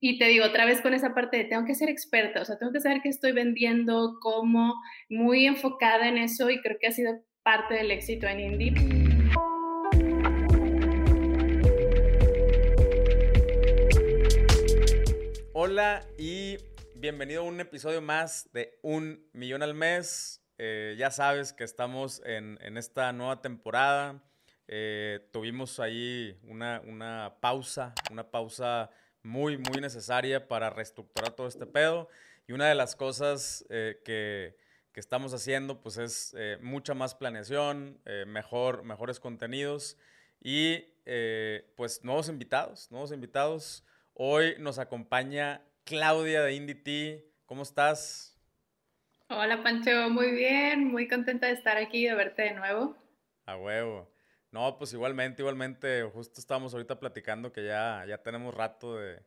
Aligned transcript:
y 0.00 0.16
te 0.18 0.26
digo 0.26 0.46
otra 0.46 0.64
vez 0.64 0.80
con 0.80 0.94
esa 0.94 1.12
parte 1.12 1.38
de 1.38 1.44
tengo 1.44 1.64
que 1.64 1.74
ser 1.74 1.88
experta, 1.88 2.40
o 2.40 2.44
sea, 2.44 2.56
tengo 2.56 2.72
que 2.72 2.80
saber 2.80 3.00
qué 3.02 3.08
estoy 3.08 3.32
vendiendo, 3.32 4.18
cómo, 4.20 4.74
muy 5.08 5.46
enfocada 5.46 6.08
en 6.08 6.18
eso 6.18 6.50
y 6.50 6.60
creo 6.60 6.76
que 6.80 6.86
ha 6.86 6.92
sido 6.92 7.20
parte 7.42 7.74
del 7.74 7.90
éxito 7.90 8.28
en 8.28 8.40
Indie. 8.40 8.74
Hola 15.52 16.06
y 16.16 16.58
bienvenido 16.94 17.40
a 17.42 17.44
un 17.44 17.58
episodio 17.58 18.00
más 18.00 18.48
de 18.52 18.78
Un 18.82 19.28
Millón 19.32 19.64
al 19.64 19.74
Mes. 19.74 20.44
Eh, 20.58 20.94
ya 20.96 21.10
sabes 21.10 21.52
que 21.52 21.64
estamos 21.64 22.22
en, 22.24 22.56
en 22.60 22.76
esta 22.76 23.12
nueva 23.12 23.42
temporada. 23.42 24.22
Eh, 24.68 25.28
tuvimos 25.32 25.80
ahí 25.80 26.38
una, 26.44 26.80
una 26.86 27.38
pausa, 27.40 27.94
una 28.12 28.30
pausa 28.30 28.90
muy, 29.22 29.58
muy 29.58 29.80
necesaria 29.80 30.48
para 30.48 30.70
reestructurar 30.70 31.32
todo 31.32 31.46
este 31.46 31.66
pedo. 31.66 32.08
Y 32.46 32.52
una 32.52 32.68
de 32.68 32.74
las 32.74 32.96
cosas 32.96 33.64
eh, 33.68 34.00
que, 34.04 34.56
que, 34.92 35.00
estamos 35.00 35.34
haciendo, 35.34 35.80
pues 35.80 35.98
es 35.98 36.34
eh, 36.38 36.58
mucha 36.62 36.94
más 36.94 37.14
planeación, 37.14 38.00
eh, 38.06 38.24
mejor, 38.26 38.84
mejores 38.84 39.20
contenidos 39.20 39.96
y 40.42 40.84
pues 41.74 42.04
nuevos 42.04 42.28
invitados, 42.28 42.90
nuevos 42.90 43.12
invitados. 43.12 43.82
Hoy 44.12 44.56
nos 44.58 44.78
acompaña 44.78 45.62
Claudia 45.84 46.42
de 46.42 46.52
IndyT. 46.52 47.24
¿Cómo 47.46 47.62
estás? 47.62 48.38
Hola 49.30 49.62
Pancho, 49.62 50.10
muy 50.10 50.32
bien, 50.32 50.86
muy 50.86 51.08
contenta 51.08 51.46
de 51.46 51.54
estar 51.54 51.78
aquí, 51.78 52.04
de 52.04 52.14
verte 52.14 52.42
de 52.42 52.52
nuevo. 52.52 52.94
A 53.46 53.56
huevo. 53.56 54.17
No, 54.50 54.78
pues 54.78 54.92
igualmente, 54.94 55.42
igualmente, 55.42 56.02
justo 56.04 56.40
estábamos 56.40 56.72
ahorita 56.72 56.98
platicando 56.98 57.52
que 57.52 57.64
ya, 57.64 58.04
ya 58.08 58.18
tenemos 58.22 58.54
rato 58.54 58.96
de, 58.96 59.22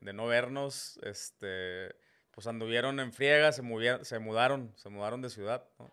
no 0.00 0.26
vernos, 0.26 0.98
este, 1.02 1.94
pues 2.30 2.46
anduvieron 2.46 3.00
en 3.00 3.12
friega, 3.12 3.52
se, 3.52 3.62
se 4.02 4.18
mudaron, 4.18 4.72
se 4.76 4.88
mudaron 4.88 5.20
de 5.20 5.28
ciudad, 5.28 5.64
¿no? 5.78 5.92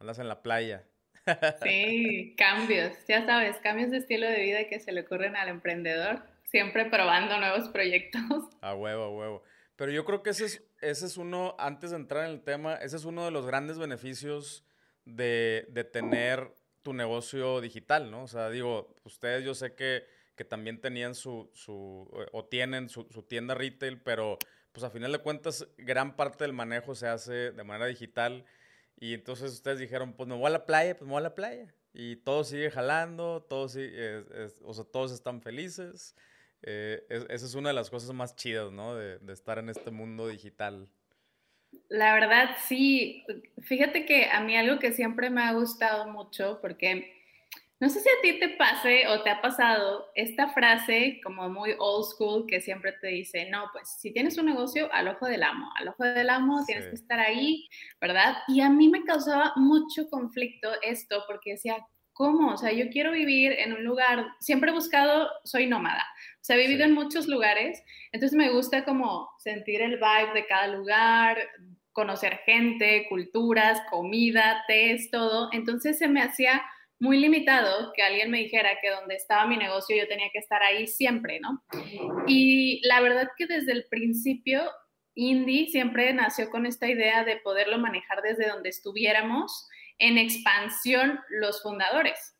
Andas 0.00 0.18
en 0.18 0.28
la 0.28 0.42
playa. 0.42 0.84
Sí, 1.62 2.34
cambios, 2.38 2.92
ya 3.06 3.26
sabes, 3.26 3.56
cambios 3.58 3.90
de 3.90 3.98
estilo 3.98 4.26
de 4.26 4.40
vida 4.40 4.66
que 4.66 4.80
se 4.80 4.92
le 4.92 5.02
ocurren 5.02 5.36
al 5.36 5.48
emprendedor, 5.48 6.22
siempre 6.44 6.86
probando 6.86 7.38
nuevos 7.38 7.68
proyectos. 7.68 8.22
A 8.62 8.74
huevo, 8.74 9.04
a 9.04 9.10
huevo. 9.10 9.42
Pero 9.76 9.92
yo 9.92 10.04
creo 10.06 10.22
que 10.22 10.30
ese 10.30 10.46
es, 10.46 10.64
ese 10.80 11.06
es 11.06 11.18
uno, 11.18 11.54
antes 11.58 11.90
de 11.90 11.96
entrar 11.96 12.24
en 12.24 12.30
el 12.30 12.42
tema, 12.42 12.74
ese 12.76 12.96
es 12.96 13.04
uno 13.04 13.26
de 13.26 13.30
los 13.30 13.46
grandes 13.46 13.78
beneficios 13.78 14.64
de, 15.04 15.66
de 15.68 15.84
tener 15.84 16.50
tu 16.88 16.94
negocio 16.94 17.60
digital, 17.60 18.10
¿no? 18.10 18.22
O 18.22 18.28
sea, 18.28 18.48
digo, 18.48 18.96
ustedes 19.04 19.44
yo 19.44 19.54
sé 19.54 19.74
que, 19.74 20.06
que 20.36 20.44
también 20.46 20.80
tenían 20.80 21.14
su, 21.14 21.50
su 21.52 22.08
eh, 22.18 22.26
o 22.32 22.46
tienen 22.46 22.88
su, 22.88 23.06
su, 23.10 23.24
tienda 23.24 23.54
retail, 23.54 24.00
pero 24.00 24.38
pues 24.72 24.84
a 24.84 24.90
final 24.90 25.12
de 25.12 25.18
cuentas 25.18 25.68
gran 25.76 26.16
parte 26.16 26.44
del 26.44 26.54
manejo 26.54 26.94
se 26.94 27.06
hace 27.06 27.52
de 27.52 27.62
manera 27.62 27.84
digital 27.88 28.46
y 28.96 29.12
entonces 29.12 29.52
ustedes 29.52 29.78
dijeron, 29.78 30.14
pues 30.14 30.30
me 30.30 30.34
voy 30.34 30.46
a 30.46 30.50
la 30.50 30.64
playa, 30.64 30.96
pues 30.96 31.06
me 31.06 31.12
voy 31.12 31.18
a 31.18 31.24
la 31.24 31.34
playa. 31.34 31.74
Y 31.92 32.16
todo 32.16 32.42
sigue 32.42 32.70
jalando, 32.70 33.44
todos, 33.46 33.76
o 34.62 34.72
sea, 34.72 34.84
todos 34.84 35.12
están 35.12 35.42
felices. 35.42 36.16
Eh, 36.62 37.04
esa 37.10 37.44
es 37.44 37.54
una 37.54 37.68
de 37.68 37.74
las 37.74 37.90
cosas 37.90 38.14
más 38.14 38.34
chidas, 38.34 38.72
¿no? 38.72 38.96
De, 38.96 39.18
de 39.18 39.32
estar 39.34 39.58
en 39.58 39.68
este 39.68 39.90
mundo 39.90 40.26
digital. 40.26 40.88
La 41.88 42.14
verdad, 42.14 42.50
sí. 42.66 43.24
Fíjate 43.62 44.04
que 44.04 44.26
a 44.30 44.40
mí 44.40 44.56
algo 44.56 44.78
que 44.78 44.92
siempre 44.92 45.30
me 45.30 45.42
ha 45.42 45.52
gustado 45.52 46.06
mucho, 46.10 46.58
porque 46.60 47.14
no 47.80 47.88
sé 47.88 48.00
si 48.00 48.08
a 48.08 48.20
ti 48.22 48.40
te 48.40 48.50
pase 48.50 49.06
o 49.08 49.22
te 49.22 49.30
ha 49.30 49.40
pasado 49.40 50.06
esta 50.14 50.48
frase 50.48 51.20
como 51.22 51.48
muy 51.48 51.74
old 51.78 52.04
school 52.06 52.46
que 52.46 52.60
siempre 52.60 52.92
te 53.00 53.08
dice, 53.08 53.48
no, 53.50 53.70
pues 53.72 53.88
si 54.00 54.12
tienes 54.12 54.36
un 54.36 54.46
negocio, 54.46 54.92
al 54.92 55.08
ojo 55.08 55.26
del 55.26 55.42
amo, 55.42 55.70
al 55.76 55.88
ojo 55.88 56.04
del 56.04 56.28
amo 56.28 56.64
tienes 56.66 56.86
que 56.88 56.96
estar 56.96 57.20
ahí, 57.20 57.68
¿verdad? 58.00 58.38
Y 58.48 58.60
a 58.60 58.68
mí 58.70 58.88
me 58.88 59.04
causaba 59.04 59.52
mucho 59.56 60.08
conflicto 60.10 60.70
esto 60.82 61.22
porque 61.28 61.52
decía, 61.52 61.76
¿cómo? 62.18 62.52
O 62.52 62.56
sea, 62.56 62.72
yo 62.72 62.90
quiero 62.90 63.12
vivir 63.12 63.52
en 63.52 63.72
un 63.72 63.84
lugar, 63.84 64.26
siempre 64.40 64.70
he 64.70 64.74
buscado, 64.74 65.30
soy 65.44 65.66
nómada, 65.66 66.04
o 66.34 66.44
sea, 66.44 66.56
he 66.56 66.66
vivido 66.66 66.84
en 66.84 66.92
muchos 66.92 67.28
lugares, 67.28 67.80
entonces 68.10 68.36
me 68.36 68.50
gusta 68.50 68.84
como 68.84 69.30
sentir 69.38 69.80
el 69.80 69.98
vibe 69.98 70.34
de 70.34 70.46
cada 70.46 70.66
lugar, 70.66 71.38
conocer 71.92 72.40
gente, 72.44 73.06
culturas, 73.08 73.80
comida, 73.88 74.64
tés, 74.66 75.12
todo, 75.12 75.48
entonces 75.52 75.96
se 75.96 76.08
me 76.08 76.20
hacía 76.20 76.60
muy 76.98 77.20
limitado 77.20 77.92
que 77.94 78.02
alguien 78.02 78.32
me 78.32 78.38
dijera 78.38 78.70
que 78.82 78.90
donde 78.90 79.14
estaba 79.14 79.46
mi 79.46 79.56
negocio 79.56 79.96
yo 79.96 80.08
tenía 80.08 80.28
que 80.32 80.40
estar 80.40 80.60
ahí 80.60 80.88
siempre, 80.88 81.38
¿no? 81.38 81.62
Y 82.26 82.84
la 82.84 83.00
verdad 83.00 83.28
que 83.36 83.46
desde 83.46 83.70
el 83.70 83.84
principio 83.88 84.68
Indie 85.14 85.68
siempre 85.68 86.12
nació 86.12 86.50
con 86.50 86.66
esta 86.66 86.88
idea 86.88 87.22
de 87.22 87.36
poderlo 87.36 87.78
manejar 87.78 88.22
desde 88.22 88.48
donde 88.48 88.70
estuviéramos 88.70 89.68
en 89.98 90.18
expansión 90.18 91.20
los 91.28 91.62
fundadores. 91.62 92.36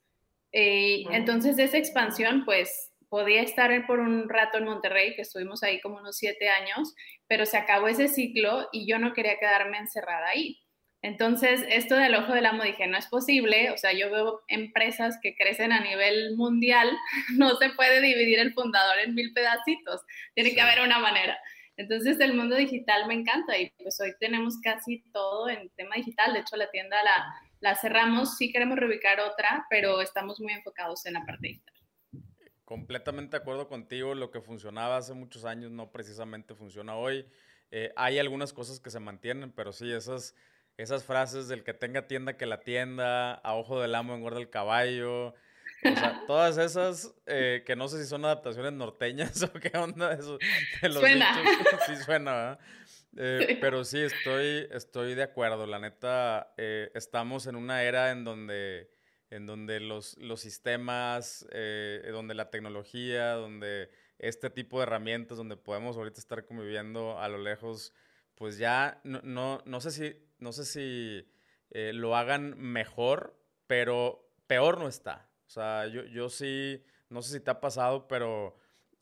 Eh, 0.53 1.05
entonces, 1.11 1.59
esa 1.59 1.79
expansión, 1.79 2.45
pues, 2.45 2.93
podía 3.09 3.43
estar 3.43 3.87
por 3.87 4.01
un 4.01 4.29
rato 4.29 4.59
en 4.59 4.65
Monterrey, 4.65 5.15
que 5.15 5.23
estuvimos 5.23 5.63
ahí 5.63 5.81
como 5.81 5.97
unos 5.97 6.17
siete 6.17 6.49
años, 6.49 6.95
pero 7.27 7.47
se 7.47 7.57
acabó 7.57 7.89
ese 7.89 8.09
ciclo 8.09 8.69
y 8.73 8.87
yo 8.87 8.99
no 8.99 9.13
quería 9.13 9.39
quedarme 9.39 9.79
encerrada 9.79 10.29
ahí. 10.29 10.59
Entonces, 11.01 11.65
esto 11.69 11.95
del 11.95 12.17
ojo 12.17 12.33
del 12.33 12.47
amo 12.47 12.65
dije, 12.65 12.89
no 12.89 12.99
es 12.99 13.07
posible, 13.07 13.71
o 13.71 13.79
sea, 13.79 13.93
yo 13.93 14.11
veo 14.11 14.43
empresas 14.49 15.19
que 15.23 15.37
crecen 15.37 15.71
a 15.73 15.81
nivel 15.81 16.37
mundial, 16.37 16.91
no 17.37 17.57
se 17.57 17.71
puede 17.71 18.01
dividir 18.01 18.41
el 18.41 18.53
fundador 18.53 18.99
en 18.99 19.15
mil 19.15 19.33
pedacitos, 19.33 20.03
tiene 20.35 20.55
que 20.55 20.61
haber 20.61 20.81
una 20.81 20.99
manera. 20.99 21.39
Entonces 21.77 22.19
el 22.19 22.35
mundo 22.35 22.57
digital 22.57 23.07
me 23.07 23.15
encanta 23.15 23.57
y 23.57 23.71
pues 23.79 24.01
hoy 24.01 24.13
tenemos 24.19 24.59
casi 24.61 25.05
todo 25.13 25.49
en 25.49 25.71
tema 25.77 25.95
digital, 25.95 26.33
de 26.35 26.41
hecho 26.41 26.57
la 26.57 26.69
tienda 26.73 27.01
la, 27.05 27.25
la 27.61 27.75
cerramos, 27.77 28.37
sí 28.37 28.53
queremos 28.53 28.79
reubicar 28.79 29.21
otra, 29.21 29.67
pero 29.71 30.01
estamos 30.01 30.41
muy 30.41 30.53
enfocados 30.53 31.05
en 31.07 31.15
la 31.15 31.25
parte 31.25 31.49
digital. 31.49 31.75
Completamente 32.65 33.37
de 33.37 33.43
acuerdo 33.43 33.69
contigo, 33.69 34.15
lo 34.15 34.31
que 34.31 34.41
funcionaba 34.41 34.99
hace 34.99 35.15
muchos 35.15 35.45
años 35.45 35.71
no 35.71 35.91
precisamente 35.91 36.55
funciona 36.55 36.97
hoy. 36.97 37.27
Eh, 37.71 37.93
hay 37.97 38.19
algunas 38.19 38.53
cosas 38.53 38.81
que 38.81 38.91
se 38.91 39.01
mantienen, 39.01 39.53
pero 39.53 39.73
sí, 39.73 39.91
esas, 39.91 40.35
esas 40.77 41.05
frases 41.05 41.49
del 41.49 41.65
que 41.65 41.75
tenga 41.75 42.07
tienda 42.07 42.37
que 42.37 42.47
la 42.47 42.61
tienda, 42.61 43.35
a 43.35 43.55
ojo 43.55 43.81
del 43.81 43.95
amo 43.95 44.15
engorda 44.15 44.39
el 44.39 44.51
caballo, 44.51 45.29
o 45.29 45.35
sea, 45.83 46.23
todas 46.27 46.59
esas 46.59 47.15
eh, 47.27 47.63
que 47.65 47.77
no 47.77 47.89
sé 47.89 48.03
si 48.03 48.09
son 48.09 48.25
adaptaciones 48.25 48.73
norteñas 48.73 49.43
o 49.43 49.53
qué 49.53 49.77
onda 49.77 50.13
eso. 50.13 50.39
suena. 50.93 51.37
sí 51.87 51.97
suena, 51.97 52.33
¿verdad? 52.33 52.59
Eh, 53.17 53.59
pero 53.61 53.85
sí, 53.85 53.99
estoy, 54.01 54.69
estoy 54.71 55.15
de 55.15 55.23
acuerdo. 55.23 55.67
La 55.67 55.79
neta, 55.79 56.53
eh, 56.57 56.91
estamos 56.95 57.47
en 57.47 57.57
una 57.57 57.83
era 57.83 58.11
en 58.11 58.25
donde, 58.25 58.91
en 59.31 59.47
donde 59.47 59.81
los, 59.81 60.17
los 60.19 60.41
sistemas, 60.41 61.47
eh, 61.53 62.09
donde 62.13 62.35
la 62.35 62.51
tecnología, 62.51 63.33
donde 63.33 63.91
este 64.19 64.51
tipo 64.51 64.79
de 64.79 64.85
herramientas, 64.85 65.39
donde 65.39 65.57
podemos 65.57 65.97
ahorita 65.97 66.21
estar 66.21 66.45
conviviendo 66.45 67.19
a 67.19 67.29
lo 67.29 67.39
lejos, 67.39 67.93
pues 68.35 68.59
ya 68.59 69.01
no, 69.05 69.21
no, 69.23 69.63
no 69.65 69.81
sé 69.81 69.91
si, 69.91 70.17
no 70.39 70.53
sé 70.53 70.65
si 70.65 71.29
lo 71.71 72.17
hagan 72.17 72.59
mejor, 72.59 73.39
pero 73.67 74.33
peor 74.47 74.79
no 74.79 74.89
está. 74.89 75.29
O 75.47 75.51
sea, 75.51 75.87
yo, 75.87 76.05
yo 76.05 76.29
sí, 76.29 76.85
no 77.09 77.23
sé 77.23 77.39
si 77.39 77.41
te 77.41 77.51
ha 77.51 77.61
pasado, 77.61 78.09
pero 78.09 78.59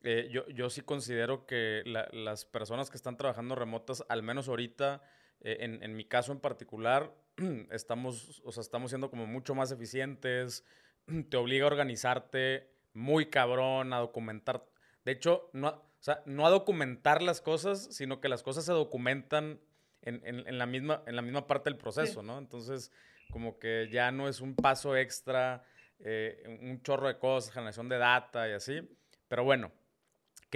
eh, 0.09 0.29
yo, 0.31 0.47
yo, 0.51 0.71
sí 0.71 0.83
considero 0.83 1.47
que 1.47 1.83
las 1.85 2.45
personas 2.45 2.91
que 2.91 2.97
están 2.97 3.17
trabajando 3.17 3.57
remotas, 3.57 4.05
al 4.09 4.23
menos 4.23 4.49
ahorita, 4.49 5.03
eh, 5.41 5.57
en, 5.61 5.83
en, 5.83 5.97
mi 5.97 6.05
caso 6.05 6.31
en 6.31 6.39
particular, 6.39 7.13
estamos, 7.73 8.41
o 8.45 8.53
sea, 8.53 8.61
estamos 8.61 8.93
siendo 8.93 9.11
como 9.11 9.27
mucho 9.27 9.57
más 9.57 9.73
eficientes, 9.73 10.65
te 11.29 11.37
obliga 11.37 11.65
a 11.65 11.67
organizarte 11.67 12.71
muy 12.95 13.27
cabrón, 13.27 13.93
a 13.93 13.99
documentar. 13.99 14.65
De 15.05 15.11
hecho, 15.11 15.51
no, 15.53 15.71
o 15.71 15.83
sea, 15.99 16.23
no 16.25 16.47
a 16.47 16.51
documentar 16.51 17.21
las 17.21 17.41
cosas, 17.41 17.89
sino 17.91 18.21
que 18.21 18.29
las 18.29 18.45
cosas 18.45 18.65
se 18.65 18.73
documentan 18.73 19.59
en, 20.03 20.23
en, 20.25 20.47
en 20.47 20.59
la, 20.59 20.67
misma, 20.67 21.03
en 21.09 21.17
la 21.17 21.23
misma 21.23 21.49
parte 21.49 21.69
del 21.69 21.81
proceso, 21.81 22.23
¿no? 22.23 22.39
Entonces, 22.39 22.93
como 23.33 23.59
que 23.59 23.89
ya 23.91 24.13
no 24.13 24.29
es 24.29 24.41
un 24.41 24.55
paso 24.55 24.97
extra, 24.97 25.65
eh, 25.99 26.45
un 26.63 26.81
chorro 26.83 27.09
de 27.09 27.19
cosas, 27.19 27.53
generación 27.53 27.89
de 27.89 27.99
data 27.99 28.49
y 28.49 28.53
así. 28.53 28.89
Pero 29.27 29.43
bueno, 29.43 29.73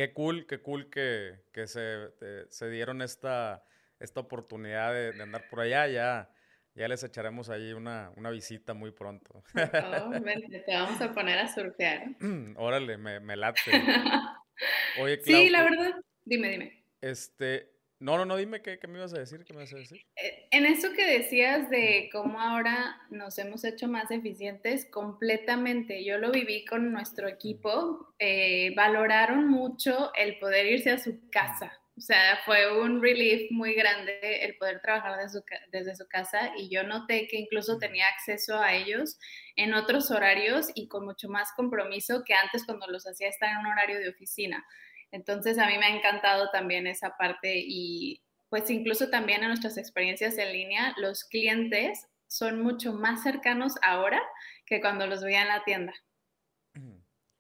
qué 0.01 0.15
cool, 0.15 0.47
qué 0.47 0.61
cool 0.61 0.89
que, 0.89 1.43
que 1.53 1.67
se, 1.67 2.09
se, 2.49 2.71
dieron 2.71 3.03
esta, 3.03 3.63
esta 3.99 4.21
oportunidad 4.21 4.95
de, 4.95 5.13
de, 5.13 5.23
andar 5.23 5.47
por 5.51 5.61
allá. 5.61 5.89
Ya, 5.89 6.31
ya 6.75 6.89
les 6.89 7.05
echaremos 7.05 7.51
ahí 7.51 7.75
una, 7.75 8.11
una 8.17 8.31
visita 8.31 8.73
muy 8.73 8.93
pronto. 8.93 9.45
Oh, 9.55 10.11
te 10.11 10.73
vamos 10.73 11.01
a 11.03 11.13
poner 11.13 11.39
a 11.39 11.53
surfear. 11.53 12.17
Órale, 12.57 12.97
me, 12.97 13.21
me 13.21 13.37
late. 13.37 13.61
Oye, 14.99 15.21
Clau, 15.21 15.43
sí, 15.43 15.51
la 15.51 15.65
verdad. 15.65 15.93
Dime, 16.25 16.49
dime. 16.49 16.85
Este, 17.03 17.71
No, 18.01 18.17
no, 18.17 18.25
no, 18.25 18.37
dime 18.39 18.63
qué, 18.63 18.79
me 18.89 18.99
ibas 18.99 19.13
a 19.13 19.19
decir, 19.19 19.45
qué 19.45 19.53
me 19.53 19.61
ibas 19.61 19.75
a 19.75 19.77
decir. 19.77 20.07
Eh, 20.17 20.49
en 20.51 20.65
eso 20.65 20.93
que 20.95 21.05
decías 21.05 21.69
de 21.69 22.09
cómo 22.11 22.41
ahora 22.41 22.97
nos 23.11 23.39
hemos 23.39 23.63
hecho 23.63 23.89
más 23.89 24.11
eficientes, 24.11 24.87
completamente. 24.87 26.03
Yo 26.03 26.17
lo 26.17 26.31
viví 26.33 26.65
con 26.65 26.93
nuestro 26.93 27.29
equipo. 27.29 28.15
Eh, 28.19 28.73
valoraron 28.75 29.49
mucho 29.49 30.13
el 30.15 30.39
poder 30.39 30.65
irse 30.65 30.91
a 30.91 30.99
su 30.99 31.29
casa. 31.31 31.79
O 31.95 32.01
sea, 32.01 32.41
fue 32.47 32.81
un 32.81 33.03
relief 33.03 33.51
muy 33.51 33.75
grande 33.75 34.19
el 34.47 34.57
poder 34.57 34.81
trabajar 34.81 35.19
desde 35.19 35.39
su, 35.39 35.45
desde 35.71 35.95
su 35.95 36.09
casa 36.09 36.53
y 36.57 36.71
yo 36.71 36.83
noté 36.83 37.29
que 37.29 37.37
incluso 37.37 37.77
tenía 37.77 38.07
acceso 38.09 38.59
a 38.59 38.73
ellos 38.73 39.19
en 39.57 39.75
otros 39.75 40.11
horarios 40.11 40.69
y 40.75 40.89
con 40.89 41.05
mucho 41.05 41.29
más 41.29 41.53
compromiso 41.55 42.23
que 42.25 42.33
antes 42.33 42.65
cuando 42.65 42.87
los 42.87 43.07
hacía 43.07 43.29
estar 43.29 43.51
en 43.51 43.59
un 43.59 43.67
horario 43.67 43.99
de 43.99 44.09
oficina. 44.09 44.65
Entonces 45.13 45.59
a 45.59 45.67
mí 45.67 45.77
me 45.79 45.87
ha 45.87 45.97
encantado 45.97 46.51
también 46.51 46.87
esa 46.87 47.17
parte 47.17 47.55
y 47.57 48.23
pues 48.49 48.69
incluso 48.69 49.09
también 49.11 49.43
en 49.43 49.49
nuestras 49.49 49.79
experiencias 49.79 50.37
en 50.37 50.53
línea, 50.53 50.93
los 50.99 51.25
clientes 51.25 52.09
son 52.27 52.63
mucho 52.63 52.93
más 52.93 53.23
cercanos 53.23 53.75
ahora 53.83 54.21
que 54.67 54.81
cuando 54.81 55.07
los 55.07 55.23
veía 55.23 55.43
en 55.43 55.49
la 55.49 55.65
tienda. 55.65 55.95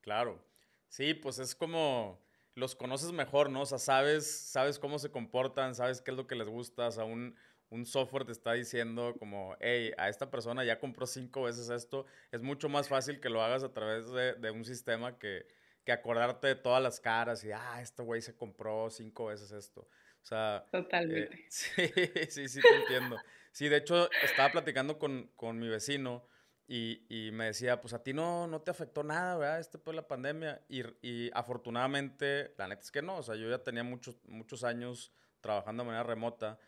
Claro, 0.01 0.45
sí, 0.89 1.15
pues 1.15 1.39
es 1.39 1.55
como 1.55 2.21
los 2.55 2.75
conoces 2.75 3.13
mejor, 3.13 3.51
¿no? 3.51 3.63
O 3.63 3.67
sea, 3.67 3.79
sabes, 3.79 4.31
sabes 4.51 4.79
cómo 4.79 4.99
se 4.99 5.11
comportan, 5.11 5.75
sabes 5.75 6.01
qué 6.01 6.11
es 6.11 6.17
lo 6.17 6.27
que 6.27 6.35
les 6.35 6.49
gusta, 6.49 6.89
o 6.89 6.91
sea, 6.91 7.05
un, 7.05 7.37
un 7.71 7.87
software 7.87 8.25
te 8.25 8.33
está 8.33 8.53
diciendo 8.53 9.15
como, 9.19 9.57
hey, 9.61 9.93
a 9.99 10.09
esta 10.09 10.31
persona 10.31 10.65
ya 10.65 10.79
compró 10.79 11.07
cinco 11.07 11.43
veces 11.43 11.71
esto, 11.71 12.07
es 12.33 12.43
mucho 12.43 12.69
más 12.69 12.89
fácil 12.89 13.21
que 13.21 13.31
lo 13.31 13.43
hagas 13.43 13.63
a 13.63 13.73
través 13.73 14.11
de, 14.11 14.35
de 14.35 14.51
un 14.51 14.65
sistema 14.65 15.19
que, 15.19 15.47
que 15.85 15.93
acordarte 15.93 16.49
de 16.49 16.55
todas 16.57 16.83
las 16.83 17.01
caras 17.01 17.45
y, 17.45 17.53
ah, 17.53 17.81
este 17.81 18.03
güey 18.03 18.21
se 18.23 18.37
compró 18.37 18.91
cinco 18.91 19.27
veces 19.27 19.53
esto. 19.53 19.83
O 20.23 20.27
sea, 20.27 20.65
eh, 20.67 20.69
Totalmente. 20.71 21.47
sí, 21.49 21.89
sí, 22.29 22.49
sí, 22.49 22.61
te 22.61 22.77
entiendo. 22.77 23.17
Sí, 23.53 23.69
de 23.69 23.79
hecho, 23.79 24.09
estaba 24.23 24.51
platicando 24.51 24.99
con, 24.99 25.31
con 25.37 25.59
mi 25.59 25.69
vecino 25.69 26.25
y, 26.69 27.05
y, 27.09 27.33
me 27.33 27.47
decía, 27.47 27.81
pues 27.81 27.95
a 27.95 28.03
ti 28.03 28.13
no, 28.13 28.47
no 28.47 28.61
te 28.63 28.71
afectó 28.71 29.03
nada, 29.03 29.37
¿verdad? 29.37 29.59
Este 29.59 29.77
fue 29.79 29.93
la 29.93 30.07
pandemia. 30.07 30.65
Y, 30.69 30.83
y, 31.03 31.31
afortunadamente, 31.35 32.55
la 32.59 32.69
neta 32.69 32.83
es 32.83 32.93
que 32.93 33.03
no. 33.03 33.17
O 33.17 33.23
sea, 33.25 33.35
yo 33.35 33.51
ya 33.51 33.65
tenía 33.65 33.83
muchos, 33.83 34.19
muchos 34.25 34.63
años 34.63 35.13
trabajando 35.41 35.83
de 35.83 35.89
manera 35.89 36.05
remota. 36.05 36.61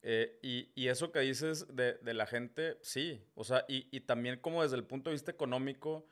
Eh, 0.00 0.38
y, 0.42 0.72
y, 0.74 0.88
eso 0.88 1.12
que 1.12 1.20
dices 1.20 1.66
de, 1.76 1.94
de, 1.94 2.14
la 2.14 2.26
gente, 2.26 2.78
sí. 2.80 3.22
O 3.34 3.44
sea, 3.44 3.66
y, 3.68 3.88
y 3.94 4.00
también 4.00 4.38
como 4.40 4.62
desde 4.62 4.76
el 4.76 4.84
punto 4.84 5.10
de 5.10 5.14
vista 5.14 5.30
económico, 5.30 6.06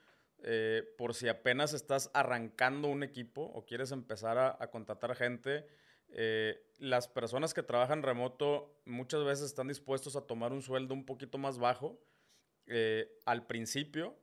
eh, 0.45 0.83
por 0.97 1.13
si 1.13 1.29
apenas 1.29 1.73
estás 1.73 2.11
arrancando 2.13 2.89
un 2.89 3.01
equipo 3.01 3.43
o 3.43 3.65
quieres 3.65 3.93
empezar 3.93 4.37
a, 4.37 4.57
a 4.59 4.69
contratar 4.69 5.15
gente, 5.15 5.65
eh, 6.09 6.61
las 6.79 7.07
personas 7.07 7.53
que 7.53 7.63
trabajan 7.63 8.03
remoto 8.03 8.75
muchas 8.83 9.23
veces 9.23 9.45
están 9.45 9.69
dispuestos 9.69 10.17
a 10.17 10.27
tomar 10.27 10.51
un 10.51 10.61
sueldo 10.61 10.93
un 10.93 11.05
poquito 11.05 11.37
más 11.37 11.59
bajo 11.59 11.97
eh, 12.67 13.09
al 13.25 13.47
principio, 13.47 14.17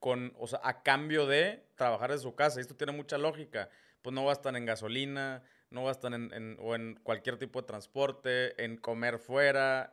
con, 0.00 0.34
o 0.36 0.48
sea, 0.48 0.60
a 0.64 0.82
cambio 0.82 1.26
de 1.26 1.64
trabajar 1.76 2.10
en 2.10 2.18
su 2.18 2.34
casa. 2.34 2.60
Esto 2.60 2.74
tiene 2.74 2.92
mucha 2.92 3.18
lógica. 3.18 3.70
Pues 4.00 4.12
no 4.12 4.26
gastan 4.26 4.56
en 4.56 4.66
gasolina, 4.66 5.44
no 5.70 5.84
gastan 5.84 6.14
en, 6.14 6.34
en 6.34 6.56
o 6.60 6.74
en 6.74 6.98
cualquier 7.04 7.36
tipo 7.36 7.60
de 7.60 7.68
transporte, 7.68 8.64
en 8.64 8.78
comer 8.78 9.20
fuera, 9.20 9.92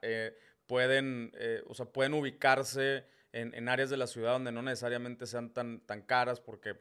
pueden, 0.65 1.31
o 1.68 1.75
sea, 1.75 1.86
pueden 1.86 2.15
ubicarse 2.15 3.06
en, 3.31 3.54
en, 3.54 3.70
áreas 3.70 3.90
de 3.90 3.98
la 3.98 4.08
ciudad 4.08 4.34
donde 4.34 4.52
no 4.52 4.62
necesariamente 4.62 5.26
sean 5.26 5.54
tan, 5.54 5.80
tan 5.81 6.02
caras, 6.02 6.40
porque, 6.40 6.76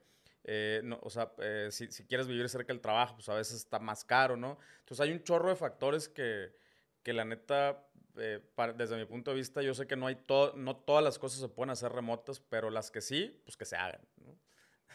eh, 0.45 0.81
no, 0.85 0.99
o 1.03 1.11
sea, 1.11 1.33
eh, 1.39 1.69
si, 1.71 1.91
si, 1.91 2.05
quieres 2.05 2.27
vivir 2.27 2.49
cerca 2.49 2.73
del 2.73 2.81
trabajo, 2.81 3.17
pues 3.17 3.29
a 3.29 3.35
veces 3.35 3.57
está 3.57 3.79
más 3.79 4.05
caro, 4.05 4.37
¿no? 4.37 4.59
Entonces 4.81 5.01
hay 5.01 5.13
un 5.13 5.23
chorro 5.23 5.49
de 5.51 5.57
factores 5.57 6.09
que, 6.09 6.55
que 7.03 7.13
la 7.13 7.25
neta, 7.25 7.87
eh, 8.17 8.41
para, 8.55 8.73
desde 8.73 8.97
mi 8.97 9.05
punto 9.05 9.31
de 9.31 9.37
vista, 9.37 9.63
yo 9.63 9.75
sé 9.75 9.87
que 9.87 9.97
no 9.97 10.07
hay 10.07 10.17
todo, 10.17 10.55
no 10.57 10.77
todas 10.77 11.05
las 11.05 11.19
cosas 11.19 11.41
se 11.41 11.49
pueden 11.49 11.71
hacer 11.71 11.93
remotas, 11.93 12.41
pero 12.41 12.71
las 12.71 12.91
que 12.91 13.01
sí, 13.01 13.41
pues 13.45 13.57
que 13.57 13.65
se 13.65 13.77
hagan, 13.77 14.01
¿no? 14.17 14.39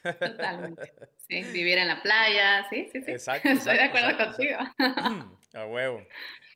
Totalmente. 0.04 0.94
Sí, 1.28 1.44
vivir 1.44 1.78
en 1.78 1.88
la 1.88 2.02
playa, 2.02 2.68
sí, 2.70 2.90
sí, 2.92 3.02
sí. 3.02 3.12
Exacto. 3.12 3.48
Estoy 3.50 3.78
de 3.78 3.84
acuerdo 3.84 4.18
contigo. 4.18 4.58
A 5.54 5.68
huevo. 5.68 6.06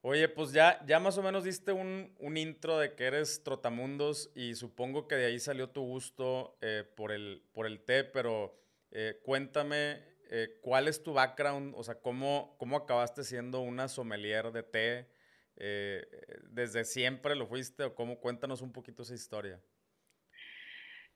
Oye, 0.01 0.27
pues 0.27 0.51
ya, 0.51 0.83
ya 0.87 0.99
más 0.99 1.17
o 1.19 1.23
menos 1.23 1.43
diste 1.43 1.71
un, 1.71 2.15
un, 2.17 2.35
intro 2.35 2.79
de 2.79 2.95
que 2.95 3.05
eres 3.05 3.43
Trotamundos 3.43 4.31
y 4.35 4.55
supongo 4.55 5.07
que 5.07 5.15
de 5.15 5.27
ahí 5.27 5.39
salió 5.39 5.69
tu 5.69 5.81
gusto 5.81 6.57
eh, 6.61 6.83
por, 6.95 7.11
el, 7.11 7.43
por 7.53 7.67
el 7.67 7.79
té, 7.81 8.03
pero 8.03 8.59
eh, 8.91 9.19
cuéntame 9.23 10.01
eh, 10.31 10.59
cuál 10.61 10.87
es 10.87 11.03
tu 11.03 11.13
background, 11.13 11.75
o 11.77 11.83
sea, 11.83 11.95
cómo, 11.95 12.55
cómo 12.57 12.75
acabaste 12.75 13.23
siendo 13.23 13.61
una 13.61 13.87
sommelier 13.87 14.51
de 14.51 14.63
té, 14.63 15.17
desde 16.49 16.83
siempre 16.85 17.35
lo 17.35 17.47
fuiste 17.47 17.83
o 17.83 17.95
cómo, 17.95 18.19
cuéntanos 18.19 18.61
un 18.61 18.71
poquito 18.71 19.01
esa 19.01 19.15
historia. 19.15 19.59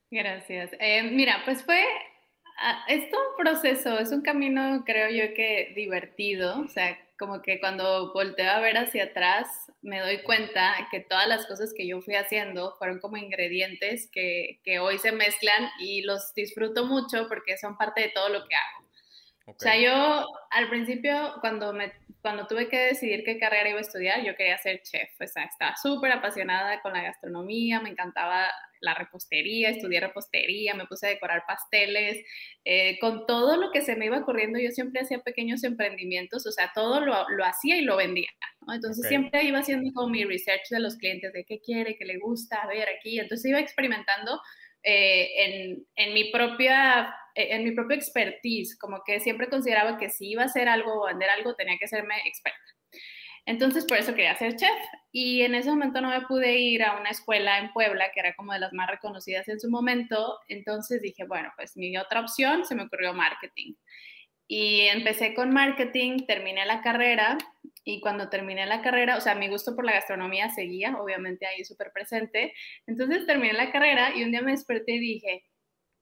Gracias. 0.10 0.72
Mira, 1.12 1.44
pues 1.46 1.64
fue 1.64 1.84
es 2.88 3.10
todo 3.10 3.22
un 3.32 3.36
proceso, 3.38 4.00
es 4.00 4.12
un 4.12 4.22
camino, 4.22 4.84
creo 4.86 5.10
yo 5.10 5.34
que 5.34 5.74
divertido, 5.76 6.62
o 6.62 6.68
sea, 6.68 6.98
como 7.18 7.42
que 7.42 7.60
cuando 7.60 8.14
volteo 8.14 8.50
a 8.50 8.60
ver 8.60 8.78
hacia 8.78 9.06
atrás, 9.06 9.72
me 9.82 10.00
doy 10.00 10.24
cuenta 10.24 10.88
que 10.90 11.00
todas 11.00 11.28
las 11.28 11.46
cosas 11.46 11.74
que 11.76 11.88
yo 11.88 12.02
fui 12.02 12.16
haciendo 12.16 12.76
fueron 12.78 13.00
como 13.00 13.18
ingredientes 13.18 14.10
que, 14.12 14.60
que 14.64 14.80
hoy 14.80 14.98
se 14.98 15.12
mezclan 15.12 15.70
y 15.80 16.02
los 16.02 16.34
disfruto 16.34 16.86
mucho 16.86 17.28
porque 17.28 17.58
son 17.58 17.78
parte 17.78 18.02
de 18.02 18.10
todo 18.10 18.30
lo 18.30 18.48
que 18.48 18.56
hago. 18.56 18.82
O 19.46 19.60
sea, 19.60 19.78
yo 19.78 20.28
al 20.52 20.70
principio, 20.70 21.34
cuando, 21.42 21.74
me, 21.74 21.92
cuando 22.22 22.48
tuve 22.48 22.70
que 22.70 22.78
decidir 22.78 23.24
qué 23.24 23.38
carrera 23.38 23.70
iba 23.70 23.80
a 23.80 23.82
estudiar, 23.82 24.24
yo 24.24 24.36
quería 24.36 24.58
ser 24.58 24.82
chef. 24.82 25.10
O 25.20 25.28
sea, 25.28 25.44
estaba 25.44 25.76
súper 25.76 26.12
apasionada 26.12 26.82
con 26.82 26.94
la 26.94 27.02
gastronomía, 27.02 27.82
me 27.82 27.90
encantaba 27.90 28.50
la 28.82 28.94
repostería, 28.94 29.70
estudié 29.70 30.00
repostería, 30.00 30.74
me 30.74 30.86
puse 30.86 31.08
a 31.08 31.10
decorar 31.10 31.44
pasteles, 31.48 32.26
eh, 32.66 32.98
con 33.00 33.26
todo 33.26 33.58
lo 33.58 33.72
que 33.72 33.82
se 33.82 33.96
me 33.96 34.08
iba 34.08 34.18
ocurriendo, 34.18 34.60
yo 34.60 34.72
siempre 34.72 35.02
hacía 35.02 35.20
pequeños 35.20 35.64
emprendimientos, 35.64 36.46
o 36.46 36.52
sea, 36.52 36.72
todo 36.74 37.00
lo, 37.00 37.30
lo 37.30 37.46
hacía 37.46 37.78
y 37.78 37.82
lo 37.82 37.98
vendía, 37.98 38.30
¿no? 38.62 38.74
Entonces 38.74 39.06
okay. 39.06 39.18
siempre 39.18 39.44
iba 39.44 39.60
haciendo 39.60 39.92
como 39.94 40.10
mi 40.10 40.24
research 40.24 40.70
de 40.70 40.80
los 40.80 40.98
clientes, 40.98 41.32
de 41.32 41.46
qué 41.46 41.60
quiere, 41.60 41.96
qué 41.96 42.06
le 42.06 42.18
gusta, 42.18 42.58
a 42.58 42.68
ver 42.68 42.90
aquí, 42.90 43.20
entonces 43.20 43.50
iba 43.50 43.60
experimentando 43.60 44.42
eh, 44.84 45.30
en, 45.38 45.88
en, 45.96 46.14
mi 46.14 46.32
propia, 46.32 47.16
en 47.36 47.64
mi 47.64 47.72
propio 47.72 47.96
expertise, 47.96 48.78
como 48.78 49.04
que 49.06 49.20
siempre 49.20 49.48
consideraba 49.48 49.98
que 49.98 50.10
si 50.10 50.32
iba 50.32 50.44
a 50.44 50.48
hacer 50.48 50.68
algo 50.68 51.04
o 51.04 51.06
vender 51.06 51.30
algo, 51.30 51.56
tenía 51.56 51.78
que 51.80 51.88
serme 51.88 52.16
experta. 52.26 52.81
Entonces, 53.46 53.86
por 53.86 53.98
eso 53.98 54.14
quería 54.14 54.36
ser 54.36 54.56
chef. 54.56 54.70
Y 55.12 55.42
en 55.42 55.56
ese 55.56 55.70
momento 55.70 56.00
no 56.00 56.10
me 56.10 56.22
pude 56.22 56.58
ir 56.58 56.84
a 56.84 57.00
una 57.00 57.10
escuela 57.10 57.60
en 57.60 57.74
Puebla, 57.74 58.12
que 58.14 58.22
era 58.22 58.34
como 58.36 58.54
de 58.54 58.60
las 58.60 58.74
más 58.74 58.90
reconocidas 58.90 59.48
en 59.50 59.60
su 59.60 59.70
momento. 59.70 60.40
Entonces 60.48 61.02
dije, 61.02 61.26
bueno, 61.26 61.52
pues 61.56 61.76
mi 61.76 61.98
otra 61.98 62.22
opción 62.22 62.66
se 62.66 62.76
me 62.76 62.84
ocurrió 62.84 63.14
marketing. 63.14 63.74
Y 64.48 64.82
empecé 64.82 65.34
con 65.34 65.52
marketing, 65.52 66.26
terminé 66.28 66.66
la 66.66 66.82
carrera 66.82 67.38
y 67.84 68.00
cuando 68.00 68.30
terminé 68.30 68.66
la 68.66 68.82
carrera, 68.82 69.18
o 69.18 69.22
sea, 69.22 69.34
mi 69.34 69.48
gusto 69.48 69.76
por 69.76 69.86
la 69.86 69.94
gastronomía 69.94 70.50
seguía, 70.50 70.96
obviamente 71.00 71.46
ahí 71.48 71.64
súper 71.64 71.92
presente. 71.92 72.54
Entonces 72.86 73.26
terminé 73.26 73.54
la 73.54 73.72
carrera 73.72 74.16
y 74.16 74.24
un 74.24 74.32
día 74.32 74.42
me 74.42 74.52
desperté 74.52 74.94
y 74.94 75.00
dije, 75.00 75.46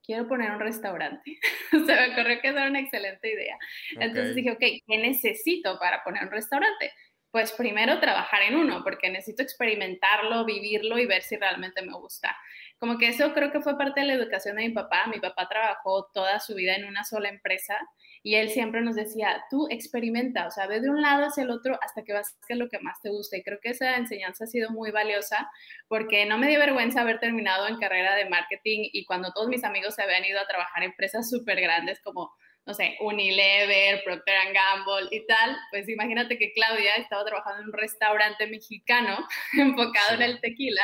quiero 0.04 0.28
poner 0.28 0.50
un 0.50 0.60
restaurante. 0.60 1.38
o 1.72 1.86
sea, 1.86 2.08
me 2.08 2.12
ocurrió 2.12 2.40
que 2.40 2.48
era 2.48 2.66
una 2.66 2.80
excelente 2.80 3.32
idea. 3.32 3.56
Okay. 3.94 4.08
Entonces 4.08 4.34
dije, 4.34 4.50
ok, 4.50 4.60
¿qué 4.60 4.98
necesito 4.98 5.78
para 5.78 6.02
poner 6.02 6.24
un 6.24 6.30
restaurante? 6.30 6.92
Pues 7.30 7.52
primero 7.52 8.00
trabajar 8.00 8.42
en 8.42 8.56
uno, 8.56 8.82
porque 8.82 9.08
necesito 9.08 9.42
experimentarlo, 9.42 10.44
vivirlo 10.44 10.98
y 10.98 11.06
ver 11.06 11.22
si 11.22 11.36
realmente 11.36 11.82
me 11.82 11.92
gusta. 11.92 12.36
Como 12.78 12.98
que 12.98 13.08
eso 13.08 13.32
creo 13.34 13.52
que 13.52 13.60
fue 13.60 13.76
parte 13.76 14.00
de 14.00 14.06
la 14.06 14.14
educación 14.14 14.56
de 14.56 14.66
mi 14.66 14.70
papá. 14.70 15.06
Mi 15.06 15.20
papá 15.20 15.48
trabajó 15.48 16.10
toda 16.12 16.40
su 16.40 16.54
vida 16.54 16.74
en 16.74 16.86
una 16.86 17.04
sola 17.04 17.28
empresa 17.28 17.76
y 18.22 18.34
él 18.34 18.50
siempre 18.50 18.80
nos 18.80 18.96
decía, 18.96 19.44
tú 19.50 19.68
experimenta, 19.70 20.46
o 20.46 20.50
sea, 20.50 20.66
ve 20.66 20.80
de 20.80 20.90
un 20.90 21.00
lado 21.00 21.26
hacia 21.26 21.44
el 21.44 21.50
otro 21.50 21.78
hasta 21.82 22.02
que 22.02 22.12
vas 22.12 22.36
a 22.48 22.54
lo 22.54 22.68
que 22.68 22.80
más 22.80 23.00
te 23.00 23.10
guste. 23.10 23.38
Y 23.38 23.42
creo 23.42 23.60
que 23.60 23.70
esa 23.70 23.96
enseñanza 23.96 24.44
ha 24.44 24.46
sido 24.46 24.70
muy 24.70 24.90
valiosa 24.90 25.50
porque 25.88 26.26
no 26.26 26.38
me 26.38 26.48
dio 26.48 26.58
vergüenza 26.58 27.02
haber 27.02 27.20
terminado 27.20 27.68
en 27.68 27.78
carrera 27.78 28.14
de 28.16 28.28
marketing 28.28 28.88
y 28.92 29.04
cuando 29.04 29.32
todos 29.32 29.48
mis 29.48 29.62
amigos 29.62 29.94
se 29.94 30.02
habían 30.02 30.24
ido 30.24 30.40
a 30.40 30.46
trabajar 30.46 30.82
en 30.82 30.90
empresas 30.90 31.30
súper 31.30 31.60
grandes 31.60 32.00
como 32.00 32.32
no 32.66 32.74
sé, 32.74 32.96
Unilever, 33.00 34.02
Procter 34.04 34.34
Gamble 34.52 35.08
y 35.10 35.26
tal, 35.26 35.56
pues 35.70 35.88
imagínate 35.88 36.38
que 36.38 36.52
Claudia 36.52 36.94
estaba 36.96 37.24
trabajando 37.24 37.62
en 37.62 37.68
un 37.68 37.72
restaurante 37.72 38.46
mexicano 38.46 39.26
enfocado 39.58 40.14
en 40.14 40.22
el 40.22 40.40
tequila 40.40 40.82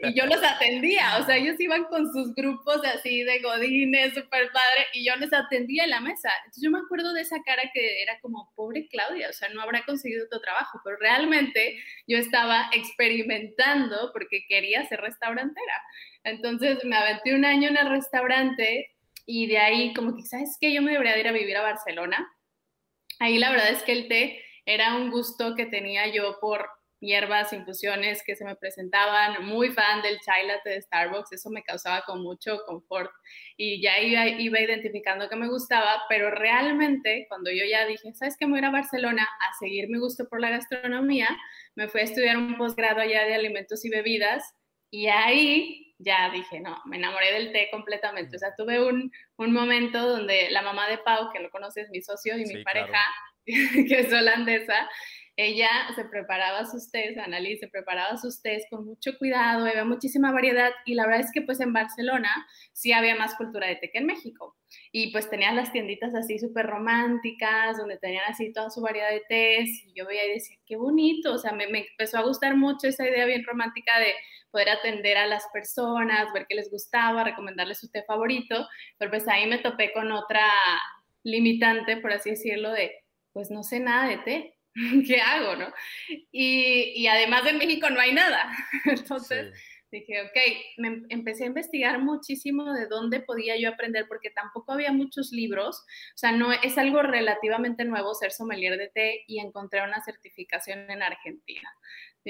y 0.00 0.18
yo 0.18 0.26
los 0.26 0.42
atendía, 0.42 1.18
o 1.18 1.24
sea, 1.24 1.36
ellos 1.36 1.58
iban 1.60 1.84
con 1.84 2.12
sus 2.12 2.34
grupos 2.34 2.80
así 2.84 3.22
de 3.22 3.40
godines, 3.40 4.14
súper 4.14 4.50
padre, 4.52 4.86
y 4.92 5.06
yo 5.06 5.16
les 5.16 5.32
atendía 5.32 5.84
en 5.84 5.90
la 5.90 6.00
mesa. 6.00 6.30
Entonces 6.38 6.62
yo 6.62 6.70
me 6.70 6.80
acuerdo 6.80 7.12
de 7.12 7.22
esa 7.22 7.42
cara 7.44 7.62
que 7.72 8.02
era 8.02 8.18
como, 8.20 8.52
pobre 8.54 8.88
Claudia, 8.88 9.30
o 9.30 9.32
sea, 9.32 9.48
no 9.50 9.62
habrá 9.62 9.84
conseguido 9.84 10.26
otro 10.26 10.40
trabajo, 10.40 10.80
pero 10.84 10.96
realmente 10.98 11.78
yo 12.06 12.18
estaba 12.18 12.68
experimentando 12.72 14.10
porque 14.12 14.44
quería 14.48 14.84
ser 14.86 15.00
restaurantera. 15.00 15.82
Entonces 16.24 16.84
me 16.84 16.96
aventé 16.96 17.34
un 17.34 17.44
año 17.44 17.68
en 17.68 17.76
el 17.76 17.88
restaurante 17.88 18.95
y 19.26 19.48
de 19.48 19.58
ahí 19.58 19.92
como 19.92 20.16
que, 20.16 20.22
¿sabes 20.22 20.56
qué? 20.60 20.72
Yo 20.72 20.80
me 20.80 20.92
debería 20.92 21.18
ir 21.18 21.28
a 21.28 21.32
vivir 21.32 21.56
a 21.56 21.62
Barcelona. 21.62 22.32
Ahí 23.18 23.38
la 23.38 23.50
verdad 23.50 23.70
es 23.70 23.82
que 23.82 23.92
el 23.92 24.08
té 24.08 24.40
era 24.64 24.94
un 24.94 25.10
gusto 25.10 25.54
que 25.54 25.66
tenía 25.66 26.06
yo 26.06 26.38
por 26.40 26.68
hierbas, 27.00 27.52
infusiones 27.52 28.22
que 28.24 28.36
se 28.36 28.44
me 28.44 28.56
presentaban, 28.56 29.44
muy 29.44 29.70
fan 29.70 30.02
del 30.02 30.18
chai 30.20 30.46
latte 30.46 30.70
de 30.70 30.82
Starbucks, 30.82 31.32
eso 31.32 31.50
me 31.50 31.62
causaba 31.62 32.02
con 32.02 32.22
mucho 32.22 32.58
confort 32.66 33.10
y 33.56 33.82
ya 33.82 34.00
iba, 34.00 34.26
iba 34.26 34.60
identificando 34.60 35.28
que 35.28 35.36
me 35.36 35.48
gustaba, 35.48 36.02
pero 36.08 36.30
realmente 36.30 37.26
cuando 37.28 37.50
yo 37.50 37.64
ya 37.70 37.86
dije, 37.86 38.14
¿sabes 38.14 38.36
qué? 38.38 38.46
Me 38.46 38.58
voy 38.58 38.64
a 38.64 38.70
Barcelona 38.70 39.22
a 39.24 39.58
seguir 39.58 39.88
mi 39.88 39.98
gusto 39.98 40.26
por 40.28 40.40
la 40.40 40.50
gastronomía, 40.50 41.28
me 41.74 41.88
fui 41.88 42.00
a 42.00 42.04
estudiar 42.04 42.38
un 42.38 42.56
posgrado 42.56 43.00
allá 43.00 43.24
de 43.24 43.34
alimentos 43.34 43.84
y 43.84 43.90
bebidas 43.90 44.54
y 44.90 45.08
ahí 45.08 45.85
ya 45.98 46.30
dije, 46.30 46.60
no, 46.60 46.80
me 46.84 46.96
enamoré 46.96 47.32
del 47.32 47.52
té 47.52 47.68
completamente. 47.70 48.36
O 48.36 48.38
sea, 48.38 48.54
tuve 48.56 48.84
un, 48.84 49.10
un 49.36 49.52
momento 49.52 50.06
donde 50.06 50.50
la 50.50 50.62
mamá 50.62 50.88
de 50.88 50.98
Pau, 50.98 51.30
que 51.32 51.40
lo 51.40 51.50
conoces, 51.50 51.90
mi 51.90 52.02
socio 52.02 52.38
y 52.38 52.44
mi 52.44 52.62
pareja, 52.62 52.98
que 53.44 54.00
es 54.00 54.12
holandesa, 54.12 54.88
ella 55.38 55.68
se 55.94 56.04
preparaba 56.06 56.64
sus 56.64 56.90
tés, 56.90 57.18
Annalise 57.18 57.60
se 57.60 57.68
preparaba 57.68 58.16
sus 58.16 58.40
tés 58.40 58.64
con 58.70 58.86
mucho 58.86 59.18
cuidado, 59.18 59.66
había 59.66 59.84
muchísima 59.84 60.32
variedad 60.32 60.70
y 60.86 60.94
la 60.94 61.04
verdad 61.04 61.26
es 61.26 61.30
que 61.32 61.42
pues 61.42 61.60
en 61.60 61.74
Barcelona 61.74 62.30
sí 62.72 62.92
había 62.92 63.14
más 63.16 63.34
cultura 63.34 63.66
de 63.66 63.76
té 63.76 63.90
que 63.90 63.98
en 63.98 64.06
México. 64.06 64.56
Y 64.92 65.12
pues 65.12 65.28
tenían 65.28 65.54
las 65.54 65.72
tienditas 65.72 66.14
así 66.14 66.38
súper 66.38 66.66
románticas, 66.66 67.76
donde 67.76 67.98
tenían 67.98 68.24
así 68.26 68.50
toda 68.50 68.70
su 68.70 68.80
variedad 68.80 69.10
de 69.10 69.22
tés 69.28 69.84
y 69.84 69.92
yo 69.94 70.06
veía 70.06 70.24
y 70.24 70.32
decía, 70.34 70.56
qué 70.66 70.76
bonito, 70.76 71.34
o 71.34 71.38
sea, 71.38 71.52
me, 71.52 71.66
me 71.66 71.86
empezó 71.86 72.16
a 72.16 72.22
gustar 72.22 72.56
mucho 72.56 72.88
esa 72.88 73.06
idea 73.06 73.26
bien 73.26 73.44
romántica 73.44 73.98
de 73.98 74.14
poder 74.56 74.70
atender 74.70 75.18
a 75.18 75.26
las 75.26 75.46
personas, 75.52 76.32
ver 76.32 76.46
qué 76.48 76.54
les 76.54 76.70
gustaba, 76.70 77.24
recomendarles 77.24 77.78
su 77.78 77.90
té 77.90 78.02
favorito, 78.04 78.66
pero 78.96 79.10
pues 79.10 79.28
ahí 79.28 79.46
me 79.46 79.58
topé 79.58 79.92
con 79.92 80.10
otra 80.12 80.48
limitante, 81.24 81.98
por 81.98 82.10
así 82.10 82.30
decirlo, 82.30 82.72
de 82.72 82.90
pues 83.34 83.50
no 83.50 83.62
sé 83.62 83.80
nada 83.80 84.08
de 84.08 84.16
té, 84.16 84.58
¿qué 85.06 85.20
hago, 85.20 85.56
no? 85.56 85.70
Y, 86.32 86.94
y 86.96 87.06
además 87.06 87.44
en 87.46 87.58
México 87.58 87.90
no 87.90 88.00
hay 88.00 88.14
nada. 88.14 88.50
Entonces 88.86 89.52
dije, 89.90 90.22
ok, 90.22 90.78
me 90.78 91.02
empecé 91.10 91.44
a 91.44 91.48
investigar 91.48 91.98
muchísimo 92.00 92.72
de 92.72 92.86
dónde 92.86 93.20
podía 93.20 93.58
yo 93.58 93.68
aprender, 93.68 94.06
porque 94.08 94.30
tampoco 94.30 94.72
había 94.72 94.90
muchos 94.90 95.32
libros, 95.32 95.80
o 95.80 96.18
sea, 96.18 96.32
no 96.32 96.50
es 96.50 96.78
algo 96.78 97.02
relativamente 97.02 97.84
nuevo 97.84 98.14
ser 98.14 98.32
sommelier 98.32 98.78
de 98.78 98.88
té 98.88 99.24
y 99.26 99.38
encontré 99.38 99.82
una 99.82 100.02
certificación 100.02 100.90
en 100.90 101.02
Argentina. 101.02 101.70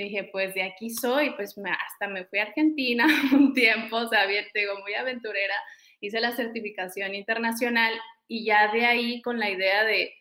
Dije, 0.02 0.28
pues 0.32 0.54
de 0.54 0.62
aquí 0.62 0.90
soy, 0.90 1.30
pues 1.30 1.56
me, 1.58 1.70
hasta 1.70 2.08
me 2.08 2.24
fui 2.26 2.38
a 2.38 2.44
Argentina 2.44 3.06
un 3.32 3.52
tiempo, 3.54 3.96
o 3.96 4.08
sea, 4.08 4.26
bien, 4.26 4.44
digo, 4.54 4.78
muy 4.80 4.94
aventurera, 4.94 5.54
hice 6.00 6.20
la 6.20 6.32
certificación 6.32 7.14
internacional 7.14 7.92
y 8.28 8.44
ya 8.44 8.72
de 8.72 8.84
ahí 8.84 9.22
con 9.22 9.38
la 9.38 9.50
idea 9.50 9.84
de 9.84 10.12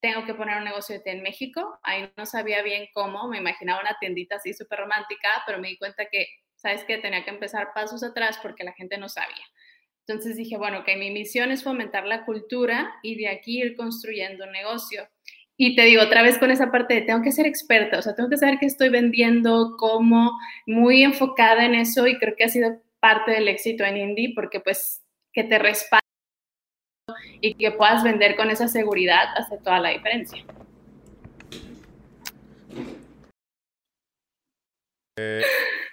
tengo 0.00 0.24
que 0.26 0.34
poner 0.34 0.58
un 0.58 0.64
negocio 0.64 0.96
de 0.96 1.00
té 1.00 1.12
en 1.12 1.22
México. 1.22 1.78
Ahí 1.84 2.10
no 2.16 2.26
sabía 2.26 2.62
bien 2.62 2.88
cómo, 2.92 3.28
me 3.28 3.38
imaginaba 3.38 3.80
una 3.80 3.96
tiendita 4.00 4.36
así 4.36 4.52
súper 4.52 4.80
romántica, 4.80 5.28
pero 5.46 5.60
me 5.60 5.68
di 5.68 5.78
cuenta 5.78 6.06
que, 6.10 6.26
¿sabes 6.56 6.84
qué? 6.84 6.98
Tenía 6.98 7.24
que 7.24 7.30
empezar 7.30 7.68
pasos 7.72 8.02
atrás 8.02 8.38
porque 8.42 8.64
la 8.64 8.72
gente 8.72 8.98
no 8.98 9.08
sabía. 9.08 9.44
Entonces 10.06 10.36
dije, 10.36 10.56
bueno, 10.56 10.82
que 10.84 10.96
mi 10.96 11.12
misión 11.12 11.52
es 11.52 11.62
fomentar 11.62 12.04
la 12.04 12.24
cultura 12.24 12.92
y 13.04 13.14
de 13.16 13.28
aquí 13.28 13.62
ir 13.62 13.76
construyendo 13.76 14.44
un 14.44 14.50
negocio. 14.50 15.08
Y 15.56 15.76
te 15.76 15.82
digo 15.82 16.02
otra 16.02 16.22
vez 16.22 16.38
con 16.38 16.50
esa 16.50 16.70
parte 16.70 16.94
de 16.94 17.02
tengo 17.02 17.22
que 17.22 17.32
ser 17.32 17.46
experta, 17.46 17.98
o 17.98 18.02
sea, 18.02 18.14
tengo 18.14 18.30
que 18.30 18.38
saber 18.38 18.58
qué 18.58 18.66
estoy 18.66 18.88
vendiendo, 18.88 19.76
cómo, 19.78 20.32
muy 20.66 21.02
enfocada 21.02 21.64
en 21.64 21.74
eso 21.74 22.06
y 22.06 22.18
creo 22.18 22.34
que 22.36 22.44
ha 22.44 22.48
sido 22.48 22.80
parte 23.00 23.32
del 23.32 23.48
éxito 23.48 23.84
en 23.84 23.96
Indie 23.96 24.32
porque 24.34 24.60
pues 24.60 25.02
que 25.32 25.44
te 25.44 25.58
respalde 25.58 26.02
y 27.40 27.54
que 27.54 27.72
puedas 27.72 28.02
vender 28.04 28.36
con 28.36 28.50
esa 28.50 28.68
seguridad 28.68 29.24
hace 29.36 29.58
toda 29.58 29.80
la 29.80 29.90
diferencia. 29.90 30.44
Eh, 35.18 35.42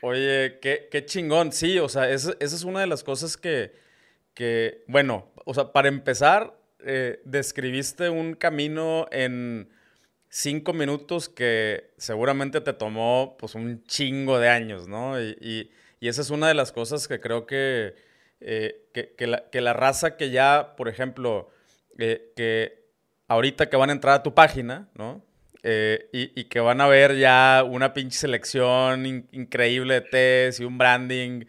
oye, 0.02 0.60
qué, 0.62 1.06
chingón, 1.06 1.52
sí, 1.52 1.78
o 1.80 1.90
sea, 1.90 2.10
esa, 2.10 2.34
es 2.40 2.64
una 2.64 2.80
de 2.82 2.88
las 2.88 3.04
cosas 3.04 3.36
que, 3.36 3.74
que, 4.34 4.84
bueno, 4.88 5.32
o 5.46 5.54
sea, 5.54 5.74
para 5.74 5.90
empezar, 5.90 6.59
eh, 6.86 7.22
describiste 7.26 8.10
un 8.10 8.34
camino 8.34 9.08
en 9.12 9.70
cinco 10.30 10.74
minutos 10.74 11.28
que 11.28 11.92
seguramente 11.98 12.62
te 12.62 12.74
tomó 12.74 13.36
pues 13.40 13.56
un 13.56 13.84
chingo 13.86 14.40
de 14.40 14.50
años, 14.50 14.88
¿no? 14.88 15.20
Y, 15.22 15.72
esa 16.02 16.22
es 16.22 16.30
una 16.30 16.48
de 16.48 16.54
las 16.54 16.72
cosas 16.72 17.08
que 17.10 17.20
creo 17.20 17.46
que 17.46 17.94
eh, 18.42 18.86
que, 18.94 19.28
la, 19.28 19.74
raza 19.74 20.16
que 20.16 20.30
ya, 20.30 20.76
por 20.78 20.88
ejemplo, 20.88 21.50
eh, 21.98 22.32
que 22.38 22.86
ahorita 23.28 23.70
que 23.70 23.76
van 23.76 23.90
a 23.90 23.94
entrar 23.94 24.16
a 24.16 24.24
tu 24.24 24.34
página, 24.34 24.88
¿no? 24.96 25.26
Eh, 25.62 26.08
y, 26.14 26.46
que 26.46 26.62
van 26.62 26.80
a 26.80 26.88
ver 26.88 27.18
ya 27.18 27.66
una 27.68 27.94
pinche 27.94 28.18
selección 28.18 29.06
increíble 29.34 29.96
de 29.96 30.02
test 30.02 30.62
y 30.62 30.64
un 30.64 30.78
branding 30.78 31.46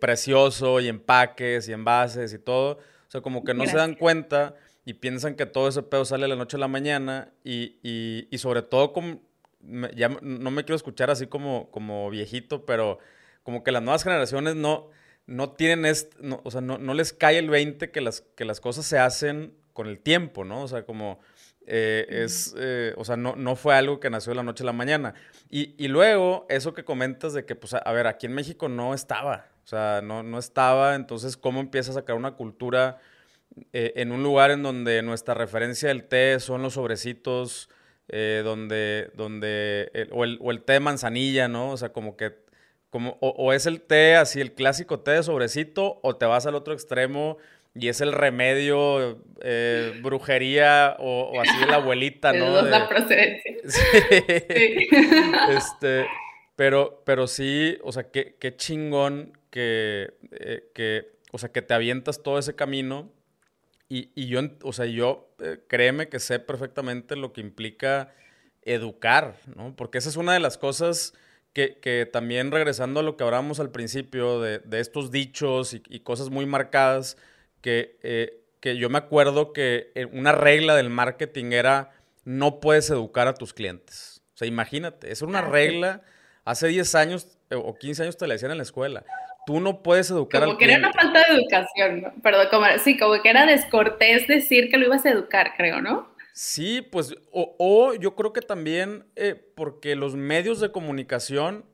precioso 0.00 0.80
y 0.80 0.88
empaques 0.88 1.68
y 1.68 1.72
envases 1.72 2.32
y 2.32 2.38
todo. 2.38 2.78
O 3.10 3.12
sea, 3.12 3.20
como 3.22 3.42
que 3.42 3.54
no 3.54 3.66
se 3.66 3.76
dan 3.76 3.96
cuenta 3.96 4.54
y 4.84 4.94
piensan 4.94 5.34
que 5.34 5.44
todo 5.44 5.66
ese 5.68 5.82
pedo 5.82 6.04
sale 6.04 6.22
de 6.22 6.28
la 6.28 6.36
noche 6.36 6.56
a 6.56 6.60
la 6.60 6.68
mañana 6.68 7.32
y, 7.42 8.28
sobre 8.38 8.62
todo, 8.62 8.92
como, 8.92 9.20
ya 9.94 10.08
no 10.22 10.50
me 10.52 10.64
quiero 10.64 10.76
escuchar 10.76 11.10
así 11.10 11.26
como, 11.26 11.70
como 11.72 12.08
viejito, 12.08 12.64
pero 12.64 12.98
como 13.42 13.64
que 13.64 13.72
las 13.72 13.82
nuevas 13.82 14.04
generaciones 14.04 14.54
no 14.54 14.90
no 15.30 15.52
tienen, 15.52 15.86
este, 15.86 16.16
o 16.42 16.50
sea, 16.50 16.60
no, 16.60 16.76
les 16.92 17.12
cae 17.12 17.38
el 17.38 17.48
20 17.48 17.92
que 17.92 18.00
las, 18.00 18.22
que 18.22 18.44
las 18.44 18.60
cosas 18.60 18.84
se 18.84 18.98
hacen 18.98 19.54
con 19.72 19.86
el 19.86 20.00
tiempo, 20.00 20.44
¿no? 20.44 20.62
O 20.62 20.68
sea, 20.68 20.84
como 20.84 21.20
eh, 21.66 22.04
es, 22.08 22.52
eh, 22.58 22.94
o 22.96 23.04
sea, 23.04 23.16
no, 23.16 23.36
no 23.36 23.54
fue 23.54 23.76
algo 23.76 24.00
que 24.00 24.10
nació 24.10 24.30
de 24.32 24.36
la 24.36 24.42
noche 24.42 24.64
a 24.64 24.66
la 24.66 24.72
mañana. 24.72 25.14
Y, 25.48 25.86
luego, 25.86 26.46
eso 26.48 26.74
que 26.74 26.84
comentas 26.84 27.32
de 27.32 27.44
que, 27.44 27.54
pues, 27.54 27.74
a, 27.74 27.92
ver, 27.92 28.08
aquí 28.08 28.26
en 28.26 28.32
México 28.32 28.68
no 28.68 28.92
estaba, 28.92 29.46
o 29.64 29.66
sea, 29.66 30.00
no, 30.02 30.22
no 30.22 30.38
estaba, 30.38 30.94
entonces, 30.94 31.36
¿cómo 31.36 31.60
empieza 31.60 31.90
a 31.90 31.94
sacar 31.94 32.16
una 32.16 32.32
cultura 32.32 32.98
eh, 33.72 33.92
en 33.96 34.12
un 34.12 34.22
lugar 34.22 34.50
en 34.50 34.62
donde 34.62 35.02
nuestra 35.02 35.34
referencia 35.34 35.88
del 35.88 36.04
té 36.04 36.40
son 36.40 36.62
los 36.62 36.74
sobrecitos, 36.74 37.68
donde, 38.08 39.12
donde, 39.14 40.08
o, 40.10 40.24
el, 40.24 40.38
o 40.42 40.50
el 40.50 40.62
té 40.64 40.72
de 40.72 40.80
manzanilla, 40.80 41.46
¿no? 41.46 41.70
O 41.70 41.76
sea, 41.76 41.92
como 41.92 42.16
que 42.16 42.34
como, 42.90 43.16
o, 43.20 43.52
es 43.52 43.66
el 43.66 43.80
té, 43.80 44.16
así 44.16 44.40
el 44.40 44.52
clásico 44.52 45.00
té 45.00 45.12
de 45.12 45.22
sobrecito, 45.22 46.00
o 46.02 46.16
te 46.16 46.26
vas 46.26 46.46
al 46.46 46.56
otro 46.56 46.74
extremo 46.74 47.38
y 47.72 47.86
es 47.86 48.00
el 48.00 48.12
remedio, 48.12 49.22
eh, 49.42 49.92
brujería, 50.02 50.96
o, 50.98 51.40
así 51.40 51.56
de 51.60 51.66
la 51.66 51.76
abuelita, 51.76 52.32
¿no? 52.34 52.62
la 52.62 52.88
procedencia. 52.88 53.54
Sí. 53.64 54.88
Este, 55.50 56.06
pero, 56.56 57.02
pero 57.06 57.28
sí, 57.28 57.78
o 57.84 57.92
sea, 57.92 58.10
qué, 58.10 58.36
qué 58.40 58.56
chingón 58.56 59.38
que, 59.50 60.14
eh, 60.32 60.70
que, 60.74 61.18
o 61.32 61.38
sea, 61.38 61.52
que 61.52 61.62
te 61.62 61.74
avientas 61.74 62.22
todo 62.22 62.38
ese 62.38 62.54
camino. 62.54 63.12
Y, 63.88 64.10
y 64.14 64.28
yo, 64.28 64.40
o 64.62 64.72
sea, 64.72 64.86
yo, 64.86 65.34
eh, 65.40 65.58
créeme 65.68 66.08
que 66.08 66.20
sé 66.20 66.38
perfectamente 66.38 67.16
lo 67.16 67.32
que 67.32 67.40
implica 67.40 68.14
educar, 68.62 69.36
¿no? 69.56 69.74
Porque 69.74 69.98
esa 69.98 70.08
es 70.08 70.16
una 70.16 70.32
de 70.32 70.40
las 70.40 70.58
cosas 70.58 71.14
que, 71.52 72.08
también 72.12 72.50
regresando 72.50 73.00
a 73.00 73.02
lo 73.02 73.16
que 73.16 73.24
hablábamos 73.24 73.60
al 73.60 73.70
principio 73.70 74.40
de, 74.40 74.62
estos 74.72 75.10
dichos 75.10 75.74
y, 75.74 76.00
cosas 76.00 76.30
muy 76.30 76.46
marcadas, 76.46 77.16
que, 77.60 77.98
eh, 78.02 78.44
que 78.60 78.76
yo 78.76 78.88
me 78.88 78.98
acuerdo 78.98 79.52
que 79.52 79.90
eh, 79.94 80.06
una 80.06 80.32
regla 80.32 80.76
del 80.76 80.90
marketing 80.90 81.52
era 81.52 81.90
no 82.24 82.60
puedes 82.60 82.88
educar 82.90 83.26
a 83.26 83.34
tus 83.34 83.52
clientes. 83.52 84.22
O 84.34 84.38
sea, 84.38 84.48
imagínate, 84.48 85.10
es 85.10 85.22
una 85.22 85.40
ah, 85.40 85.50
regla, 85.50 86.02
hace 86.44 86.68
10 86.68 86.94
años 86.94 87.38
eh, 87.50 87.56
o 87.56 87.74
15 87.74 88.02
años 88.04 88.16
te 88.16 88.26
la 88.26 88.34
decían 88.34 88.52
en 88.52 88.58
la 88.58 88.62
escuela. 88.62 89.04
Tú 89.46 89.60
no 89.60 89.82
puedes 89.82 90.10
educar 90.10 90.44
como 90.44 90.58
que 90.58 90.66
era 90.66 90.78
una 90.78 90.92
falta 90.92 91.20
de 91.20 91.40
educación, 91.40 92.02
¿no? 92.02 92.12
Perdón, 92.22 92.48
como, 92.50 92.66
sí, 92.82 92.98
como 92.98 93.20
que 93.22 93.30
era 93.30 93.46
descortés 93.46 94.26
decir 94.28 94.70
que 94.70 94.78
lo 94.78 94.86
ibas 94.86 95.04
a 95.06 95.10
educar, 95.10 95.54
creo, 95.56 95.80
¿no? 95.80 96.10
Sí, 96.32 96.82
pues, 96.82 97.14
o, 97.32 97.94
yo 97.94 98.14
creo 98.14 98.32
que 98.32 98.40
también 98.40 99.06
eh, 99.16 99.34
porque 99.54 99.96
los 99.96 100.14
medios 100.14 100.60
de 100.60 100.70
comunicación 100.70 101.64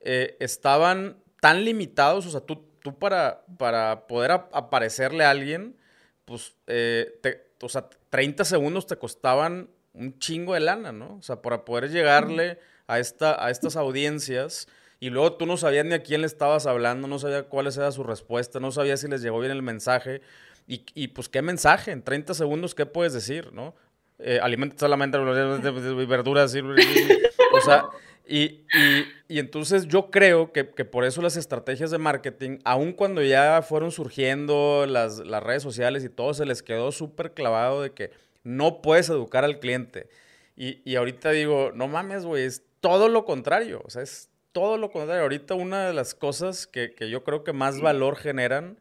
eh, 0.00 0.36
estaban 0.40 1.16
tan 1.40 1.64
limitados, 1.64 2.26
o 2.26 2.30
sea, 2.30 2.40
tú, 2.40 2.64
tú 2.82 2.98
para, 2.98 3.44
para 3.58 4.06
poder 4.06 4.30
aparecerle 4.30 5.24
a 5.24 5.30
alguien, 5.30 5.76
pues, 6.24 6.54
eh, 6.66 7.18
o 7.60 7.68
sea, 7.68 7.88
30 8.10 8.44
segundos 8.44 8.86
te 8.86 8.96
costaban 8.96 9.70
un 9.94 10.18
chingo 10.18 10.54
de 10.54 10.60
lana, 10.60 10.92
¿no? 10.92 11.16
O 11.16 11.22
sea, 11.22 11.42
para 11.42 11.64
poder 11.64 11.90
llegarle 11.90 12.58
a, 12.86 12.98
esta, 12.98 13.44
a 13.44 13.50
estas 13.50 13.76
audiencias 13.76 14.68
y 15.02 15.10
luego 15.10 15.32
tú 15.32 15.46
no 15.46 15.56
sabías 15.56 15.84
ni 15.84 15.94
a 15.94 16.02
quién 16.04 16.20
le 16.20 16.28
estabas 16.28 16.64
hablando, 16.64 17.08
no 17.08 17.18
sabías 17.18 17.46
cuál 17.48 17.66
era 17.66 17.90
su 17.90 18.04
respuesta, 18.04 18.60
no 18.60 18.70
sabías 18.70 19.00
si 19.00 19.08
les 19.08 19.20
llegó 19.20 19.40
bien 19.40 19.50
el 19.50 19.60
mensaje. 19.60 20.20
Y, 20.68 20.84
y, 20.94 21.08
pues, 21.08 21.28
¿qué 21.28 21.42
mensaje? 21.42 21.90
En 21.90 22.02
30 22.02 22.34
segundos, 22.34 22.76
¿qué 22.76 22.86
puedes 22.86 23.12
decir, 23.12 23.52
no? 23.52 23.74
eh, 24.20 24.38
solamente 24.76 25.18
verduras, 26.06 26.54
y, 26.54 26.60
o 26.60 27.60
sea, 27.64 27.86
y, 28.28 28.64
y, 29.26 29.40
entonces 29.40 29.88
yo 29.88 30.08
creo 30.08 30.52
que, 30.52 30.70
que, 30.70 30.84
por 30.84 31.04
eso 31.04 31.20
las 31.20 31.36
estrategias 31.36 31.90
de 31.90 31.98
marketing, 31.98 32.58
aun 32.62 32.92
cuando 32.92 33.22
ya 33.22 33.60
fueron 33.62 33.90
surgiendo 33.90 34.86
las, 34.86 35.18
las 35.18 35.42
redes 35.42 35.64
sociales 35.64 36.04
y 36.04 36.10
todo, 36.10 36.32
se 36.32 36.46
les 36.46 36.62
quedó 36.62 36.92
súper 36.92 37.34
clavado 37.34 37.82
de 37.82 37.90
que 37.90 38.12
no 38.44 38.82
puedes 38.82 39.08
educar 39.08 39.44
al 39.44 39.58
cliente. 39.58 40.08
Y, 40.54 40.80
y 40.88 40.94
ahorita 40.94 41.32
digo, 41.32 41.72
no 41.74 41.88
mames, 41.88 42.24
güey, 42.24 42.44
es 42.44 42.62
todo 42.78 43.08
lo 43.08 43.24
contrario. 43.24 43.82
O 43.84 43.90
sea, 43.90 44.02
es 44.02 44.28
todo 44.52 44.78
lo 44.78 44.90
contrario. 44.90 45.22
Ahorita 45.22 45.54
una 45.54 45.86
de 45.86 45.94
las 45.94 46.14
cosas 46.14 46.66
que, 46.66 46.94
que 46.94 47.10
yo 47.10 47.24
creo 47.24 47.42
que 47.44 47.52
más 47.52 47.80
valor 47.80 48.16
generan 48.16 48.78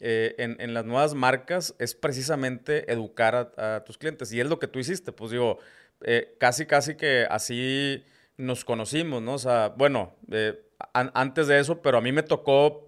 eh, 0.00 0.36
en, 0.38 0.56
en, 0.60 0.74
las 0.74 0.84
nuevas 0.84 1.14
marcas 1.14 1.74
es 1.80 1.96
precisamente 1.96 2.90
educar 2.92 3.52
a, 3.56 3.82
tus 3.84 3.98
clientes. 3.98 4.32
Y 4.32 4.40
es 4.40 4.46
lo 4.46 4.58
que 4.58 4.68
tú 4.68 4.78
hiciste. 4.78 5.12
Pues 5.12 5.32
digo, 5.32 5.58
eh, 6.02 6.36
casi, 6.38 6.66
casi 6.66 6.96
que 6.96 7.26
así 7.28 8.04
nos 8.36 8.64
conocimos, 8.64 9.20
¿no? 9.22 9.34
O 9.34 9.38
sea, 9.38 9.74
bueno, 9.76 10.14
eh, 10.30 10.62
antes 10.92 11.48
de 11.48 11.58
eso, 11.58 11.82
pero 11.82 11.98
a 11.98 12.00
mí 12.00 12.12
me 12.12 12.22
tocó 12.22 12.86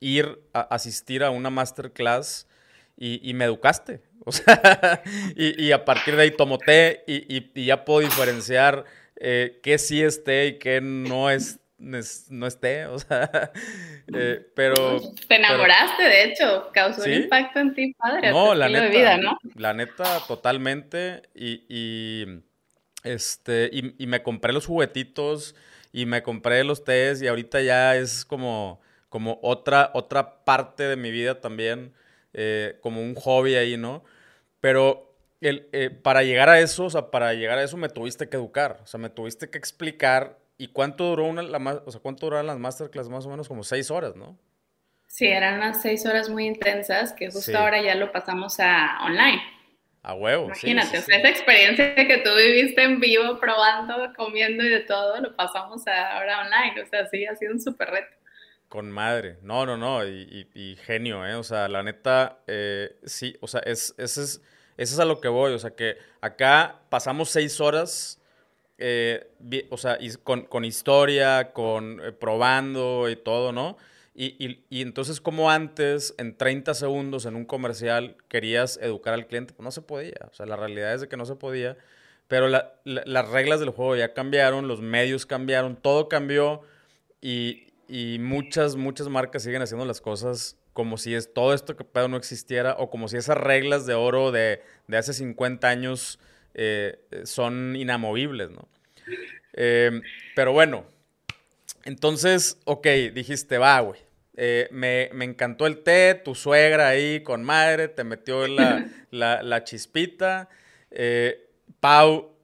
ir 0.00 0.40
a 0.52 0.60
asistir 0.62 1.22
a 1.22 1.30
una 1.30 1.50
masterclass 1.50 2.48
y, 2.96 3.28
y 3.28 3.34
me 3.34 3.44
educaste. 3.44 4.02
O 4.28 4.32
sea, 4.32 5.04
y, 5.36 5.66
y, 5.66 5.70
a 5.70 5.84
partir 5.84 6.16
de 6.16 6.22
ahí 6.22 6.30
tomo 6.32 6.58
té 6.58 7.04
y, 7.06 7.48
y 7.54 7.64
ya 7.64 7.84
puedo 7.84 8.00
diferenciar 8.00 8.84
eh, 9.16 9.60
qué 9.62 9.78
sí 9.78 10.02
es 10.02 10.24
té 10.24 10.46
y 10.46 10.58
qué 10.58 10.80
no 10.80 11.30
es, 11.30 11.60
no 11.78 12.46
es 12.46 12.60
té, 12.60 12.86
o 12.86 12.98
sea, 12.98 13.52
eh, 14.14 14.46
pero... 14.54 15.00
Te 15.28 15.36
enamoraste, 15.36 16.02
de 16.02 16.24
hecho, 16.24 16.70
causó 16.72 17.04
un 17.04 17.12
impacto 17.12 17.60
en 17.60 17.74
ti, 17.74 17.94
padre, 17.94 18.30
no, 18.30 18.54
la 18.54 18.68
neta, 18.68 18.84
de 18.84 18.90
vida, 18.90 19.16
¿no? 19.18 19.38
La 19.54 19.74
neta, 19.74 20.20
totalmente, 20.26 21.22
y, 21.34 21.64
y 21.68 22.42
este, 23.04 23.70
y, 23.72 24.02
y, 24.02 24.06
me 24.06 24.22
compré 24.22 24.52
los 24.52 24.66
juguetitos, 24.66 25.54
y 25.92 26.06
me 26.06 26.22
compré 26.22 26.64
los 26.64 26.84
tés, 26.84 27.22
y 27.22 27.26
ahorita 27.26 27.62
ya 27.62 27.96
es 27.96 28.24
como, 28.24 28.80
como 29.08 29.38
otra, 29.42 29.90
otra 29.94 30.44
parte 30.44 30.82
de 30.82 30.96
mi 30.96 31.10
vida 31.10 31.40
también, 31.40 31.94
eh, 32.34 32.78
como 32.82 33.00
un 33.00 33.14
hobby 33.14 33.54
ahí, 33.54 33.78
¿no? 33.78 34.04
Pero 34.60 35.15
el, 35.40 35.68
eh, 35.72 35.90
para 35.90 36.22
llegar 36.22 36.48
a 36.48 36.60
eso, 36.60 36.84
o 36.84 36.90
sea, 36.90 37.10
para 37.10 37.34
llegar 37.34 37.58
a 37.58 37.62
eso 37.62 37.76
me 37.76 37.88
tuviste 37.88 38.28
que 38.28 38.36
educar, 38.36 38.80
o 38.82 38.86
sea, 38.86 38.98
me 38.98 39.10
tuviste 39.10 39.50
que 39.50 39.58
explicar. 39.58 40.38
¿Y 40.58 40.68
cuánto 40.68 41.04
duró 41.04 41.24
una, 41.24 41.42
la, 41.42 41.82
o 41.84 41.90
sea, 41.90 42.00
cuánto 42.00 42.26
duraron 42.26 42.46
las 42.46 42.58
masterclass? 42.58 43.10
Más 43.10 43.26
o 43.26 43.30
menos 43.30 43.46
como 43.46 43.62
seis 43.62 43.90
horas, 43.90 44.16
¿no? 44.16 44.38
Sí, 45.06 45.26
eran 45.26 45.56
unas 45.56 45.82
seis 45.82 46.06
horas 46.06 46.30
muy 46.30 46.46
intensas 46.46 47.12
que 47.12 47.30
justo 47.30 47.56
ahora 47.56 47.82
ya 47.82 47.94
lo 47.94 48.10
pasamos 48.10 48.58
a 48.58 48.98
online. 49.04 49.42
A 50.02 50.14
huevo. 50.14 50.46
Imagínate, 50.46 50.98
esa 50.98 51.28
experiencia 51.28 51.94
que 51.94 52.18
tú 52.18 52.30
viviste 52.34 52.82
en 52.82 53.00
vivo, 53.00 53.38
probando, 53.40 54.12
comiendo 54.16 54.64
y 54.64 54.68
de 54.68 54.80
todo, 54.80 55.20
lo 55.20 55.34
pasamos 55.34 55.86
a 55.86 56.16
ahora 56.16 56.40
online. 56.40 56.80
O 56.80 56.86
sea, 56.86 57.06
sí, 57.06 57.26
ha 57.26 57.34
sido 57.36 57.52
un 57.52 57.60
súper 57.60 57.90
reto. 57.90 58.16
Con 58.68 58.90
madre. 58.90 59.38
No, 59.42 59.66
no, 59.66 59.76
no. 59.76 60.06
Y, 60.06 60.48
y, 60.54 60.76
genio, 60.76 61.26
¿eh? 61.26 61.34
O 61.34 61.42
sea, 61.42 61.68
la 61.68 61.82
neta, 61.82 62.38
eh, 62.46 62.96
sí, 63.04 63.36
o 63.40 63.48
sea, 63.48 63.60
es, 63.60 63.94
ese 63.98 64.22
es 64.22 64.42
eso 64.76 64.94
es 64.94 65.00
a 65.00 65.04
lo 65.04 65.20
que 65.20 65.28
voy, 65.28 65.52
o 65.52 65.58
sea 65.58 65.70
que 65.70 65.96
acá 66.20 66.80
pasamos 66.88 67.30
seis 67.30 67.60
horas, 67.60 68.20
eh, 68.78 69.30
o 69.70 69.78
sea, 69.78 69.98
con, 70.22 70.64
historia, 70.64 71.52
con 71.52 72.00
eh, 72.04 72.12
probando 72.12 73.08
y 73.08 73.16
todo, 73.16 73.52
¿no? 73.52 73.78
Y, 74.14 74.58
entonces 74.70 75.20
como 75.20 75.50
antes, 75.50 76.14
en 76.16 76.36
30 76.36 76.72
segundos 76.74 77.26
en 77.26 77.36
un 77.36 77.44
comercial, 77.44 78.16
querías 78.28 78.78
educar 78.78 79.12
al 79.12 79.26
cliente, 79.26 79.52
pues 79.52 79.64
no 79.64 79.70
se 79.70 79.82
podía, 79.82 80.28
o 80.30 80.34
sea, 80.34 80.46
la 80.46 80.56
realidad 80.56 80.94
es 80.94 81.02
de 81.02 81.08
que 81.08 81.18
no 81.18 81.26
se 81.26 81.36
podía, 81.36 81.76
pero 82.26 82.48
las 82.48 83.28
reglas 83.30 83.60
del 83.60 83.70
juego 83.70 83.94
ya 83.96 84.14
cambiaron, 84.14 84.68
los 84.68 84.80
medios 84.80 85.26
cambiaron, 85.26 85.76
todo 85.76 86.08
cambió 86.08 86.62
y, 87.20 87.72
y 87.88 88.18
muchas, 88.18 88.76
muchas 88.76 89.08
marcas 89.08 89.42
siguen 89.42 89.62
haciendo 89.62 89.84
las 89.84 90.00
cosas 90.00 90.56
como 90.76 90.98
si 90.98 91.14
es, 91.14 91.32
todo 91.32 91.54
esto 91.54 91.74
que 91.74 91.84
pedo 91.84 92.06
no 92.06 92.18
existiera 92.18 92.76
o 92.78 92.90
como 92.90 93.08
si 93.08 93.16
esas 93.16 93.38
reglas 93.38 93.86
de 93.86 93.94
oro 93.94 94.30
de, 94.30 94.60
hace 94.92 95.14
50 95.14 95.66
años 95.66 96.18
eh, 96.52 97.00
son 97.24 97.74
inamovibles, 97.76 98.50
¿no? 98.50 98.68
Eh, 99.54 100.02
pero 100.34 100.52
bueno, 100.52 100.84
entonces, 101.86 102.58
ok, 102.66 102.86
dijiste, 103.14 103.56
va, 103.56 103.80
güey. 103.80 103.98
Eh, 104.36 104.68
me, 104.70 105.08
encantó 105.24 105.66
el 105.66 105.78
té, 105.78 106.14
tu 106.14 106.34
suegra 106.34 106.88
ahí 106.88 107.22
con 107.22 107.42
madre, 107.42 107.88
te 107.88 108.04
metió 108.04 108.46
la, 108.46 108.86
la, 109.10 109.64
chispita. 109.64 110.50
Pau, 111.80 112.36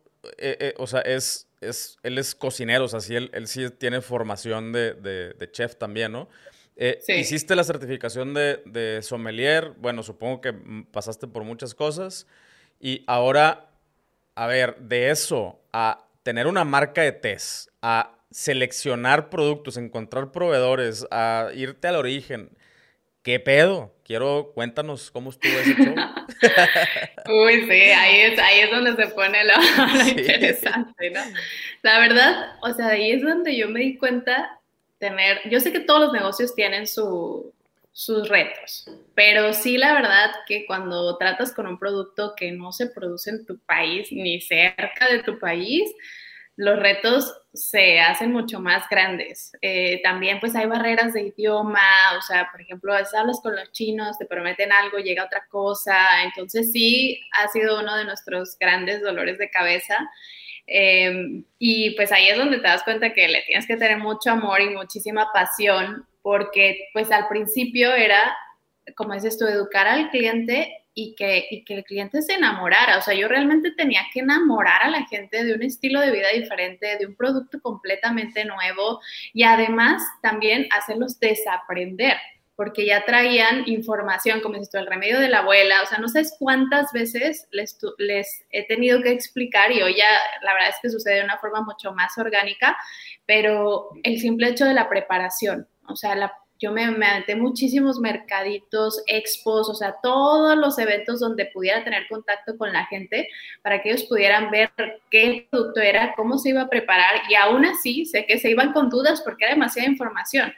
o 0.79 0.87
sea, 0.87 1.01
es, 1.03 1.49
es, 1.61 1.99
él 2.03 2.17
es 2.17 2.35
cocinero, 2.35 2.87
o 2.87 2.89
sea, 2.89 3.01
sí, 3.01 3.15
él, 3.15 3.47
sí 3.47 3.69
tiene 3.77 4.01
formación 4.01 4.73
de, 4.73 4.95
de 4.95 5.51
chef 5.53 5.77
también, 5.77 6.13
¿no? 6.13 6.31
Eh, 6.85 7.01
hiciste 7.17 7.55
la 7.55 7.63
certificación 7.63 8.35
de, 8.35 8.99
sommelier, 9.03 9.71
bueno, 9.79 10.03
supongo 10.03 10.41
que 10.41 10.53
pasaste 10.91 11.29
por 11.29 11.45
muchas 11.45 11.77
cosas. 11.77 12.27
Y 12.81 13.05
ahora, 13.07 13.71
a 14.35 14.49
ver, 14.49 14.77
de 14.79 15.11
eso 15.11 15.61
a 15.73 16.09
tener 16.25 16.49
una 16.49 16.65
marca 16.65 17.03
de 17.03 17.13
test, 17.13 17.69
a 17.83 18.19
seleccionar 18.33 19.31
productos, 19.31 19.77
encontrar 19.77 20.33
proveedores, 20.33 21.07
a 21.13 21.51
irte 21.55 21.87
al 21.87 21.95
origen. 21.95 22.51
¿Qué 23.23 23.39
pedo? 23.39 23.95
Quiero, 24.03 24.51
cuéntanos 24.53 25.13
cómo 25.13 25.31
estuvo 25.31 25.53
ese 25.53 25.75
show. 25.75 25.95
Uy, 27.47 27.63
sí, 27.63 27.71
ahí 27.71 28.21
es, 28.23 28.39
ahí 28.41 28.59
es 28.59 28.71
donde 28.73 28.97
se 28.97 29.07
pone 29.13 29.39
lo, 29.45 29.55
interesante, 30.09 31.11
¿no? 31.11 31.21
La 31.83 32.01
verdad, 32.01 32.57
o 32.61 32.75
sea, 32.75 32.89
ahí 32.89 33.13
es 33.13 33.23
donde 33.23 33.57
yo 33.57 33.69
me 33.69 33.79
di 33.79 33.97
cuenta 33.97 34.59
tener, 35.03 35.41
yo 35.51 35.59
sé 35.59 35.73
que 35.73 35.81
todos 35.81 36.01
los 36.01 36.13
negocios 36.13 36.55
tienen 36.55 36.87
sus 36.87 38.29
retos, 38.29 38.89
pero 39.17 39.53
sí 39.53 39.77
la 39.77 39.95
verdad 39.95 40.31
que 40.47 40.65
cuando 40.65 41.19
tratas 41.19 41.53
con 41.53 41.67
un 41.67 41.77
producto 41.77 42.35
que 42.37 42.53
no 42.53 42.71
se 42.71 42.87
produce 42.87 43.31
en 43.31 43.45
tu 43.45 43.59
país 43.59 44.13
ni 44.13 44.41
cerca 44.41 45.09
de 45.11 45.25
tu 45.25 45.41
país, 45.41 45.93
los 46.55 46.79
retos 46.79 47.35
se 47.53 47.99
hacen 47.99 48.31
mucho 48.31 48.61
más 48.61 48.89
grandes. 48.89 49.51
Eh, 49.61 50.01
también 50.05 50.39
pues 50.39 50.55
hay 50.55 50.67
barreras 50.67 51.15
de 51.15 51.23
idioma, 51.23 52.17
o 52.17 52.23
sea, 52.23 52.49
por 52.53 52.61
ejemplo, 52.61 52.95
hablas 52.95 53.41
con 53.43 53.57
los 53.57 53.73
chinos, 53.73 54.19
te 54.19 54.27
prometen 54.27 54.71
algo, 54.71 54.99
llega 54.99 55.25
otra 55.25 55.49
cosa, 55.49 56.23
entonces 56.23 56.71
sí 56.71 57.21
ha 57.33 57.49
sido 57.49 57.81
uno 57.81 57.97
de 57.97 58.05
nuestros 58.05 58.57
grandes 58.57 59.03
dolores 59.03 59.37
de 59.39 59.51
cabeza. 59.51 59.99
Em, 60.67 61.45
y 61.59 61.91
pues 61.97 62.13
ahí 62.13 62.29
es 62.29 62.39
donde 62.39 62.59
te 62.59 62.69
das 62.69 62.85
cuenta 62.85 63.13
que 63.13 63.29
le 63.29 63.43
tienes 63.43 63.67
que 63.67 63.77
tener 63.77 63.99
mucho 63.99 64.31
amor 64.31 64.61
y 64.61 64.71
muchísima 64.71 65.29
pasión, 65.33 66.07
porque 66.23 66.89
pues 66.93 67.11
al 67.11 67.29
principio 67.29 67.93
era, 67.95 68.37
como 68.97 69.15
dices 69.15 69.39
tú, 69.39 69.47
educar 69.47 69.87
al 69.87 70.11
cliente 70.11 70.83
y 70.95 71.15
que, 71.15 71.47
y 71.51 71.65
que 71.65 71.75
el 71.75 71.85
cliente 71.85 72.23
se 72.23 72.35
enamorara. 72.35 72.99
O 72.99 73.03
sea, 73.03 73.15
yo 73.15 73.29
realmente 73.29 73.73
tenía 73.73 74.03
que 74.13 74.21
enamorar 74.21 74.83
a 74.83 74.91
la 74.91 75.07
gente 75.07 75.45
de 75.45 75.55
un 75.55 75.63
estilo 75.63 76.01
de 76.01 76.13
vida 76.13 76.29
diferente, 76.35 76.97
de 76.99 77.07
un 77.07 77.17
producto 77.17 77.61
completamente 77.61 78.45
nuevo 78.45 79.01
y 79.33 79.43
además 79.45 80.03
también 80.23 80.69
hacerlos 80.71 81.19
desaprender 81.19 82.17
porque 82.63 82.87
ya 82.87 83.05
traían 83.05 83.65
información, 83.67 84.41
como 84.41 84.55
dices 84.55 84.71
tú, 84.71 84.79
el 84.79 84.87
remedio 84.87 85.19
de 85.19 85.29
la 85.29 85.41
abuela, 85.41 85.83
o 85.83 85.87
sea, 85.87 85.99
no 85.99 86.07
sé 86.07 86.23
cuántas 86.39 86.93
veces 86.93 87.49
les, 87.51 87.77
les 87.99 88.45
he 88.51 88.65
tenido 88.69 89.03
que 89.03 89.11
explicar 89.11 89.73
y 89.73 89.83
hoy 89.83 89.97
ya 89.97 90.07
la 90.43 90.55
verdad 90.55 90.69
es 90.69 90.77
que 90.81 90.89
sucede 90.89 91.17
de 91.17 91.25
una 91.25 91.39
forma 91.39 91.63
mucho 91.63 91.93
más 91.93 92.17
orgánica, 92.19 92.77
pero 93.27 93.89
el 94.05 94.21
simple 94.21 94.51
hecho 94.51 94.65
de 94.65 94.75
la 94.75 94.89
preparación, 94.89 95.67
o 95.89 95.97
sea, 95.97 96.15
la, 96.15 96.33
yo 96.61 96.71
me, 96.71 96.89
me 96.93 97.05
aventé 97.05 97.35
muchísimos 97.35 97.99
mercaditos, 97.99 99.03
expos, 99.09 99.69
o 99.69 99.75
sea, 99.75 99.97
todos 100.01 100.57
los 100.57 100.79
eventos 100.79 101.19
donde 101.19 101.47
pudiera 101.47 101.83
tener 101.83 102.07
contacto 102.09 102.57
con 102.57 102.73
la 102.73 102.87
gente 102.87 103.29
para 103.63 103.83
que 103.83 103.91
ellos 103.91 104.05
pudieran 104.05 104.53
ver 104.53 104.71
qué 105.11 105.49
producto 105.51 105.81
era, 105.81 106.15
cómo 106.15 106.39
se 106.39 106.51
iba 106.51 106.63
a 106.63 106.71
preparar 106.71 107.23
y 107.29 107.35
aún 107.35 107.65
así 107.65 108.07
sé 108.07 108.25
que 108.25 108.39
se 108.39 108.51
iban 108.51 108.73
con 108.73 108.89
dudas 108.89 109.21
porque 109.23 109.47
era 109.47 109.55
demasiada 109.55 109.91
información. 109.91 110.55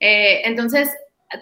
Eh, 0.00 0.42
entonces, 0.44 0.90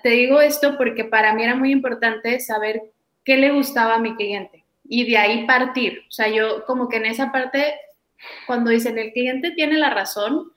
te 0.02 0.10
digo 0.10 0.40
esto 0.40 0.76
porque 0.76 1.04
para 1.04 1.34
mí 1.34 1.42
era 1.42 1.54
muy 1.54 1.70
importante 1.70 2.40
saber 2.40 2.82
qué 3.24 3.36
le 3.36 3.50
gustaba 3.50 3.94
a 3.94 3.98
mi 3.98 4.14
cliente 4.16 4.64
y 4.84 5.10
de 5.10 5.16
ahí 5.16 5.46
partir. 5.46 6.02
O 6.08 6.12
sea, 6.12 6.28
yo 6.28 6.64
como 6.66 6.88
que 6.88 6.96
en 6.96 7.06
esa 7.06 7.32
parte, 7.32 7.74
cuando 8.46 8.70
dicen 8.70 8.98
el 8.98 9.12
cliente 9.12 9.52
tiene 9.52 9.78
la 9.78 9.90
razón, 9.90 10.52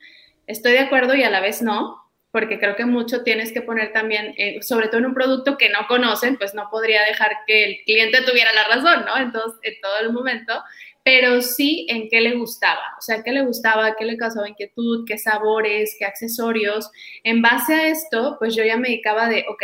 estoy 0.47 0.73
de 0.73 0.79
acuerdo 0.79 1.15
y 1.15 1.23
a 1.23 1.29
la 1.29 1.39
vez 1.39 1.61
no, 1.61 2.03
porque 2.31 2.59
creo 2.59 2.75
que 2.75 2.85
mucho 2.85 3.23
tienes 3.23 3.51
que 3.51 3.61
poner 3.61 3.93
también, 3.93 4.35
eh, 4.37 4.61
sobre 4.61 4.87
todo 4.87 4.99
en 4.99 5.07
un 5.07 5.13
producto 5.13 5.57
que 5.57 5.69
no 5.69 5.87
conocen, 5.87 6.37
pues 6.37 6.53
no 6.53 6.69
podría 6.69 7.03
dejar 7.03 7.31
que 7.47 7.63
el 7.63 7.77
cliente 7.85 8.21
tuviera 8.21 8.51
la 8.53 8.67
razón, 8.67 9.05
¿no? 9.05 9.17
Entonces, 9.17 9.59
en 9.63 9.81
todo 9.81 9.99
el 9.99 10.11
momento, 10.11 10.61
pero 11.07 11.41
sí 11.41 11.87
en 11.89 12.09
qué 12.09 12.19
le 12.19 12.35
gustaba, 12.35 12.81
o 12.97 13.01
sea, 13.01 13.23
qué 13.23 13.31
le 13.31 13.45
gustaba, 13.45 13.95
qué 13.95 14.03
le 14.03 14.17
causaba 14.17 14.49
inquietud, 14.49 15.05
qué 15.07 15.17
sabores, 15.17 15.95
qué 15.97 16.03
accesorios. 16.03 16.91
En 17.23 17.41
base 17.41 17.73
a 17.73 17.87
esto, 17.87 18.35
pues 18.39 18.53
yo 18.57 18.65
ya 18.65 18.75
me 18.75 18.89
dedicaba 18.89 19.29
de, 19.29 19.45
ok, 19.49 19.63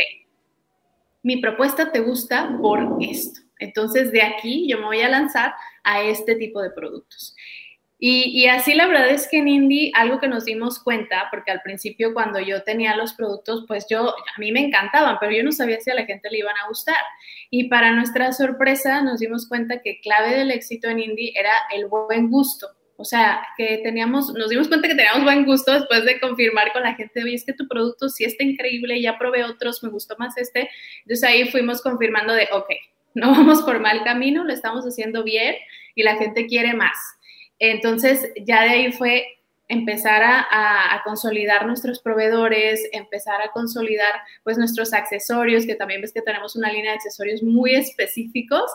mi 1.21 1.41
propuesta 1.41 1.91
te 1.91 1.99
gusta 1.99 2.57
por 2.61 2.95
esto. 3.01 3.41
Entonces, 3.59 4.13
de 4.13 4.21
aquí 4.21 4.69
yo 4.69 4.77
me 4.77 4.85
voy 4.85 5.01
a 5.01 5.09
lanzar 5.09 5.53
a 5.83 6.01
este 6.03 6.35
tipo 6.35 6.61
de 6.61 6.69
productos. 6.69 7.35
Y, 8.05 8.47
así 8.47 8.73
la 8.73 8.85
verdad 8.85 9.11
es 9.11 9.29
que 9.29 9.37
en 9.37 9.47
Indie 9.47 9.93
algo 9.95 10.19
que 10.19 10.27
nos 10.27 10.43
dimos 10.43 10.77
cuenta, 10.77 11.29
porque 11.31 11.51
al 11.51 11.61
principio 11.61 12.13
cuando 12.13 12.37
yo 12.41 12.61
tenía 12.63 12.97
los 12.97 13.13
productos, 13.13 13.63
pues 13.65 13.85
yo, 13.89 14.09
a 14.09 14.39
mí 14.39 14.51
me 14.51 14.59
encantaban, 14.59 15.15
pero 15.21 15.31
yo 15.31 15.41
no 15.41 15.53
sabía 15.53 15.79
si 15.79 15.89
a 15.89 15.95
la 15.95 16.05
gente 16.05 16.29
le 16.29 16.39
iban 16.39 16.57
a 16.57 16.67
gustar. 16.67 16.97
Y 17.49 17.69
para 17.69 17.91
nuestra 17.91 18.33
sorpresa 18.33 19.01
nos 19.01 19.21
dimos 19.21 19.47
cuenta 19.47 19.81
que 19.81 20.01
clave 20.01 20.35
del 20.35 20.51
éxito 20.51 20.89
en 20.89 20.99
Indie 20.99 21.31
era 21.33 21.53
el 21.73 21.85
buen 21.85 22.29
gusto. 22.29 22.67
O 22.97 23.05
sea, 23.05 23.41
que 23.55 23.77
teníamos, 23.77 24.33
nos 24.33 24.49
dimos 24.49 24.67
cuenta 24.67 24.89
que 24.89 24.95
teníamos 24.95 25.23
buen 25.23 25.45
gusto 25.45 25.71
después 25.71 26.03
de 26.03 26.19
confirmar 26.19 26.73
con 26.73 26.83
la 26.83 26.95
gente, 26.95 27.23
oye, 27.23 27.35
es 27.35 27.45
que 27.45 27.53
tu 27.53 27.69
producto 27.69 28.09
sí 28.09 28.25
está 28.25 28.43
increíble, 28.43 29.01
ya 29.01 29.17
probé 29.17 29.45
otros, 29.45 29.81
me 29.81 29.87
gustó 29.87 30.17
más 30.19 30.37
este. 30.37 30.69
Entonces 31.03 31.23
ahí 31.23 31.45
fuimos 31.45 31.81
confirmando 31.81 32.33
de, 32.33 32.49
ok, 32.51 32.67
no 33.13 33.31
vamos 33.31 33.61
por 33.61 33.79
mal 33.79 34.03
camino, 34.03 34.43
lo 34.43 34.51
estamos 34.51 34.83
haciendo 34.83 35.23
bien 35.23 35.55
y 35.95 36.03
la 36.03 36.17
gente 36.17 36.47
quiere 36.47 36.73
más. 36.73 36.97
Entonces, 37.65 38.29
ya 38.45 38.63
de 38.63 38.69
ahí 38.69 38.91
fue 38.91 39.25
empezar 39.69 40.21
a, 40.21 41.01
consolidar 41.05 41.65
nuestros 41.65 42.01
proveedores, 42.01 42.81
empezar 42.91 43.41
a 43.41 43.51
consolidar 43.51 44.13
pues 44.43 44.57
nuestros 44.57 44.93
accesorios, 44.93 45.65
que 45.65 45.75
también 45.75 46.01
ves 46.01 46.11
que 46.11 46.21
tenemos 46.21 46.57
una 46.57 46.71
línea 46.71 46.91
de 46.91 46.97
accesorios 46.97 47.41
muy 47.41 47.73
específicos. 47.75 48.69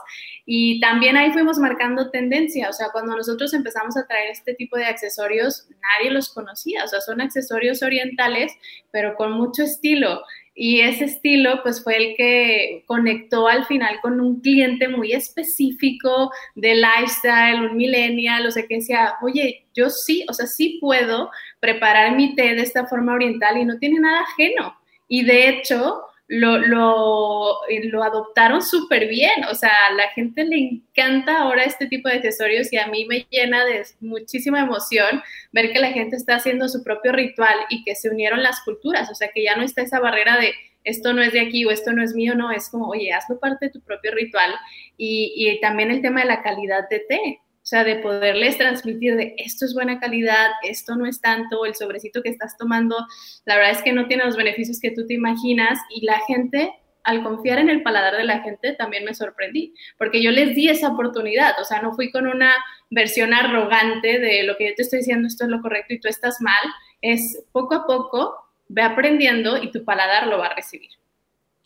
Y 0.46 0.80
también 0.80 1.18
ahí 1.18 1.32
fuimos 1.32 1.58
marcando 1.58 2.10
tendencia, 2.10 2.70
o 2.70 2.72
sea, 2.72 2.88
cuando 2.90 3.14
nosotros 3.14 3.52
empezamos 3.52 3.96
a 3.98 4.06
traer 4.06 4.30
este 4.30 4.54
tipo 4.54 4.78
de 4.78 4.86
accesorios, 4.86 5.68
nadie 5.98 6.10
los 6.10 6.32
conocía, 6.32 6.84
o 6.84 6.88
sea, 6.88 7.02
son 7.02 7.20
accesorios 7.20 7.82
orientales, 7.82 8.52
pero 8.90 9.16
con 9.16 9.32
mucho 9.32 9.64
estilo. 9.64 10.22
Y 10.60 10.80
ese 10.80 11.04
estilo, 11.04 11.62
pues 11.62 11.84
fue 11.84 11.96
el 11.96 12.16
que 12.16 12.82
conectó 12.86 13.46
al 13.46 13.64
final 13.66 14.00
con 14.02 14.20
un 14.20 14.40
cliente 14.40 14.88
muy 14.88 15.12
específico 15.12 16.32
de 16.56 16.74
lifestyle, 16.74 17.70
un 17.70 17.76
millennial, 17.76 18.44
o 18.44 18.50
sea, 18.50 18.66
que 18.66 18.74
decía, 18.74 19.14
oye, 19.22 19.68
yo 19.72 19.88
sí, 19.88 20.26
o 20.28 20.32
sea, 20.32 20.48
sí 20.48 20.78
puedo 20.80 21.30
preparar 21.60 22.16
mi 22.16 22.34
té 22.34 22.56
de 22.56 22.62
esta 22.62 22.88
forma 22.88 23.14
oriental 23.14 23.56
y 23.56 23.64
no 23.64 23.78
tiene 23.78 24.00
nada 24.00 24.22
ajeno. 24.22 24.76
Y 25.06 25.24
de 25.24 25.48
hecho, 25.48 26.02
lo, 26.28 26.58
lo, 26.58 27.66
eh, 27.68 27.88
lo 27.88 28.02
adoptaron 28.02 28.62
súper 28.62 29.08
bien. 29.08 29.44
O 29.50 29.54
sea, 29.54 29.72
a 29.88 29.94
la 29.94 30.10
gente 30.10 30.44
le 30.44 30.56
encanta 30.58 31.38
ahora 31.38 31.64
este 31.64 31.86
tipo 31.86 32.08
de 32.08 32.16
accesorios 32.16 32.72
y 32.72 32.76
a 32.76 32.86
mí 32.86 33.06
me 33.06 33.26
llena 33.30 33.64
de 33.64 33.84
muchísima 34.00 34.60
emoción 34.60 35.22
ver 35.52 35.72
que 35.72 35.80
la 35.80 35.90
gente 35.90 36.16
está 36.16 36.36
haciendo 36.36 36.68
su 36.68 36.84
propio 36.84 37.12
ritual 37.12 37.56
y 37.70 37.82
que 37.82 37.94
se 37.94 38.10
unieron 38.10 38.42
las 38.42 38.60
culturas. 38.60 39.10
O 39.10 39.14
sea, 39.14 39.28
que 39.34 39.42
ya 39.42 39.56
no 39.56 39.62
está 39.62 39.82
esa 39.82 40.00
barrera 40.00 40.38
de 40.38 40.52
esto 40.84 41.12
no 41.12 41.22
es 41.22 41.32
de 41.32 41.40
aquí 41.40 41.64
o 41.64 41.70
esto 41.70 41.92
no 41.92 42.02
es 42.02 42.14
mío, 42.14 42.34
no, 42.34 42.50
es 42.50 42.70
como, 42.70 42.88
oye, 42.88 43.12
hazlo 43.12 43.38
parte 43.38 43.66
de 43.66 43.72
tu 43.72 43.80
propio 43.80 44.12
ritual. 44.12 44.54
Y, 44.96 45.32
y 45.36 45.60
también 45.60 45.90
el 45.90 46.02
tema 46.02 46.20
de 46.20 46.26
la 46.26 46.42
calidad 46.42 46.88
de 46.88 47.00
té. 47.00 47.40
Sea, 47.68 47.84
de 47.84 47.96
poderles 47.96 48.56
transmitir 48.56 49.14
de 49.14 49.34
esto 49.36 49.66
es 49.66 49.74
buena 49.74 50.00
calidad, 50.00 50.52
esto 50.62 50.96
no 50.96 51.04
es 51.04 51.20
tanto, 51.20 51.66
el 51.66 51.74
sobrecito 51.74 52.22
que 52.22 52.30
estás 52.30 52.56
tomando, 52.56 52.96
la 53.44 53.56
verdad 53.56 53.72
es 53.72 53.82
que 53.82 53.92
no 53.92 54.06
tiene 54.06 54.24
los 54.24 54.38
beneficios 54.38 54.80
que 54.80 54.90
tú 54.90 55.06
te 55.06 55.12
imaginas 55.12 55.78
y 55.94 56.02
la 56.06 56.18
gente, 56.20 56.72
al 57.04 57.22
confiar 57.22 57.58
en 57.58 57.68
el 57.68 57.82
paladar 57.82 58.16
de 58.16 58.24
la 58.24 58.40
gente, 58.40 58.72
también 58.72 59.04
me 59.04 59.12
sorprendí, 59.12 59.74
porque 59.98 60.22
yo 60.22 60.30
les 60.30 60.54
di 60.54 60.70
esa 60.70 60.88
oportunidad, 60.88 61.60
o 61.60 61.64
sea, 61.64 61.82
no 61.82 61.92
fui 61.92 62.10
con 62.10 62.26
una 62.26 62.54
versión 62.88 63.34
arrogante 63.34 64.18
de 64.18 64.44
lo 64.44 64.56
que 64.56 64.70
yo 64.70 64.74
te 64.74 64.84
estoy 64.84 65.00
diciendo, 65.00 65.28
esto 65.28 65.44
es 65.44 65.50
lo 65.50 65.60
correcto 65.60 65.92
y 65.92 66.00
tú 66.00 66.08
estás 66.08 66.40
mal, 66.40 66.62
es 67.02 67.44
poco 67.52 67.74
a 67.74 67.86
poco, 67.86 68.34
ve 68.68 68.80
aprendiendo 68.80 69.62
y 69.62 69.70
tu 69.70 69.84
paladar 69.84 70.26
lo 70.26 70.38
va 70.38 70.46
a 70.46 70.54
recibir. 70.54 70.88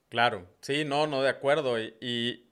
Claro, 0.09 0.49
sí, 0.63 0.85
no, 0.85 1.07
no, 1.07 1.23
de 1.23 1.29
acuerdo. 1.29 1.79
y, 1.79 1.95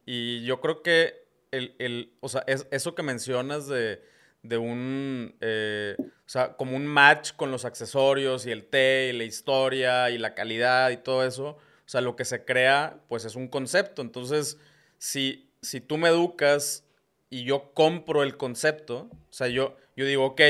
y 0.07 0.45
yo 0.45 0.61
creo 0.61 0.85
que 0.85 1.20
el, 1.51 1.75
el, 1.79 2.13
o 2.21 2.29
sea, 2.29 2.45
es, 2.47 2.67
eso 2.71 2.95
que 2.95 3.03
mencionas 3.03 3.67
de, 3.67 4.03
de 4.43 4.59
un, 4.59 5.37
eh, 5.41 5.97
o 5.99 6.29
sea, 6.29 6.57
como 6.57 6.77
un 6.77 6.87
match 6.87 7.33
con 7.35 7.51
los 7.51 7.65
accesorios 7.65 8.47
y 8.47 8.51
el 8.51 8.67
té 8.67 9.11
y 9.13 9.17
la 9.17 9.25
historia 9.25 10.11
y 10.11 10.19
la 10.19 10.35
calidad 10.35 10.91
y 10.91 10.97
todo 10.97 11.25
eso, 11.25 11.49
o 11.51 11.59
sea, 11.87 12.01
lo 12.01 12.17
que 12.17 12.25
se 12.25 12.45
crea, 12.45 13.01
pues 13.09 13.25
es 13.25 13.37
un 13.37 13.49
concepto. 13.49 14.03
Entonces, 14.03 14.59
si, 14.99 15.51
si 15.61 15.81
tú 15.81 15.99
me 15.99 16.09
educas 16.09 16.85
y 17.29 17.45
yo 17.45 17.73
compro 17.75 18.23
el 18.23 18.37
concepto, 18.37 19.11
o 19.13 19.33
sea, 19.33 19.49
yo, 19.49 19.77
yo 19.97 20.07
digo, 20.07 20.25
ok, 20.25 20.41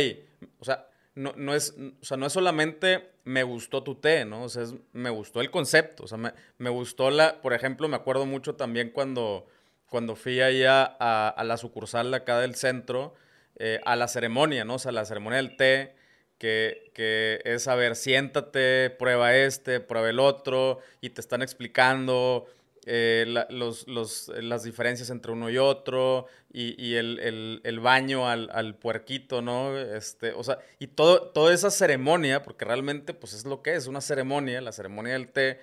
o 0.58 0.64
sea, 0.64 0.86
no, 1.14 1.32
no, 1.36 1.54
es, 1.54 1.74
o 2.00 2.04
sea, 2.04 2.16
no 2.16 2.26
es 2.26 2.32
solamente 2.32 3.10
me 3.24 3.42
gustó 3.42 3.82
tu 3.82 3.96
té, 3.96 4.24
¿no? 4.24 4.44
O 4.44 4.48
sea, 4.48 4.62
es, 4.62 4.74
me 4.92 5.10
gustó 5.10 5.40
el 5.40 5.50
concepto, 5.50 6.04
o 6.04 6.06
sea, 6.06 6.18
me, 6.18 6.32
me 6.58 6.70
gustó 6.70 7.10
la, 7.10 7.40
por 7.40 7.52
ejemplo, 7.52 7.88
me 7.88 7.96
acuerdo 7.96 8.26
mucho 8.26 8.54
también 8.54 8.90
cuando 8.90 9.46
cuando 9.90 10.16
fui 10.16 10.40
allá 10.40 10.85
a, 10.85 11.44
la 11.44 11.57
sucursal 11.57 12.12
de 12.12 12.18
acá 12.18 12.38
del 12.38 12.55
centro, 12.55 13.14
eh, 13.57 13.81
a 13.85 13.96
la 13.96 14.09
ceremonia, 14.09 14.64
¿no? 14.64 14.76
O 14.76 14.79
sea, 14.79 14.92
la 14.92 15.05
ceremonia 15.05 15.37
del 15.37 15.57
té, 15.57 15.94
que, 16.38 16.90
que, 16.94 17.42
es, 17.44 17.68
a 17.68 17.74
ver, 17.74 17.96
siéntate, 17.96 18.88
prueba 18.90 19.37
este, 19.37 19.81
prueba 19.81 20.09
el 20.09 20.20
otro, 20.20 20.79
y 21.03 21.11
te 21.11 21.20
están 21.20 21.42
explicando 21.42 22.46
eh, 22.87 23.26
las 23.26 24.62
diferencias 24.62 25.11
entre 25.11 25.33
uno 25.33 25.50
y 25.50 25.59
otro, 25.59 26.26
y, 26.53 26.94
el, 26.94 27.61
el, 27.64 27.81
baño 27.81 28.29
al, 28.29 28.48
al, 28.53 28.76
puerquito, 28.76 29.42
¿no? 29.42 29.76
Este, 29.76 30.33
o 30.33 30.44
sea, 30.44 30.59
y 30.79 30.87
todo, 30.87 31.31
toda 31.31 31.53
esa 31.53 31.70
ceremonia, 31.70 32.42
porque 32.44 32.64
realmente, 32.64 33.12
pues 33.12 33.33
es 33.33 33.44
lo 33.44 33.61
que 33.62 33.74
es, 33.74 33.88
una 33.88 34.00
ceremonia, 34.00 34.61
la 34.61 34.72
ceremonia 34.72 35.14
del 35.14 35.29
té, 35.29 35.59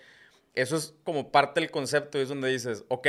eso 0.53 0.75
es 0.75 0.93
como 1.03 1.31
parte 1.31 1.61
del 1.61 1.71
concepto, 1.71 2.19
y 2.19 2.21
es 2.23 2.29
donde 2.29 2.49
dices, 2.49 2.83
ok, 2.89 3.07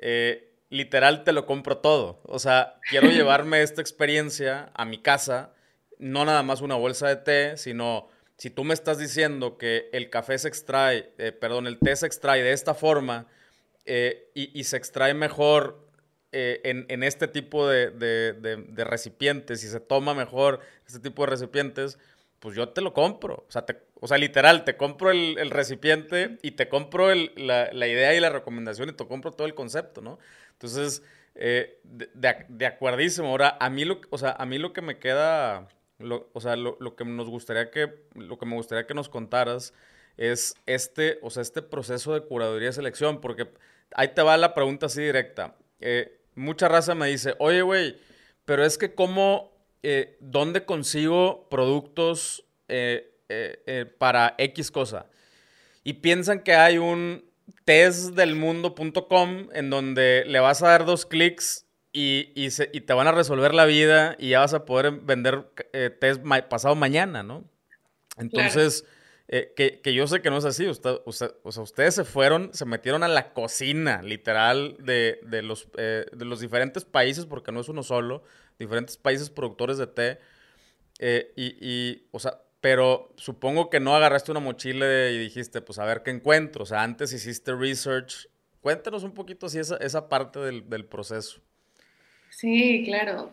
eh, 0.00 0.54
literal 0.70 1.24
te 1.24 1.32
lo 1.32 1.46
compro 1.46 1.78
todo. 1.78 2.20
O 2.24 2.38
sea, 2.38 2.78
quiero 2.90 3.08
llevarme 3.10 3.62
esta 3.62 3.80
experiencia 3.80 4.70
a 4.74 4.84
mi 4.84 4.98
casa, 4.98 5.52
no 5.98 6.24
nada 6.24 6.42
más 6.42 6.60
una 6.60 6.74
bolsa 6.74 7.08
de 7.08 7.16
té, 7.16 7.56
sino 7.56 8.08
si 8.36 8.50
tú 8.50 8.64
me 8.64 8.74
estás 8.74 8.98
diciendo 8.98 9.58
que 9.58 9.88
el 9.92 10.10
café 10.10 10.38
se 10.38 10.48
extrae, 10.48 11.12
eh, 11.18 11.32
perdón, 11.32 11.66
el 11.66 11.78
té 11.78 11.96
se 11.96 12.06
extrae 12.06 12.42
de 12.42 12.52
esta 12.52 12.74
forma 12.74 13.26
eh, 13.84 14.30
y, 14.34 14.62
se 14.64 14.76
extrae 14.76 15.14
mejor 15.14 15.88
en, 16.30 17.02
este 17.02 17.26
tipo 17.26 17.66
de, 17.66 18.74
recipientes 18.76 19.64
y 19.64 19.68
se 19.68 19.80
toma 19.80 20.14
mejor 20.14 20.60
este 20.86 21.00
tipo 21.00 21.22
de 21.22 21.30
recipientes, 21.30 21.98
pues 22.40 22.54
yo 22.56 22.68
te 22.70 22.80
lo 22.80 22.92
compro. 22.92 23.46
O 24.00 24.06
sea, 24.06 24.18
literal, 24.18 24.64
te 24.64 24.76
compro 24.76 25.10
el, 25.10 25.50
recipiente 25.50 26.38
y 26.42 26.52
te 26.52 26.68
compro 26.68 27.14
la, 27.14 27.70
idea 27.72 28.14
y 28.14 28.20
la 28.20 28.30
recomendación 28.30 28.88
y 28.88 28.92
te 28.92 29.06
compro 29.06 29.32
todo 29.32 29.46
el 29.46 29.54
concepto, 29.54 30.00
¿no? 30.00 30.18
Entonces, 30.52 31.02
eh, 31.34 31.80
de, 31.84 32.08
de. 32.48 32.72
Ahora, 33.20 33.56
a 33.60 33.70
mí 33.70 33.84
lo, 33.84 34.00
o 34.10 34.18
sea, 34.18 34.32
a 34.32 34.46
mí 34.46 34.58
lo 34.58 34.72
que 34.72 34.82
me 34.82 34.98
queda, 34.98 35.68
o 36.32 36.40
sea, 36.40 36.56
lo, 36.56 36.76
lo, 36.80 36.96
que 36.96 37.04
nos 37.04 37.28
gustaría 37.28 37.70
que, 37.70 37.94
lo 38.14 38.38
que 38.38 38.46
me 38.46 38.54
gustaría 38.54 38.86
que 38.86 38.94
nos 38.94 39.08
contaras 39.08 39.72
es 40.18 40.56
este, 40.66 41.18
o 41.22 41.30
sea, 41.30 41.42
este 41.42 41.62
proceso 41.62 42.12
de 42.12 42.22
curaduría 42.22 42.70
y 42.70 42.72
selección, 42.72 43.20
porque 43.20 43.48
ahí 43.94 44.08
te 44.08 44.22
va 44.22 44.36
la 44.36 44.52
pregunta 44.52 44.86
así 44.86 45.00
directa. 45.00 45.56
Eh, 45.80 46.20
mucha 46.34 46.68
raza 46.68 46.94
me 46.94 47.06
dice, 47.08 47.34
oye, 47.38 47.62
güey, 47.62 47.96
pero 48.44 48.64
es 48.64 48.78
que 48.78 48.94
cómo, 48.94 49.52
eh, 49.82 50.16
¿dónde 50.20 50.64
consigo 50.64 51.48
productos 51.50 52.44
para 53.98 54.34
X 54.38 54.70
cosa? 54.70 55.06
Y 55.84 55.94
piensan 55.94 56.42
que 56.42 56.54
hay 56.54 56.78
un 56.78 57.24
testdelmundo.com 57.64 59.48
en 59.52 59.70
donde 59.70 60.24
le 60.26 60.40
vas 60.40 60.62
a 60.62 60.68
dar 60.68 60.84
dos 60.84 61.06
clics 61.06 61.66
y, 61.92 62.32
y, 62.34 62.50
te 62.50 62.92
van 62.92 63.06
a 63.06 63.12
resolver 63.12 63.54
la 63.54 63.64
vida 63.64 64.14
y 64.18 64.30
ya 64.30 64.40
vas 64.40 64.54
a 64.54 64.64
poder 64.64 64.92
vender 64.92 65.50
eh, 65.72 65.90
test 65.90 66.22
pasado 66.48 66.74
mañana, 66.74 67.22
¿no? 67.22 67.44
Entonces, 68.18 68.84
eh, 69.28 69.52
que, 69.54 69.94
yo 69.94 70.06
sé 70.06 70.22
que 70.22 70.30
no 70.30 70.38
es 70.38 70.44
así. 70.44 70.66
Usted, 70.66 70.98
o 71.04 71.12
sea, 71.12 71.30
ustedes 71.62 71.94
se 71.94 72.04
fueron, 72.04 72.52
se 72.54 72.64
metieron 72.64 73.02
a 73.02 73.08
la 73.08 73.32
cocina, 73.32 74.02
literal, 74.02 74.76
de, 74.80 75.18
los, 75.42 75.68
eh, 75.76 76.06
de 76.12 76.24
los 76.24 76.40
diferentes 76.40 76.84
países, 76.84 77.26
porque 77.26 77.52
no 77.52 77.60
es 77.60 77.68
uno 77.68 77.82
solo, 77.82 78.24
diferentes 78.58 78.96
países 78.96 79.30
productores 79.30 79.78
de 79.78 79.86
té. 79.86 80.18
y, 81.36 81.56
y, 81.60 82.08
o 82.10 82.18
sea, 82.18 82.40
pero 82.60 83.12
supongo 83.16 83.70
que 83.70 83.80
no 83.80 83.94
agarraste 83.94 84.30
una 84.30 84.40
mochila 84.40 85.08
y 85.10 85.18
dijiste, 85.18 85.60
pues 85.60 85.78
a 85.78 85.84
ver 85.84 86.02
qué 86.02 86.10
encuentro. 86.10 86.64
O 86.64 86.66
sea, 86.66 86.82
antes 86.82 87.12
hiciste 87.12 87.54
research. 87.54 88.28
Cuéntanos 88.60 89.04
un 89.04 89.14
poquito 89.14 89.46
así 89.46 89.58
esa, 89.58 89.76
esa 89.76 90.08
parte 90.08 90.40
del, 90.40 90.68
del 90.68 90.84
proceso. 90.84 91.40
Sí, 92.30 92.82
claro. 92.84 93.32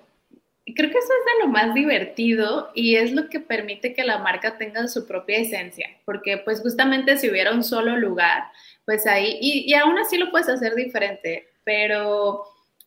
Creo 0.74 0.90
que 0.90 0.98
eso 0.98 1.08
es 1.08 1.40
de 1.40 1.46
lo 1.46 1.48
más 1.52 1.76
divertido 1.76 2.72
y 2.74 2.96
es 2.96 3.12
lo 3.12 3.30
que 3.30 3.40
permite 3.40 3.94
que 3.94 4.04
la 4.04 4.18
marca 4.18 4.58
tenga 4.58 4.88
su 4.88 5.06
propia 5.06 5.38
esencia, 5.38 5.88
porque 6.06 6.38
pues 6.40 6.62
justamente 6.62 7.18
si 7.18 7.30
hubiera 7.30 7.54
un 7.54 7.64
solo 7.64 7.98
lugar, 7.98 8.46
pues 8.84 9.06
ahí, 9.06 9.38
y, 9.42 9.72
y 9.72 9.74
aún 9.76 9.98
así 10.00 10.18
lo 10.18 10.32
puedes 10.32 10.50
hacer 10.50 10.74
diferente, 10.74 11.48
pero 11.64 12.46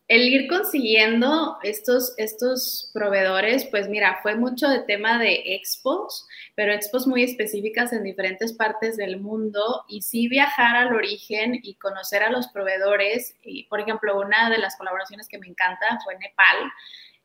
el 0.09 0.23
ir 0.27 0.47
consiguiendo 0.47 1.59
estos, 1.61 2.15
estos 2.17 2.89
proveedores, 2.95 3.65
pues 3.65 3.87
mira, 3.87 4.17
fue 4.23 4.33
mucho 4.33 4.67
de 4.67 4.79
tema 4.79 5.19
de 5.19 5.53
expos, 5.53 6.27
pero 6.55 6.73
expos 6.73 7.05
muy 7.05 7.21
específicas 7.21 7.93
en 7.93 8.03
diferentes 8.03 8.51
partes 8.53 8.97
del 8.97 9.19
mundo 9.19 9.85
y 9.87 10.01
sí 10.01 10.27
viajar 10.27 10.75
al 10.75 10.95
origen 10.95 11.59
y 11.61 11.75
conocer 11.75 12.23
a 12.23 12.31
los 12.31 12.47
proveedores. 12.47 13.35
Y, 13.43 13.65
por 13.65 13.81
ejemplo, 13.81 14.19
una 14.19 14.49
de 14.49 14.57
las 14.57 14.75
colaboraciones 14.77 15.27
que 15.27 15.37
me 15.37 15.47
encanta 15.47 15.99
fue 16.03 16.17
Nepal. 16.17 16.57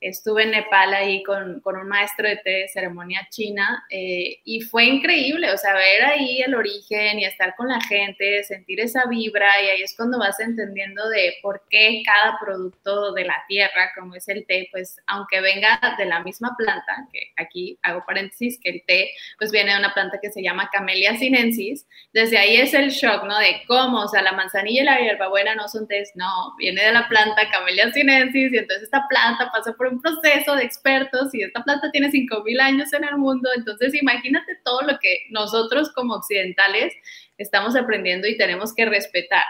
Estuve 0.09 0.43
en 0.43 0.51
Nepal 0.51 0.93
ahí 0.93 1.23
con, 1.23 1.61
con 1.61 1.77
un 1.79 1.89
maestro 1.89 2.29
de 2.29 2.37
té 2.37 2.51
de 2.51 2.69
ceremonia 2.69 3.27
china 3.31 3.85
eh, 3.89 4.41
y 4.45 4.61
fue 4.61 4.85
increíble, 4.85 5.51
o 5.51 5.57
sea, 5.57 5.73
ver 5.73 6.05
ahí 6.05 6.43
el 6.43 6.55
origen 6.55 7.19
y 7.19 7.25
estar 7.25 7.57
con 7.57 7.69
la 7.69 7.81
gente, 7.81 8.45
sentir 8.45 8.81
esa 8.81 9.07
vibra 9.07 9.49
y 9.63 9.67
ahí 9.71 9.83
es 9.83 9.95
cuando 9.97 10.19
vas 10.19 10.39
entendiendo 10.41 11.09
de 11.09 11.37
por 11.43 11.63
qué 11.71 12.03
cada 12.05 12.39
producto 12.39 13.13
de 13.13 13.25
la 13.25 13.43
tierra, 13.49 13.93
como 13.99 14.15
es 14.15 14.29
el 14.29 14.45
té, 14.47 14.69
pues 14.71 14.97
aunque 15.07 15.41
venga 15.41 15.81
de 15.97 16.05
la 16.05 16.21
misma 16.21 16.55
planta, 16.59 17.09
que 17.11 17.33
aquí 17.37 17.79
hago 17.83 18.05
paréntesis, 18.07 18.61
que 18.63 18.71
el 18.71 18.83
té 18.87 19.11
pues 19.39 19.53
viene 19.53 19.73
de 19.73 19.79
una 19.79 19.95
planta 19.95 20.19
que 20.21 20.31
se 20.31 20.43
llama 20.43 20.69
Camellia 20.71 21.17
sinensis, 21.17 21.87
desde 22.13 22.37
ahí 22.37 22.57
es 22.57 22.75
el 22.75 22.91
shock, 22.91 23.25
¿no? 23.25 23.39
De 23.39 23.63
cómo, 23.67 24.03
o 24.03 24.09
sea, 24.09 24.21
la 24.21 24.33
manzanilla 24.33 24.83
y 24.83 24.85
la 24.85 25.01
hierbabuena 25.01 25.55
no 25.55 25.67
son 25.69 25.89
tés, 25.89 26.13
no, 26.15 26.55
viene 26.59 26.85
de 26.85 26.93
la 26.93 27.09
planta 27.09 27.49
Camellia 27.51 27.91
sinensis 27.91 28.53
y 28.53 28.59
entonces 28.59 28.85
esta 28.85 29.07
planta 29.09 29.51
pasa 29.51 29.73
por 29.73 29.94
un 29.95 30.03
proceso 30.03 30.55
de 30.57 30.65
expertos 30.65 31.35
y 31.35 31.43
esta 31.43 31.63
planta 31.63 31.91
tiene 31.91 32.11
5.000 32.11 32.61
años 32.61 32.93
en 32.93 33.05
el 33.05 33.17
mundo, 33.17 33.49
entonces 33.57 33.95
imagínate 33.95 34.59
todo 34.65 34.83
lo 34.83 34.99
que 34.99 35.27
nosotros 35.31 35.91
como 35.93 36.15
occidentales 36.15 36.93
estamos 37.39 37.77
aprendiendo 37.77 38.27
y 38.27 38.37
tenemos 38.37 38.75
que 38.75 38.87
respetar. 38.87 39.45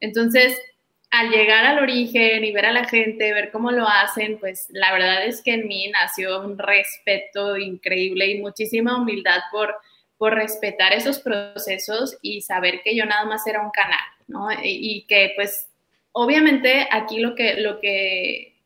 Entonces, 0.00 0.58
al 1.10 1.30
llegar 1.30 1.66
al 1.66 1.80
origen 1.80 2.44
y 2.44 2.52
ver 2.52 2.66
a 2.66 2.72
la 2.72 2.84
gente, 2.84 3.32
ver 3.32 3.50
cómo 3.50 3.72
lo 3.72 3.86
hacen, 3.86 4.38
pues 4.38 4.66
la 4.70 4.92
verdad 4.92 5.26
es 5.26 5.42
que 5.42 5.54
en 5.54 5.66
mí 5.66 5.88
nació 5.88 6.40
un 6.40 6.56
respeto 6.56 7.56
increíble 7.56 8.26
y 8.26 8.40
muchísima 8.40 8.96
humildad 8.96 9.40
por, 9.50 9.74
por 10.18 10.34
respetar 10.34 10.92
esos 10.92 11.18
procesos 11.18 12.16
y 12.22 12.42
saber 12.42 12.82
que 12.84 12.94
yo 12.94 13.04
nada 13.06 13.24
más 13.24 13.44
era 13.46 13.60
un 13.60 13.70
canal, 13.70 13.98
¿no? 14.28 14.48
Y, 14.62 15.04
que 15.08 15.32
pues 15.34 15.68
obviamente 16.12 16.86
aquí 16.90 17.18
lo 17.18 17.34
que, 17.34 17.54
lo 17.54 17.80
que 17.80 18.59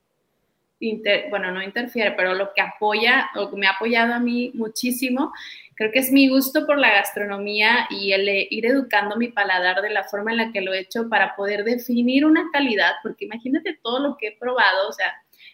bueno, 1.30 1.50
no 1.50 1.62
interfiere, 1.62 2.12
pero 2.12 2.34
lo 2.34 2.52
que 2.54 2.60
apoya 2.60 3.30
o 3.36 3.50
me 3.56 3.66
ha 3.66 3.72
apoyado 3.72 4.14
a 4.14 4.18
mí 4.18 4.50
muchísimo, 4.54 5.32
creo 5.74 5.90
que 5.90 5.98
es 5.98 6.12
mi 6.12 6.28
gusto 6.28 6.66
por 6.66 6.78
la 6.78 6.92
gastronomía 6.92 7.86
y 7.90 8.12
el 8.12 8.28
ir 8.50 8.66
educando 8.66 9.16
mi 9.16 9.28
paladar 9.28 9.82
de 9.82 9.90
la 9.90 10.04
forma 10.04 10.30
en 10.30 10.38
la 10.38 10.52
que 10.52 10.60
lo 10.60 10.72
he 10.72 10.80
hecho 10.80 11.08
para 11.08 11.34
poder 11.36 11.64
definir 11.64 12.24
una 12.24 12.48
calidad, 12.52 12.92
porque 13.02 13.24
imagínate 13.24 13.78
todo 13.82 13.98
lo 13.98 14.16
que 14.16 14.28
he 14.28 14.36
probado, 14.36 14.88
o 14.88 14.92
sea, 14.92 15.12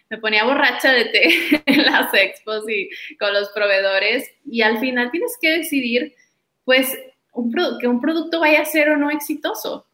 me 0.09 0.17
ponía 0.17 0.43
borracha 0.43 0.91
de 0.91 1.05
té 1.05 1.29
en 1.65 1.85
las 1.85 2.13
expos 2.13 2.69
y 2.69 2.89
con 3.17 3.33
los 3.33 3.49
proveedores 3.49 4.29
y 4.45 4.61
al 4.61 4.79
final 4.79 5.09
tienes 5.11 5.37
que 5.41 5.57
decidir, 5.57 6.13
pues, 6.65 6.97
que 7.79 7.87
un 7.87 8.01
producto 8.01 8.39
vaya 8.41 8.61
a 8.61 8.65
ser 8.65 8.89
o 8.89 8.97
no 8.97 9.09
exitoso. 9.09 9.87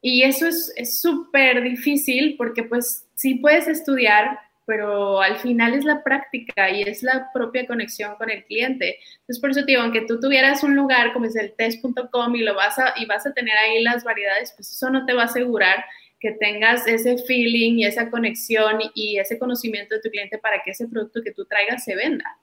Y 0.00 0.22
eso 0.22 0.46
es 0.46 1.00
súper 1.00 1.62
difícil 1.62 2.36
porque 2.36 2.62
pues 2.62 3.06
sí 3.14 3.36
puedes 3.36 3.66
estudiar, 3.68 4.38
pero 4.66 5.20
al 5.20 5.36
final 5.36 5.74
es 5.74 5.84
la 5.84 6.02
práctica 6.02 6.70
y 6.70 6.82
es 6.82 7.02
la 7.02 7.30
propia 7.32 7.66
conexión 7.66 8.16
con 8.16 8.30
el 8.30 8.44
cliente. 8.44 8.98
Entonces, 9.20 9.40
por 9.40 9.50
eso 9.50 9.60
te 9.60 9.72
digo, 9.72 9.82
aunque 9.82 10.02
tú 10.02 10.20
tuvieras 10.20 10.62
un 10.62 10.74
lugar 10.74 11.12
como 11.12 11.26
es 11.26 11.36
el 11.36 11.52
test.com 11.52 12.36
y, 12.36 12.42
lo 12.42 12.54
vas 12.54 12.78
a, 12.78 12.94
y 12.96 13.06
vas 13.06 13.26
a 13.26 13.32
tener 13.32 13.56
ahí 13.56 13.82
las 13.82 14.04
variedades, 14.04 14.52
pues 14.56 14.70
eso 14.70 14.90
no 14.90 15.04
te 15.06 15.12
va 15.12 15.22
a 15.22 15.26
asegurar 15.26 15.84
que 16.20 16.32
tengas 16.32 16.86
ese 16.86 17.18
feeling 17.18 17.80
y 17.80 17.84
esa 17.84 18.10
conexión 18.10 18.78
y 18.94 19.18
ese 19.18 19.38
conocimiento 19.38 19.94
de 19.94 20.00
tu 20.00 20.10
cliente 20.10 20.38
para 20.38 20.62
que 20.62 20.70
ese 20.70 20.88
producto 20.88 21.22
que 21.22 21.32
tú 21.32 21.44
traigas 21.44 21.84
se 21.84 21.94
venda. 21.94 22.38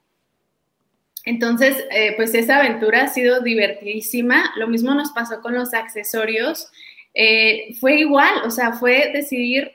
Entonces, 1.25 1.84
eh, 1.91 2.13
pues 2.15 2.34
esa 2.34 2.57
aventura 2.57 3.03
ha 3.03 3.07
sido 3.07 3.41
divertidísima. 3.41 4.51
Lo 4.55 4.67
mismo 4.67 4.93
nos 4.93 5.12
pasó 5.12 5.41
con 5.41 5.53
los 5.53 5.73
accesorios. 5.73 6.71
Eh, 7.13 7.75
fue 7.79 7.95
igual, 7.95 8.41
o 8.45 8.51
sea, 8.51 8.73
fue 8.73 9.12
decidir 9.13 9.71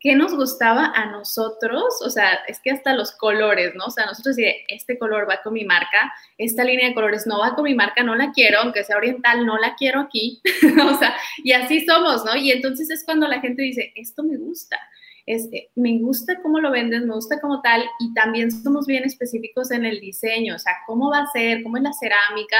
qué 0.00 0.14
nos 0.14 0.34
gustaba 0.34 0.92
a 0.94 1.06
nosotros, 1.06 2.00
o 2.04 2.10
sea, 2.10 2.34
es 2.46 2.60
que 2.60 2.70
hasta 2.70 2.94
los 2.94 3.12
colores, 3.12 3.74
¿no? 3.74 3.86
O 3.86 3.90
sea, 3.90 4.06
nosotros 4.06 4.36
decimos, 4.36 4.62
este 4.68 4.98
color 4.98 5.28
va 5.28 5.42
con 5.42 5.54
mi 5.54 5.64
marca, 5.64 6.12
esta 6.36 6.62
línea 6.62 6.88
de 6.88 6.94
colores 6.94 7.26
no 7.26 7.40
va 7.40 7.54
con 7.54 7.64
mi 7.64 7.74
marca, 7.74 8.04
no 8.04 8.14
la 8.14 8.30
quiero, 8.30 8.60
aunque 8.60 8.84
sea 8.84 8.96
oriental, 8.96 9.44
no 9.44 9.58
la 9.58 9.74
quiero 9.74 10.00
aquí, 10.00 10.40
o 10.84 10.98
sea, 10.98 11.16
y 11.42 11.52
así 11.52 11.84
somos, 11.84 12.24
¿no? 12.24 12.36
Y 12.36 12.52
entonces 12.52 12.90
es 12.90 13.04
cuando 13.04 13.26
la 13.26 13.40
gente 13.40 13.62
dice, 13.62 13.92
esto 13.96 14.22
me 14.22 14.36
gusta, 14.36 14.78
este, 15.26 15.70
me 15.74 15.98
gusta 15.98 16.40
cómo 16.42 16.60
lo 16.60 16.70
vendes, 16.70 17.02
me 17.02 17.14
gusta 17.14 17.40
como 17.40 17.60
tal, 17.60 17.84
y 17.98 18.14
también 18.14 18.52
somos 18.52 18.86
bien 18.86 19.04
específicos 19.04 19.72
en 19.72 19.84
el 19.84 20.00
diseño, 20.00 20.54
o 20.54 20.58
sea, 20.60 20.74
cómo 20.86 21.10
va 21.10 21.22
a 21.22 21.30
ser, 21.32 21.64
cómo 21.64 21.76
es 21.76 21.82
la 21.82 21.92
cerámica, 21.92 22.56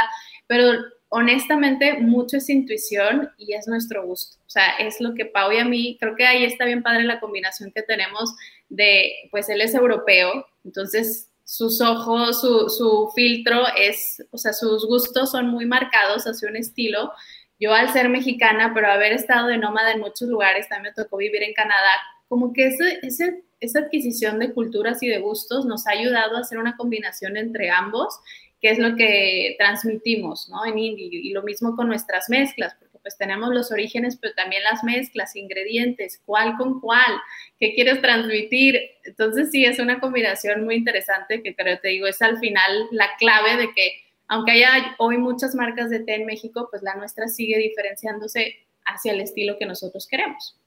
pero 0.48 0.72
honestamente 1.10 1.94
mucho 1.98 2.36
es 2.36 2.48
intuición 2.48 3.30
y 3.38 3.54
es 3.54 3.66
nuestro 3.66 4.04
gusto. 4.06 4.38
O 4.46 4.50
sea, 4.50 4.76
es 4.78 5.00
lo 5.00 5.14
que 5.14 5.26
Pau 5.26 5.52
y 5.52 5.58
a 5.58 5.64
mí, 5.64 5.96
creo 6.00 6.14
que 6.14 6.26
ahí 6.26 6.44
está 6.44 6.64
bien 6.64 6.82
padre 6.82 7.04
la 7.04 7.20
combinación 7.20 7.72
que 7.72 7.82
tenemos 7.82 8.34
de, 8.68 9.12
pues 9.30 9.48
él 9.48 9.60
es 9.60 9.74
europeo, 9.74 10.46
entonces 10.64 11.30
sus 11.44 11.80
ojos, 11.80 12.42
su, 12.42 12.68
su 12.68 13.10
filtro 13.14 13.64
es, 13.74 14.22
o 14.32 14.36
sea, 14.36 14.52
sus 14.52 14.86
gustos 14.86 15.30
son 15.30 15.48
muy 15.48 15.64
marcados 15.64 16.24
hacia 16.24 16.48
un 16.48 16.56
estilo. 16.56 17.10
Yo 17.58 17.72
al 17.72 17.90
ser 17.90 18.10
mexicana, 18.10 18.72
pero 18.74 18.88
haber 18.88 19.12
estado 19.12 19.48
de 19.48 19.56
nómada 19.56 19.92
en 19.92 20.00
muchos 20.00 20.28
lugares, 20.28 20.68
también 20.68 20.92
me 20.94 21.02
tocó 21.02 21.16
vivir 21.16 21.42
en 21.42 21.54
Canadá, 21.54 21.90
como 22.28 22.52
que 22.52 22.66
ese, 22.66 23.42
esa 23.60 23.78
adquisición 23.78 24.38
de 24.38 24.52
culturas 24.52 25.02
y 25.02 25.08
de 25.08 25.20
gustos 25.20 25.64
nos 25.64 25.86
ha 25.86 25.92
ayudado 25.92 26.36
a 26.36 26.40
hacer 26.40 26.58
una 26.58 26.76
combinación 26.76 27.38
entre 27.38 27.70
ambos 27.70 28.20
qué 28.60 28.70
es 28.70 28.78
lo 28.78 28.96
que 28.96 29.54
transmitimos, 29.58 30.48
¿no? 30.48 30.64
En 30.66 30.78
Indie. 30.78 31.08
Y 31.10 31.30
lo 31.30 31.42
mismo 31.42 31.76
con 31.76 31.88
nuestras 31.88 32.28
mezclas, 32.28 32.74
porque 32.78 32.98
pues 33.00 33.16
tenemos 33.16 33.54
los 33.54 33.70
orígenes, 33.70 34.18
pero 34.20 34.34
también 34.34 34.62
las 34.64 34.82
mezclas, 34.84 35.36
ingredientes, 35.36 36.20
cuál 36.26 36.56
con 36.56 36.80
cuál, 36.80 37.12
qué 37.58 37.74
quieres 37.74 38.00
transmitir. 38.00 38.80
Entonces 39.04 39.50
sí, 39.50 39.64
es 39.64 39.78
una 39.78 40.00
combinación 40.00 40.64
muy 40.64 40.76
interesante 40.76 41.42
que 41.42 41.54
creo, 41.54 41.78
te 41.78 41.88
digo, 41.88 42.06
es 42.06 42.20
al 42.20 42.38
final 42.38 42.88
la 42.90 43.08
clave 43.18 43.56
de 43.56 43.72
que, 43.72 43.92
aunque 44.26 44.52
haya 44.52 44.94
hoy 44.98 45.18
muchas 45.18 45.54
marcas 45.54 45.90
de 45.90 46.00
té 46.00 46.16
en 46.16 46.26
México, 46.26 46.68
pues 46.70 46.82
la 46.82 46.96
nuestra 46.96 47.28
sigue 47.28 47.58
diferenciándose 47.58 48.66
hacia 48.84 49.12
el 49.12 49.20
estilo 49.20 49.56
que 49.58 49.66
nosotros 49.66 50.06
queremos. 50.06 50.58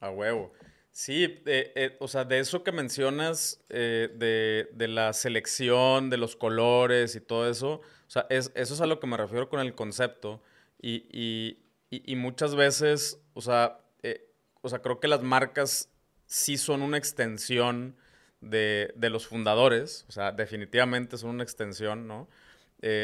A 0.00 0.10
huevo. 0.10 0.52
Sí, 0.92 1.24
eh, 1.46 1.72
eh, 1.74 1.96
o 2.00 2.08
sea, 2.08 2.24
de 2.24 2.38
eso 2.38 2.62
que 2.62 2.70
mencionas, 2.70 3.64
eh, 3.70 4.10
de, 4.14 4.88
la 4.88 5.14
selección, 5.14 6.10
de 6.10 6.18
los 6.18 6.36
colores 6.36 7.16
y 7.16 7.20
todo 7.20 7.48
eso, 7.48 7.80
o 8.06 8.10
sea, 8.10 8.26
es, 8.28 8.52
eso 8.54 8.74
es 8.74 8.80
a 8.82 8.86
lo 8.86 9.00
que 9.00 9.06
me 9.06 9.16
refiero 9.16 9.48
con 9.48 9.60
el 9.60 9.74
concepto. 9.74 10.42
Y, 10.82 11.58
muchas 12.16 12.54
veces, 12.54 13.20
o 13.34 13.40
sea, 13.40 13.80
o 14.60 14.68
sea, 14.68 14.80
creo 14.80 15.00
que 15.00 15.08
las 15.08 15.22
marcas 15.22 15.90
sí 16.26 16.56
son 16.58 16.82
una 16.82 16.98
extensión 16.98 17.96
de, 18.40 18.92
los 19.10 19.26
fundadores, 19.26 20.04
o 20.08 20.12
sea, 20.12 20.32
definitivamente 20.32 21.16
son 21.18 21.30
una 21.30 21.42
extensión, 21.44 22.06
¿no? 22.06 22.28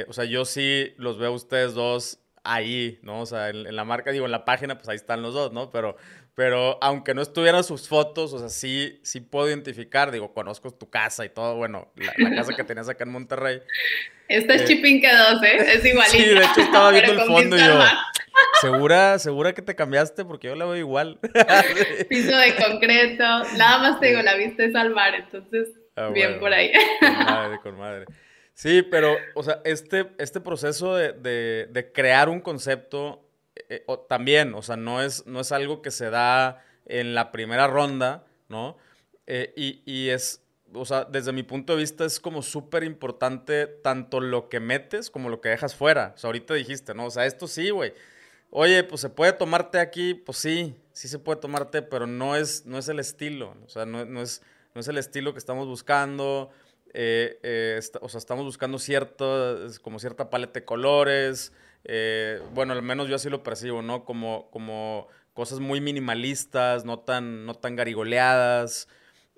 o 0.09 0.13
sea, 0.13 0.25
yo 0.25 0.45
sí 0.45 0.95
los 0.99 1.19
veo 1.19 1.31
a 1.31 1.35
ustedes 1.35 1.75
dos 1.75 2.19
ahí, 2.45 2.99
¿no? 3.03 3.21
O 3.21 3.27
sea, 3.27 3.51
en, 3.51 3.67
en, 3.67 3.77
la 3.77 3.85
marca, 3.85 4.11
digo, 4.11 4.27
en 4.27 4.33
la 4.33 4.45
página, 4.45 4.77
pues 4.77 4.89
ahí 4.89 4.97
están 4.97 5.23
los 5.23 5.35
dos, 5.35 5.53
¿no? 5.53 5.71
Pero, 5.71 5.97
pero 6.39 6.79
aunque 6.81 7.15
no 7.15 7.23
estuvieran 7.23 7.65
sus 7.65 7.89
fotos, 7.89 8.33
o 8.33 8.39
sea, 8.39 8.49
sí, 8.49 9.01
sí 9.03 9.21
puedo 9.21 9.49
identificar, 9.49 10.13
digo, 10.13 10.33
conozco 10.33 10.71
tu 10.71 10.89
casa 10.89 11.25
y 11.25 11.31
todo, 11.31 11.57
bueno, 11.57 11.91
la, 11.97 12.13
casa 12.37 12.55
que 12.55 12.63
tenías 12.63 12.89
acá 12.89 13.03
en 13.03 13.11
Monterrey. 13.11 13.61
Esta 14.29 14.55
es 14.55 14.63
eh, 14.63 14.65
Chipinque 14.67 15.11
2, 15.33 15.43
¿eh? 15.43 15.57
Es 15.75 15.85
igualita. 15.85 16.17
Sí, 16.17 16.25
de 16.25 16.37
hecho 16.37 16.61
estaba 16.61 16.93
viendo 16.93 17.13
el 17.15 17.21
fondo 17.23 17.57
y 17.57 17.59
yo, 17.59 17.81
¿segura, 18.61 19.19
segura 19.19 19.53
que 19.53 19.63
te 19.63 19.75
cambiaste? 19.75 20.25
Porque 20.25 20.47
yo 20.47 20.55
la 20.55 20.67
veo 20.67 20.77
igual. 20.77 21.19
Piso 22.09 22.37
de 22.37 22.55
concreto, 22.55 23.25
nada 23.57 23.79
más 23.79 23.99
te 23.99 24.07
digo, 24.07 24.23
la 24.23 24.37
viste 24.37 24.67
es 24.67 24.77
al 24.77 24.91
mar, 24.91 25.17
entonces, 25.17 25.71
ah, 25.97 26.11
bien 26.15 26.39
por 26.39 26.53
ahí. 26.53 26.71
Con 27.01 27.17
madre, 27.25 27.59
con 27.65 27.79
madre. 27.79 28.05
Sí, 28.55 28.83
pero, 28.83 29.17
o 29.35 29.43
sea, 29.43 29.61
este, 29.65 30.07
este 30.19 30.41
proceso 30.41 30.95
de, 30.95 31.15
de, 31.15 31.67
de 31.69 31.93
crear 31.93 32.29
un 32.29 32.41
concepto 32.41 33.28
eh, 33.69 33.85
también, 34.09 34.55
o 34.55 34.63
sea, 34.63 34.77
no 34.77 35.03
es, 35.03 35.27
no 35.27 35.41
es 35.41 35.53
algo 35.53 35.83
que 35.83 35.91
se 35.91 36.11
da 36.11 36.65
en 36.87 37.15
la 37.15 37.31
primera 37.33 37.67
ronda, 37.67 38.25
¿no? 38.49 38.77
Eh, 39.27 39.53
y, 39.85 40.09
es, 40.09 40.43
o 40.73 40.87
sea, 40.87 41.05
desde 41.05 41.33
mi 41.33 41.43
punto 41.43 41.75
de 41.75 41.81
vista 41.81 42.05
es 42.05 42.19
como 42.19 42.43
súper 42.43 42.83
importante 42.83 43.67
tanto 43.67 44.21
lo 44.21 44.49
que 44.49 44.59
metes 44.59 45.11
como 45.11 45.29
lo 45.29 45.41
que 45.41 45.51
dejas 45.51 45.75
fuera. 45.75 46.13
O 46.15 46.19
sea, 46.19 46.29
ahorita 46.29 46.55
dijiste, 46.55 46.95
¿no? 46.95 47.07
O 47.07 47.11
sea, 47.11 47.27
esto 47.27 47.47
sí, 47.47 47.71
güey. 47.71 47.93
Oye, 48.51 48.83
pues 48.85 49.03
se 49.03 49.11
puede 49.11 49.35
tomarte 49.35 49.79
aquí, 49.79 50.15
pues 50.15 50.39
sí, 50.39 50.75
sí 50.93 51.09
se 51.09 51.19
puede 51.19 51.41
tomarte, 51.41 51.83
pero 51.83 52.07
no 52.07 52.37
es, 52.37 52.65
no 52.65 52.79
es 52.79 52.89
el 52.89 52.99
estilo, 52.99 53.55
o 53.67 53.69
sea, 53.69 53.85
no, 53.85 54.07
no, 54.07 54.23
es, 54.23 54.43
no 54.75 54.81
es 54.81 54.89
el 54.89 54.97
estilo 54.97 55.35
que 55.35 55.39
estamos 55.39 55.67
buscando. 55.67 56.51
Eh, 56.95 57.79
o 58.01 58.09
sea, 58.09 58.19
estamos 58.19 58.47
buscando 58.47 58.79
cierto, 58.79 59.67
como 59.83 59.99
cierta 59.99 60.31
paleta 60.31 60.61
de 60.61 60.65
colores, 60.65 61.53
eh, 61.85 62.41
bueno, 62.55 62.73
al 62.73 62.83
menos 62.83 63.09
yo 63.09 63.17
así 63.17 63.29
lo 63.31 63.43
percibo, 63.43 63.83
¿no? 63.83 64.05
Como, 64.05 64.51
como 64.51 65.09
cosas 65.35 65.61
muy 65.61 65.81
minimalistas, 65.81 66.85
no 66.85 66.99
tan, 67.01 67.47
no 67.47 67.55
tan 67.55 67.77
garigoleadas. 67.77 68.89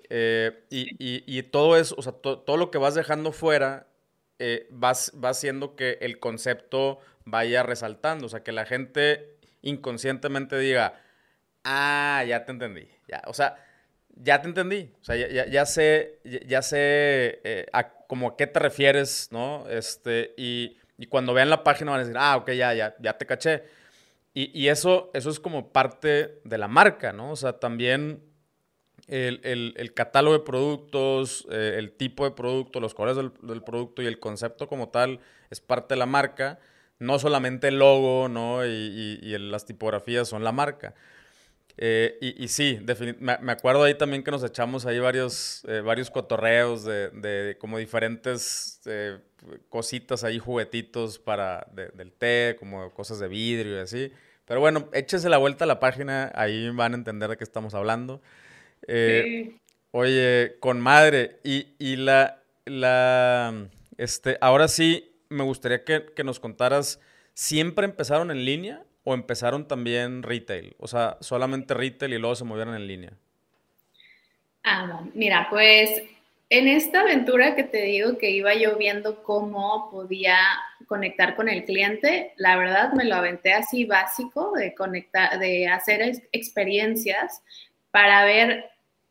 Eh, 0.09 0.65
y, 0.71 1.43
todo 1.45 1.77
eso, 1.77 1.95
o 1.97 2.03
sea, 2.03 2.13
todo 2.13 2.57
lo 2.57 2.71
que 2.71 2.79
vas 2.79 2.95
dejando 2.95 3.31
fuera 3.31 3.87
eh, 4.41 4.69
va, 4.73 4.93
haciendo 5.29 5.77
que 5.77 5.99
el 6.01 6.19
concepto 6.19 6.99
vaya 7.25 7.63
resaltando, 7.63 8.27
o 8.27 8.29
sea, 8.29 8.43
que 8.43 8.51
la 8.51 8.67
gente 8.67 9.37
inconscientemente 9.63 10.59
diga, 10.59 11.01
ah, 11.63 12.25
ya 12.27 12.45
te 12.45 12.53
entendí, 12.53 12.89
ya, 13.07 13.23
o 13.27 13.35
sea, 13.35 13.57
ya 14.17 14.43
te 14.43 14.49
entendí. 14.49 14.91
O 15.01 15.05
sea, 15.05 15.17
ya, 15.17 15.67
sé, 15.67 16.21
ya, 16.25 16.63
sé 16.63 17.41
eh, 17.45 17.67
a, 17.73 17.91
como 17.91 18.37
qué 18.37 18.47
te 18.47 18.59
refieres, 18.59 19.29
¿no? 19.31 19.69
Este, 19.69 20.35
y, 20.37 20.77
cuando 21.07 21.35
vean 21.35 21.51
la 21.51 21.65
página 21.65 21.93
van 21.93 22.01
a 22.01 22.05
decir, 22.05 22.17
ah, 22.19 22.37
ok, 22.37 22.51
ya, 22.53 22.75
ya, 22.75 22.95
ya 23.01 23.19
te 23.19 23.27
caché. 23.27 23.65
Y, 24.33 24.69
eso, 24.69 25.11
eso 25.13 25.29
es 25.29 25.41
como 25.41 25.73
parte 25.73 26.41
de 26.45 26.57
la 26.57 26.69
marca, 26.69 27.13
¿no? 27.13 27.33
O 27.33 27.37
sea, 27.37 27.55
también 27.59 28.23
el, 29.09 29.93
catálogo 29.95 30.39
de 30.39 30.45
productos, 30.45 31.49
eh, 31.51 31.75
el 31.79 31.93
tipo 31.93 32.25
de 32.25 32.31
producto, 32.31 32.79
los 32.79 32.95
colores 32.95 33.17
del, 33.17 33.63
producto 33.63 34.03
y 34.03 34.07
el 34.07 34.21
concepto 34.21 34.69
como 34.69 34.91
tal 34.91 35.19
es 35.51 35.61
parte 35.61 35.95
de 35.95 35.99
la 35.99 36.07
marca. 36.07 36.61
No 37.01 37.19
solamente 37.19 37.69
el 37.69 37.79
logo, 37.81 38.29
¿no? 38.29 38.65
Y, 38.65 39.19
y 39.21 39.39
las 39.39 39.67
tipografías 39.67 40.29
son 40.29 40.45
la 40.45 40.53
marca. 40.53 40.95
Eh, 41.77 42.19
y, 42.21 42.45
y, 42.45 42.49
sí, 42.49 42.79
me, 43.21 43.53
acuerdo 43.53 43.85
ahí 43.85 43.95
también 43.95 44.23
que 44.23 44.31
nos 44.31 44.45
echamos 44.45 44.87
ahí 44.87 44.99
varios, 44.99 45.65
eh, 45.67 45.81
varios 45.81 46.11
cotorreos 46.11 46.85
de, 46.85 47.11
de, 47.11 47.57
como 47.59 47.79
diferentes 47.79 48.81
eh, 48.87 49.19
cositas 49.69 50.25
ahí, 50.25 50.39
juguetitos 50.39 51.19
para 51.19 51.67
del 51.73 52.13
té, 52.13 52.57
como 52.59 52.93
cosas 52.93 53.19
de 53.19 53.29
vidrio 53.29 53.77
y 53.77 53.81
así. 53.81 54.13
Pero 54.45 54.61
bueno, 54.61 54.89
échese 54.93 55.29
la 55.29 55.39
vuelta 55.39 55.65
a 55.65 55.69
la 55.69 55.81
página, 55.81 56.33
ahí 56.35 56.69
van 56.71 56.93
a 56.93 56.97
entender 56.97 57.31
de 57.31 57.37
qué 57.37 57.45
estamos 57.45 57.75
hablando. 57.75 58.21
Oye, 59.93 60.57
con 60.61 60.81
madre, 60.81 61.41
y, 61.43 61.69
y 61.79 61.97
la, 61.97 62.43
la, 62.65 63.69
este, 63.97 64.39
ahora 64.41 64.69
sí, 64.69 65.17
me 65.29 65.45
gustaría 65.45 65.85
que, 65.85 66.07
que 66.15 66.25
nos 66.25 66.41
contaras, 66.41 67.01
¿siempre 67.35 67.87
empezaron 67.87 68.31
en 68.31 68.45
línea 68.45 68.85
o 69.05 69.15
empezaron 69.15 69.67
también 69.67 70.23
retail? 70.23 70.75
O 70.79 70.87
sea, 70.87 71.17
solamente 71.21 71.75
retail 71.75 72.13
y 72.15 72.19
luego 72.19 72.37
se 72.37 72.45
movieron 72.45 72.75
en 72.75 72.87
línea. 72.87 73.13
Ah, 74.65 75.03
mira, 75.15 75.47
pues 75.51 76.03
en 76.51 76.67
esta 76.67 77.01
aventura 77.01 77.55
que 77.55 77.63
te 77.63 77.83
digo 77.83 78.19
que 78.19 78.31
iba 78.31 78.55
yo 78.55 78.77
viendo 78.77 79.23
cómo 79.23 79.89
podía 79.91 80.37
conectar 80.87 81.37
con 81.37 81.49
el 81.49 81.65
cliente, 81.65 82.35
la 82.37 82.57
verdad 82.57 82.93
me 82.93 83.05
lo 83.05 83.15
aventé 83.15 83.53
así 83.53 83.85
básico 83.85 84.53
de 84.53 84.75
conectar, 84.75 85.39
de 85.39 85.69
hacer 85.69 86.03
experiencias 86.33 87.43
para 87.93 88.25
ver 88.25 88.69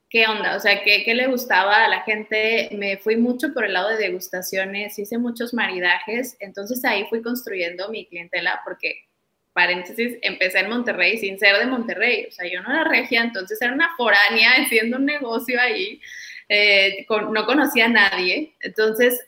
qué 0.10 0.28
onda, 0.28 0.58
o 0.58 0.60
sea, 0.60 0.84
qué, 0.84 1.04
qué 1.06 1.16
le 1.16 1.28
gustaba 1.28 1.86
a 1.86 1.88
la 1.88 2.02
gente. 2.02 2.70
Me 2.74 2.98
fui 2.98 3.16
mucho 3.16 3.54
por 3.54 3.64
el 3.64 3.74
lado 3.74 3.90
de 3.90 3.98
degustaciones, 3.98 5.00
hice 5.00 5.18
muchos 5.18 5.54
maridajes, 5.54 6.36
entonces 6.42 6.84
ahí 6.84 7.06
fui 7.10 7.22
construyendo 7.22 7.90
mi 7.90 8.06
clientela 8.06 8.62
porque 8.66 9.06
paréntesis, 9.54 10.18
empecé 10.22 10.60
en 10.60 10.70
Monterrey 10.70 11.18
sin 11.18 11.40
ser 11.40 11.58
de 11.58 11.66
Monterrey, 11.66 12.28
o 12.28 12.32
sea, 12.32 12.50
yo 12.50 12.62
no 12.62 12.72
era 12.72 12.84
regia, 12.84 13.22
entonces 13.22 13.62
era 13.62 13.74
una 13.74 13.96
foránea 13.98 14.52
haciendo 14.64 14.98
un 14.98 15.06
negocio 15.06 15.60
ahí, 15.60 16.02
eh, 16.48 17.06
no 17.10 17.46
conocía 17.46 17.86
a 17.86 17.90
nadie, 17.90 18.56
entonces 18.62 19.28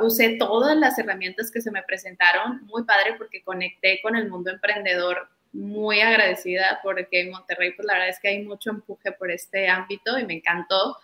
usé 0.00 0.36
todas 0.38 0.74
las 0.76 0.98
herramientas 0.98 1.50
que 1.50 1.60
se 1.60 1.70
me 1.70 1.82
presentaron, 1.82 2.64
muy 2.64 2.84
padre 2.84 3.14
porque 3.18 3.42
conecté 3.42 4.00
con 4.02 4.16
el 4.16 4.30
mundo 4.30 4.50
emprendedor, 4.50 5.28
muy 5.52 6.00
agradecida 6.00 6.80
porque 6.82 7.20
en 7.20 7.30
Monterrey, 7.30 7.72
pues 7.74 7.86
la 7.86 7.94
verdad 7.94 8.08
es 8.08 8.20
que 8.20 8.28
hay 8.28 8.42
mucho 8.42 8.70
empuje 8.70 9.12
por 9.12 9.30
este 9.30 9.68
ámbito 9.68 10.18
y 10.18 10.24
me 10.24 10.34
encantó. 10.34 10.96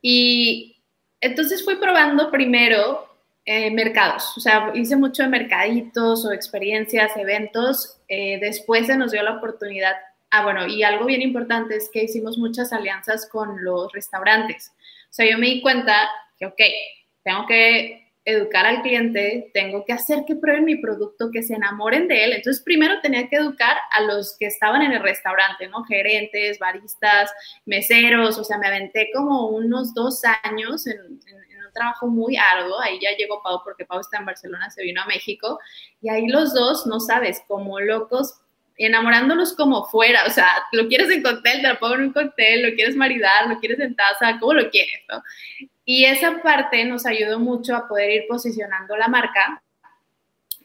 Y 0.00 0.76
entonces 1.20 1.64
fui 1.64 1.76
probando 1.76 2.30
primero 2.30 3.15
eh, 3.48 3.70
mercados, 3.70 4.36
o 4.36 4.40
sea, 4.40 4.72
hice 4.74 4.96
mucho 4.96 5.22
de 5.22 5.28
mercaditos 5.28 6.26
o 6.26 6.32
experiencias, 6.32 7.16
eventos. 7.16 8.00
Eh, 8.08 8.38
después 8.40 8.88
se 8.88 8.96
nos 8.96 9.12
dio 9.12 9.22
la 9.22 9.36
oportunidad, 9.36 9.94
ah, 10.30 10.42
bueno, 10.42 10.66
y 10.66 10.82
algo 10.82 11.04
bien 11.06 11.22
importante 11.22 11.76
es 11.76 11.88
que 11.92 12.02
hicimos 12.02 12.38
muchas 12.38 12.72
alianzas 12.72 13.28
con 13.30 13.62
los 13.62 13.92
restaurantes. 13.92 14.72
O 15.10 15.12
sea, 15.12 15.30
yo 15.30 15.38
me 15.38 15.46
di 15.46 15.62
cuenta 15.62 16.10
que, 16.36 16.46
ok, 16.46 16.60
tengo 17.22 17.46
que 17.46 18.06
educar 18.24 18.66
al 18.66 18.82
cliente, 18.82 19.52
tengo 19.54 19.84
que 19.84 19.92
hacer 19.92 20.24
que 20.26 20.34
prueben 20.34 20.64
mi 20.64 20.76
producto, 20.78 21.30
que 21.30 21.44
se 21.44 21.54
enamoren 21.54 22.08
de 22.08 22.24
él. 22.24 22.32
Entonces, 22.32 22.62
primero 22.64 23.00
tenía 23.00 23.28
que 23.28 23.36
educar 23.36 23.76
a 23.92 24.00
los 24.00 24.36
que 24.36 24.46
estaban 24.46 24.82
en 24.82 24.90
el 24.90 25.02
restaurante, 25.02 25.68
¿no? 25.68 25.84
Gerentes, 25.84 26.58
baristas, 26.58 27.30
meseros, 27.64 28.36
o 28.38 28.42
sea, 28.42 28.58
me 28.58 28.66
aventé 28.66 29.10
como 29.14 29.46
unos 29.50 29.94
dos 29.94 30.22
años 30.42 30.88
en, 30.88 31.20
trabajo 31.76 32.06
muy 32.06 32.36
arduo. 32.36 32.80
Ahí 32.80 32.98
ya 33.00 33.10
llegó 33.16 33.42
Pau 33.42 33.60
porque 33.62 33.84
Pau 33.84 34.00
está 34.00 34.18
en 34.18 34.26
Barcelona, 34.26 34.70
se 34.70 34.82
vino 34.82 35.02
a 35.02 35.06
México. 35.06 35.60
Y 36.00 36.08
ahí 36.08 36.26
los 36.26 36.54
dos, 36.54 36.86
no 36.86 36.98
sabes, 36.98 37.42
como 37.46 37.78
locos, 37.78 38.40
enamorándolos 38.78 39.54
como 39.54 39.84
fuera. 39.86 40.24
O 40.26 40.30
sea, 40.30 40.48
lo 40.72 40.88
quieres 40.88 41.10
en 41.10 41.22
cóctel, 41.22 41.62
te 41.62 41.68
lo 41.68 41.78
pongo 41.78 41.94
en 41.94 42.00
un 42.02 42.12
cóctel, 42.12 42.62
lo 42.62 42.74
quieres 42.74 42.96
maridar, 42.96 43.48
lo 43.48 43.58
quieres 43.58 43.80
en 43.80 43.94
taza, 43.94 44.38
como 44.38 44.54
lo 44.54 44.70
quieres, 44.70 45.00
¿no? 45.08 45.22
Y 45.84 46.04
esa 46.04 46.42
parte 46.42 46.84
nos 46.84 47.06
ayudó 47.06 47.38
mucho 47.38 47.76
a 47.76 47.86
poder 47.86 48.10
ir 48.10 48.24
posicionando 48.28 48.96
la 48.96 49.08
marca, 49.08 49.62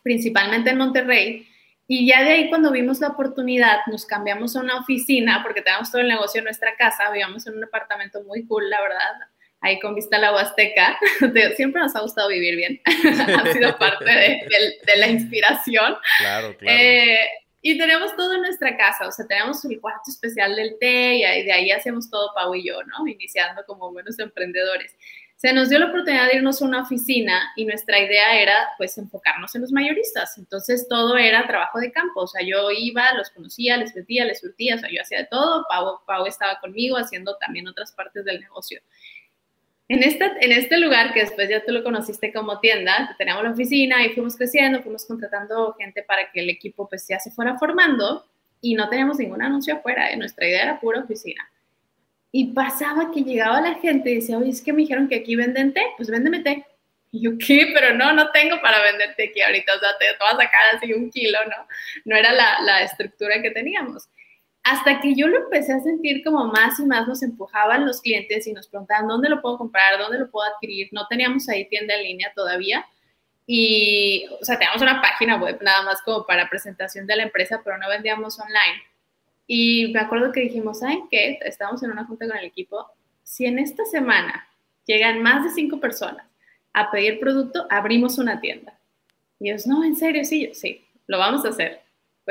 principalmente 0.02 0.72
en 0.72 0.78
Monterrey. 0.78 1.48
Y 1.88 2.08
ya 2.08 2.24
de 2.24 2.32
ahí 2.32 2.50
cuando 2.50 2.72
vimos 2.72 3.02
la 3.02 3.10
oportunidad, 3.10 3.80
nos 3.88 4.06
cambiamos 4.06 4.56
a 4.56 4.62
una 4.62 4.78
oficina, 4.80 5.44
porque 5.44 5.62
teníamos 5.62 5.92
todo 5.92 6.02
el 6.02 6.08
negocio 6.08 6.40
en 6.40 6.46
nuestra 6.46 6.76
casa, 6.76 7.12
vivíamos 7.12 7.46
en 7.48 7.58
un 7.58 7.66
apartamento 7.66 8.24
muy 8.24 8.46
cool, 8.48 8.70
la 8.70 8.82
verdad, 8.82 9.28
ahí 9.62 9.80
con 9.80 9.96
vista 9.96 10.18
a 10.18 10.20
la 10.20 10.34
Huasteca. 10.34 11.00
Siempre 11.56 11.82
nos 11.82 11.96
ha 11.96 12.02
gustado 12.02 12.28
vivir 12.28 12.56
bien. 12.56 12.82
ha 12.86 13.54
sido 13.54 13.78
parte 13.80 14.06
de, 14.06 14.98
la 14.98 15.08
inspiración. 15.08 15.96
Claro, 16.20 16.58
claro. 16.58 16.78
Eh, 16.78 17.20
y 17.64 17.78
tenemos 17.78 18.16
todo 18.16 18.34
en 18.34 18.42
nuestra 18.42 18.76
casa, 18.76 19.08
o 19.08 19.12
sea, 19.12 19.28
tenemos 19.28 19.64
el 19.66 19.80
cuarto 19.80 20.10
especial 20.10 20.56
del 20.56 20.78
té 20.80 21.14
y 21.16 21.44
de 21.44 21.52
ahí 21.52 21.70
hacemos 21.70 22.10
todo 22.10 22.34
Pau 22.34 22.56
y 22.56 22.68
yo, 22.68 22.82
¿no? 22.84 23.08
Iniciando 23.08 23.64
como 23.68 23.92
buenos 23.92 24.18
emprendedores. 24.18 24.96
Se 25.36 25.54
nos 25.54 25.70
dio 25.70 25.78
la 25.78 25.88
oportunidad 25.88 26.28
de 26.28 26.38
irnos 26.38 26.62
a 26.62 26.66
una 26.66 26.82
oficina 26.82 27.52
y 27.56 27.66
nuestra 27.66 28.00
idea 28.00 28.40
era, 28.40 28.56
pues, 28.78 28.98
enfocarnos 28.98 29.54
en 29.56 29.62
los 29.62 29.72
mayoristas. 29.72 30.38
Entonces, 30.38 30.88
todo 30.88 31.18
era 31.18 31.48
trabajo 31.48 31.80
de 31.80 31.92
campo. 31.92 32.22
O 32.22 32.28
sea, 32.28 32.46
yo 32.46 32.70
iba, 32.70 33.12
los 33.14 33.32
conocía, 33.32 33.78
les 33.78 33.92
vendía, 33.94 34.26
les 34.26 34.40
surtía, 34.40 34.76
o 34.76 34.78
sea, 34.78 34.90
yo 34.92 35.02
hacía 35.02 35.20
de 35.20 35.26
todo. 35.26 35.66
Pau, 35.68 36.00
Pau 36.06 36.28
estaba 36.28 36.60
conmigo 36.60 36.96
haciendo 36.96 37.38
también 37.38 37.68
otras 37.68 37.92
partes 37.92 38.24
del 38.24 38.40
negocio. 38.40 38.82
En, 39.92 40.02
en 40.04 40.52
este 40.54 40.78
lugar, 40.78 41.14
que 41.14 41.20
después 41.20 41.50
ya 41.50 41.66
tú 41.66 41.74
lo 41.74 41.84
conociste 41.84 42.32
como 42.32 42.62
tienda, 42.62 43.14
teníamos 43.18 43.44
la 43.44 43.52
oficina 43.52 44.06
y 44.06 44.12
fuimos 44.12 44.38
creciendo, 44.38 44.82
fuimos 44.82 45.06
contratando 45.06 45.74
gente 45.78 46.02
para 46.02 46.32
que 46.32 46.40
el 46.40 46.50
equipo 46.50 46.88
pues 46.88 47.06
ya 47.10 47.20
se 47.20 47.30
fuera 47.30 47.58
formando 47.58 48.26
y 48.62 48.74
no 48.74 48.88
teníamos 48.88 49.20
ningún 49.20 49.42
anuncio 49.42 49.76
afuera, 49.76 50.10
¿eh? 50.10 50.16
nuestra 50.16 50.48
idea 50.48 50.64
era 50.64 50.80
pura 50.80 51.02
oficina. 51.02 51.46
Y 52.32 52.54
pasaba 52.54 53.12
que 53.12 53.24
llegaba 53.24 53.60
la 53.60 53.74
gente 53.76 54.12
y 54.12 54.16
decía, 54.16 54.38
oye, 54.38 54.52
es 54.52 54.62
que 54.62 54.72
me 54.72 54.84
dijeron 54.84 55.10
que 55.10 55.16
aquí 55.16 55.36
venden 55.36 55.74
té, 55.74 55.82
pues 55.98 56.10
véndeme 56.10 56.40
té. 56.40 56.66
Y 57.12 57.24
yo, 57.24 57.32
¿qué? 57.38 57.72
Pero 57.74 57.94
no, 57.94 58.14
no 58.14 58.32
tengo 58.32 58.62
para 58.62 58.82
venderte 58.82 59.28
aquí 59.28 59.42
ahorita, 59.42 59.76
o 59.76 59.80
sea, 59.80 59.90
te 60.00 60.06
vas 60.18 60.36
a 60.36 60.38
sacar 60.38 60.76
así 60.76 60.94
un 60.94 61.12
kilo, 61.12 61.38
¿no? 61.50 61.68
No 62.06 62.16
era 62.16 62.32
la, 62.32 62.62
la 62.62 62.84
estructura 62.84 63.42
que 63.42 63.52
teníamos 63.52 64.08
hasta 64.64 65.00
que 65.00 65.16
yo 65.16 65.28
lo 65.28 65.38
empecé 65.38 65.74
a 65.74 65.80
sentir 65.80 66.24
como 66.24 66.46
más 66.46 66.80
y 66.80 66.86
más 66.86 67.08
nos 67.08 67.24
empujaban 67.24 67.86
los 67.86 68.02
clientes 68.02 68.46
y 68.46 68.54
nos 68.54 68.68
preguntaban 68.68 69.08
dónde 69.08 69.30
lo 69.30 69.42
puedo 69.42 69.58
comprar, 69.58 69.98
dónde 70.00 70.20
lo 70.20 70.30
puedo 70.30 70.48
adquirir. 70.48 70.90
No 70.92 71.08
teníamos 71.08 71.50
ahí 71.50 71.68
tienda 71.68 71.96
en 71.96 72.04
línea 72.04 72.32
todavía. 72.36 72.86
Y, 73.48 74.28
o 74.40 74.46
sea, 74.46 74.58
teníamos 74.60 74.82
una 74.82 75.02
página 75.02 75.38
web 75.38 75.60
nada 75.62 75.82
más 75.82 76.02
como 76.04 76.26
para 76.26 76.50
presentación 76.50 77.08
de 77.08 77.16
la 77.16 77.24
empresa, 77.24 77.62
pero 77.64 77.78
no 77.80 77.90
vendíamos 77.90 78.40
online. 78.40 78.84
Y 79.48 79.92
me 79.94 80.00
acuerdo 80.00 80.32
que 80.32 80.42
dijimos, 80.42 80.80
¿saben 80.80 81.08
qué? 81.10 81.40
Estábamos 81.42 81.82
en 81.82 81.92
una 81.92 82.06
junta 82.06 82.28
con 82.28 82.38
el 82.38 82.46
equipo. 82.46 82.88
Si 83.24 83.46
en 83.48 83.58
esta 83.58 83.84
semana 83.86 84.48
llegan 84.86 85.24
más 85.24 85.44
de 85.44 85.50
cinco 85.50 85.80
personas 85.80 86.26
a 86.74 86.92
pedir 86.92 87.20
producto, 87.20 87.66
abrimos 87.70 88.20
una 88.20 88.40
tienda. 88.40 88.78
Y 89.40 89.50
ellos, 89.50 89.66
no, 89.66 89.84
en 89.84 89.96
serio, 89.96 90.24
sí, 90.24 90.52
sí, 90.54 90.86
lo 91.08 91.18
vamos 91.18 91.44
a 91.46 91.50
hacer 91.50 91.82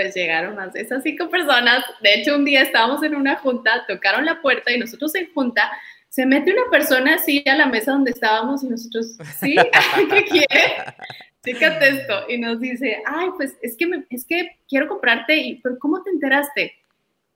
pues 0.01 0.15
llegaron 0.15 0.57
más 0.57 0.73
de 0.73 0.81
esas 0.81 1.03
cinco 1.03 1.29
personas. 1.29 1.85
De 2.01 2.15
hecho, 2.15 2.35
un 2.35 2.47
día 2.47 2.63
estábamos 2.63 3.03
en 3.03 3.15
una 3.15 3.37
junta, 3.37 3.85
tocaron 3.87 4.25
la 4.25 4.41
puerta 4.41 4.73
y 4.73 4.79
nosotros 4.79 5.15
en 5.15 5.31
junta, 5.35 5.71
se 6.09 6.25
mete 6.25 6.53
una 6.53 6.71
persona 6.71 7.17
así 7.17 7.45
a 7.47 7.55
la 7.55 7.67
mesa 7.67 7.93
donde 7.93 8.13
estábamos 8.13 8.65
y 8.65 8.69
nosotros, 8.69 9.19
¿sí? 9.39 9.57
¿Qué 10.11 10.25
quiere? 10.25 10.75
Fíjate 11.43 11.89
esto. 11.89 12.25
Y 12.31 12.39
nos 12.39 12.61
dice, 12.61 13.03
ay, 13.05 13.29
pues 13.37 13.59
es 13.61 13.77
que, 13.77 13.87
me, 13.87 14.07
es 14.09 14.25
que 14.25 14.57
quiero 14.67 14.89
comprarte, 14.89 15.37
y, 15.37 15.57
pero 15.57 15.79
¿cómo 15.79 16.03
te 16.03 16.09
enteraste? 16.09 16.75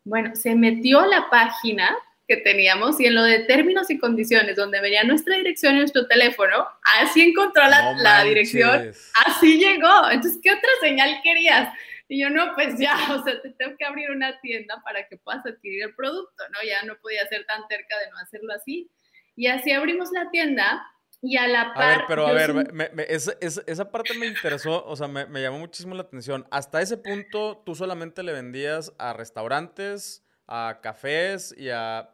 Bueno, 0.05 0.35
se 0.35 0.55
metió 0.55 1.01
a 1.01 1.07
la 1.07 1.29
página 1.29 1.95
que 2.27 2.39
teníamos 2.39 2.99
y 2.99 3.05
en 3.05 3.15
lo 3.15 3.25
de 3.25 3.41
términos 3.41 3.91
y 3.91 3.99
condiciones, 3.99 4.57
donde 4.57 4.81
venía 4.81 5.05
nuestra 5.05 5.37
dirección 5.37 5.75
y 5.75 5.81
nuestro 5.81 6.07
teléfono, 6.07 6.67
así 7.03 7.21
encontró 7.21 7.63
la, 7.69 7.93
la 7.93 8.25
dirección, 8.25 8.91
así 9.27 9.59
llegó. 9.59 10.09
Entonces, 10.11 10.41
¿qué 10.43 10.51
otra 10.51 10.71
señal 10.81 11.21
querías? 11.23 11.69
Y 12.15 12.21
yo, 12.21 12.31
no, 12.31 12.55
pues 12.55 12.79
ya, 12.79 12.95
o 13.13 13.25
sea, 13.25 13.43
te 13.43 13.51
tengo 13.51 13.77
que 13.77 13.85
abrir 13.85 14.09
una 14.13 14.41
tienda 14.41 14.81
para 14.85 15.09
que 15.09 15.17
puedas 15.17 15.45
adquirir 15.45 15.83
el 15.83 15.95
producto, 15.97 16.45
¿no? 16.53 16.59
Ya 16.65 16.85
no 16.85 16.97
podía 17.01 17.27
ser 17.27 17.45
tan 17.45 17.67
cerca 17.67 17.99
de 17.99 18.11
no 18.13 18.19
hacerlo 18.19 18.53
así. 18.55 18.89
Y 19.35 19.49
así 19.49 19.73
abrimos 19.73 20.13
la 20.13 20.31
tienda 20.31 20.87
y 21.21 21.39
a 21.39 21.49
la 21.49 21.75
par... 21.75 21.83
A 21.83 21.97
ver, 21.97 22.05
pero 22.07 22.27
a 22.29 22.33
ver, 22.33 22.71
esa, 23.09 23.91
parte 23.91 24.15
me 24.15 24.27
interesó, 24.27 24.85
o 24.87 24.95
sea, 24.95 25.09
me, 25.09 25.43
llamó 25.43 25.59
muchísimo 25.59 25.97
la 25.97 26.03
atención. 26.03 26.47
Hasta 26.53 26.81
ese 26.81 26.99
punto, 26.99 27.65
¿tú 27.67 27.75
solamente 27.75 28.23
le 28.23 28.33
vendías 28.33 28.93
a 28.99 29.13
restaurantes, 29.13 30.25
a 30.47 30.79
cafés 30.85 31.53
y 31.59 31.71
a, 31.71 32.13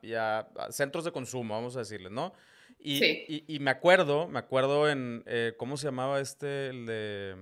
centros 0.71 1.05
de 1.05 1.13
consumo, 1.13 1.53
vamos 1.53 1.77
a 1.77 1.81
decirles, 1.81 2.11
¿no? 2.11 2.33
Y, 2.79 3.45
y, 3.47 3.59
me 3.59 3.71
acuerdo, 3.71 4.29
me 4.29 4.39
acuerdo 4.39 4.89
en, 4.89 5.23
eh, 5.27 5.53
¿cómo 5.59 5.77
se 5.77 5.89
llamaba 5.89 6.21
este? 6.21 6.69
El 6.69 6.87
de, 6.87 7.37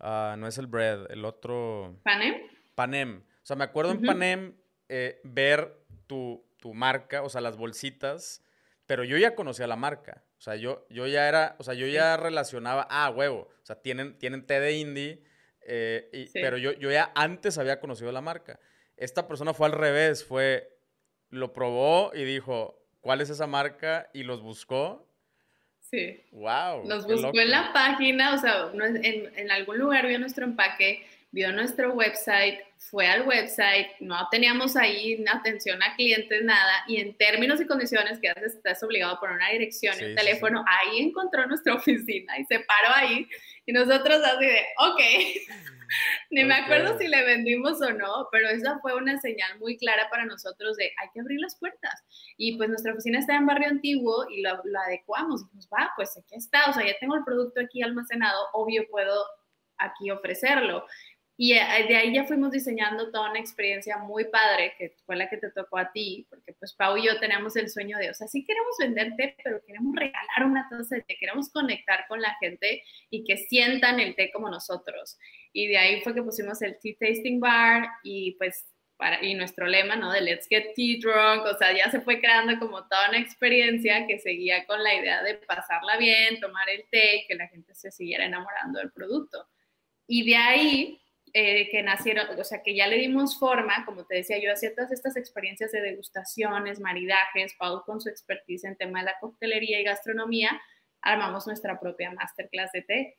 ah, 0.00 0.36
no 0.38 0.46
es 0.46 0.58
el 0.58 0.66
bread, 0.66 1.10
el 1.10 1.24
otro... 1.24 1.96
Panem. 2.02 2.34
Panem. 2.74 3.22
O 3.42 3.46
sea, 3.46 3.56
me 3.56 3.64
acuerdo 3.64 3.92
en 3.92 4.02
Panem 4.02 4.54
eh, 4.88 5.20
ver 5.24 5.78
tu, 6.06 6.44
tu, 6.58 6.74
marca, 6.74 7.22
o 7.22 7.28
sea, 7.28 7.40
las 7.40 7.56
bolsitas, 7.56 8.42
pero 8.86 9.04
yo 9.04 9.16
ya 9.16 9.34
conocía 9.34 9.66
la 9.66 9.76
marca. 9.76 10.24
O 10.38 10.40
sea, 10.40 10.56
yo, 10.56 10.86
yo 10.88 11.06
ya 11.06 11.28
era, 11.28 11.56
o 11.58 11.64
sea, 11.64 11.74
yo 11.74 11.86
ya 11.86 12.16
relacionaba, 12.16 12.86
ah, 12.90 13.10
huevo, 13.10 13.48
o 13.50 13.66
sea, 13.66 13.76
tienen, 13.82 14.18
tienen 14.18 14.46
té 14.46 14.60
de 14.60 14.78
indie, 14.78 15.24
eh, 15.62 16.30
pero 16.32 16.56
yo, 16.56 16.72
yo 16.72 16.90
ya 16.90 17.10
antes 17.14 17.58
había 17.58 17.80
conocido 17.80 18.12
la 18.12 18.20
marca. 18.20 18.60
Esta 18.96 19.26
persona 19.26 19.52
fue 19.52 19.66
al 19.66 19.72
revés, 19.72 20.24
fue, 20.24 20.78
lo 21.30 21.52
probó 21.52 22.12
y 22.14 22.24
dijo, 22.24 22.78
cuál 23.00 23.20
es 23.20 23.30
esa 23.30 23.46
marca 23.46 24.10
y 24.12 24.22
los 24.22 24.42
buscó. 24.42 25.07
Sí. 25.90 26.20
Wow. 26.32 26.86
Los 26.86 27.06
buscó 27.06 27.38
en 27.38 27.50
la 27.50 27.72
página, 27.72 28.34
o 28.34 28.38
sea, 28.38 28.70
en, 28.74 29.32
en, 29.34 29.50
algún 29.50 29.78
lugar 29.78 30.06
vio 30.06 30.18
nuestro 30.18 30.44
empaque, 30.44 31.06
vio 31.30 31.50
nuestro 31.52 31.92
website, 31.92 32.60
fue 32.76 33.06
al 33.06 33.26
website, 33.26 33.88
no 34.00 34.16
teníamos 34.30 34.76
ahí 34.76 35.24
atención 35.30 35.82
a 35.82 35.94
clientes, 35.94 36.44
nada, 36.44 36.84
y 36.86 36.98
en 36.98 37.14
términos 37.16 37.60
y 37.60 37.66
condiciones 37.66 38.18
que 38.18 38.28
haces, 38.28 38.54
estás 38.54 38.82
obligado 38.82 39.14
a 39.14 39.20
poner 39.20 39.36
una 39.36 39.50
dirección 39.50 39.96
y 40.00 40.04
un 40.04 40.14
teléfono, 40.14 40.64
ahí 40.66 41.00
encontró 41.00 41.46
nuestra 41.46 41.74
oficina 41.74 42.38
y 42.38 42.44
se 42.44 42.60
paró 42.60 42.94
ahí, 42.94 43.26
y 43.68 43.72
nosotros 43.72 44.22
así 44.24 44.46
de, 44.46 44.64
ok. 44.78 45.00
Ni 46.30 46.42
me 46.42 46.54
acuerdo 46.54 46.96
si 46.96 47.06
le 47.06 47.22
vendimos 47.22 47.82
o 47.82 47.92
no, 47.92 48.26
pero 48.32 48.48
esa 48.48 48.78
fue 48.78 48.94
una 48.94 49.20
señal 49.20 49.58
muy 49.58 49.76
clara 49.76 50.08
para 50.08 50.24
nosotros 50.24 50.74
de 50.78 50.84
hay 50.84 51.10
que 51.12 51.20
abrir 51.20 51.38
las 51.38 51.58
puertas. 51.58 52.02
Y 52.38 52.56
pues 52.56 52.70
nuestra 52.70 52.94
oficina 52.94 53.18
está 53.18 53.36
en 53.36 53.44
barrio 53.44 53.68
antiguo 53.68 54.24
y 54.30 54.40
lo, 54.40 54.52
adecuamos. 54.86 55.44
Dijimos, 55.44 55.68
va, 55.70 55.90
pues 55.96 56.16
aquí 56.16 56.34
está, 56.34 56.70
o 56.70 56.72
sea, 56.72 56.86
ya 56.86 56.94
tengo 56.98 57.14
el 57.14 57.24
producto 57.24 57.60
aquí 57.60 57.82
almacenado, 57.82 58.38
obvio 58.54 58.86
puedo 58.90 59.22
aquí 59.76 60.10
ofrecerlo. 60.10 60.86
Y 61.40 61.52
eh, 61.52 61.86
de 61.86 61.94
ahí 61.94 62.12
ya 62.12 62.24
fuimos 62.24 62.50
diseñando 62.50 63.12
toda 63.12 63.30
una 63.30 63.38
experiencia 63.38 63.96
muy 63.98 64.24
padre, 64.24 64.74
que 64.76 64.96
fue 65.06 65.14
la 65.14 65.30
que 65.30 65.36
te 65.36 65.52
tocó 65.52 65.78
a 65.78 65.92
ti, 65.92 66.26
porque 66.28 66.52
pues 66.54 66.74
Pau 66.74 66.96
y 66.96 67.06
yo 67.06 67.20
teníamos 67.20 67.54
el 67.54 67.70
sueño 67.70 67.96
de, 67.96 68.10
o 68.10 68.14
sea, 68.14 68.26
sí 68.26 68.44
queremos 68.44 68.74
venderte, 68.76 69.36
pero 69.44 69.64
queremos 69.64 69.94
regalar 69.94 70.44
una 70.44 70.68
taza 70.68 70.96
de 70.96 71.02
té, 71.02 71.16
queremos 71.16 71.48
conectar 71.50 72.06
con 72.08 72.20
la 72.20 72.34
gente 72.40 72.82
y 73.08 73.22
que 73.22 73.36
sientan 73.36 74.00
el 74.00 74.16
té 74.16 74.32
como 74.32 74.50
nosotros. 74.50 75.16
Y 75.52 75.68
de 75.68 75.78
ahí 75.78 76.00
fue 76.00 76.12
que 76.12 76.24
pusimos 76.24 76.60
el 76.60 76.76
Tea 76.80 76.96
Tasting 76.98 77.38
Bar 77.38 77.88
y 78.02 78.32
pues 78.32 78.66
para, 78.96 79.24
y 79.24 79.34
nuestro 79.34 79.68
lema, 79.68 79.94
¿no? 79.94 80.10
De 80.10 80.20
Let's 80.20 80.48
Get 80.48 80.74
Tea 80.74 80.96
Drunk, 81.00 81.46
o 81.46 81.56
sea, 81.56 81.72
ya 81.72 81.88
se 81.88 82.00
fue 82.00 82.18
creando 82.20 82.58
como 82.58 82.88
toda 82.88 83.10
una 83.10 83.20
experiencia 83.20 84.08
que 84.08 84.18
seguía 84.18 84.66
con 84.66 84.82
la 84.82 84.92
idea 84.92 85.22
de 85.22 85.34
pasarla 85.34 85.98
bien, 85.98 86.40
tomar 86.40 86.68
el 86.68 86.84
té 86.90 87.18
y 87.18 87.26
que 87.28 87.36
la 87.36 87.46
gente 87.46 87.76
se 87.76 87.92
siguiera 87.92 88.24
enamorando 88.24 88.80
del 88.80 88.90
producto. 88.90 89.46
Y 90.08 90.28
de 90.28 90.36
ahí 90.36 91.00
eh, 91.40 91.68
que 91.70 91.84
nacieron, 91.84 92.26
o 92.36 92.42
sea, 92.42 92.64
que 92.64 92.74
ya 92.74 92.88
le 92.88 92.96
dimos 92.96 93.38
forma, 93.38 93.84
como 93.86 94.04
te 94.04 94.16
decía, 94.16 94.38
yo 94.42 94.52
hacía 94.52 94.74
todas 94.74 94.90
estas 94.90 95.16
experiencias 95.16 95.70
de 95.70 95.80
degustaciones, 95.80 96.80
maridajes, 96.80 97.54
Paul 97.56 97.84
con 97.86 98.00
su 98.00 98.08
expertise 98.08 98.64
en 98.64 98.74
tema 98.74 98.98
de 98.98 99.04
la 99.04 99.18
coctelería 99.20 99.80
y 99.80 99.84
gastronomía, 99.84 100.60
armamos 101.00 101.46
nuestra 101.46 101.78
propia 101.78 102.10
masterclass 102.10 102.72
de 102.72 102.82
té. 102.82 103.18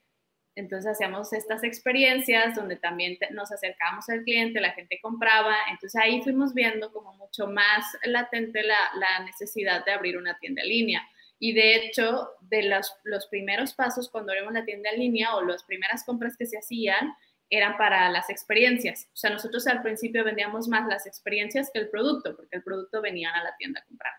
Entonces 0.55 0.91
hacíamos 0.91 1.31
estas 1.31 1.63
experiencias 1.63 2.55
donde 2.55 2.75
también 2.75 3.17
nos 3.31 3.53
acercábamos 3.53 4.09
al 4.09 4.23
cliente, 4.23 4.59
la 4.59 4.73
gente 4.73 4.99
compraba, 5.01 5.55
entonces 5.71 5.95
ahí 6.01 6.21
fuimos 6.21 6.53
viendo 6.53 6.91
como 6.91 7.13
mucho 7.13 7.47
más 7.47 7.85
latente 8.03 8.63
la, 8.63 9.23
necesidad 9.23 9.85
de 9.85 9.93
abrir 9.93 10.17
una 10.17 10.37
tienda 10.39 10.61
en 10.63 10.67
línea. 10.67 11.09
Y 11.39 11.53
de 11.53 11.75
hecho, 11.75 12.31
de 12.41 12.63
los, 12.63 12.93
los 13.05 13.27
primeros 13.27 13.73
pasos 13.73 14.09
cuando 14.09 14.33
abrimos 14.33 14.51
la 14.51 14.65
tienda 14.65 14.89
en 14.89 14.99
línea 14.99 15.37
o 15.37 15.41
las 15.45 15.63
primeras 15.63 16.03
compras 16.03 16.35
que 16.35 16.45
se 16.45 16.57
hacían, 16.57 17.15
eran 17.49 17.77
para 17.77 18.09
las 18.09 18.29
experiencias. 18.29 19.07
O 19.13 19.17
sea, 19.17 19.31
nosotros 19.31 19.65
al 19.67 19.81
principio 19.81 20.23
vendíamos 20.23 20.67
más 20.67 20.87
las 20.87 21.07
experiencias 21.07 21.69
que 21.73 21.79
el 21.79 21.89
producto, 21.89 22.35
porque 22.35 22.55
el 22.55 22.63
producto 22.63 23.01
venían 23.01 23.33
a 23.35 23.43
la 23.43 23.55
tienda 23.57 23.81
a 23.81 23.85
comprar. 23.85 24.13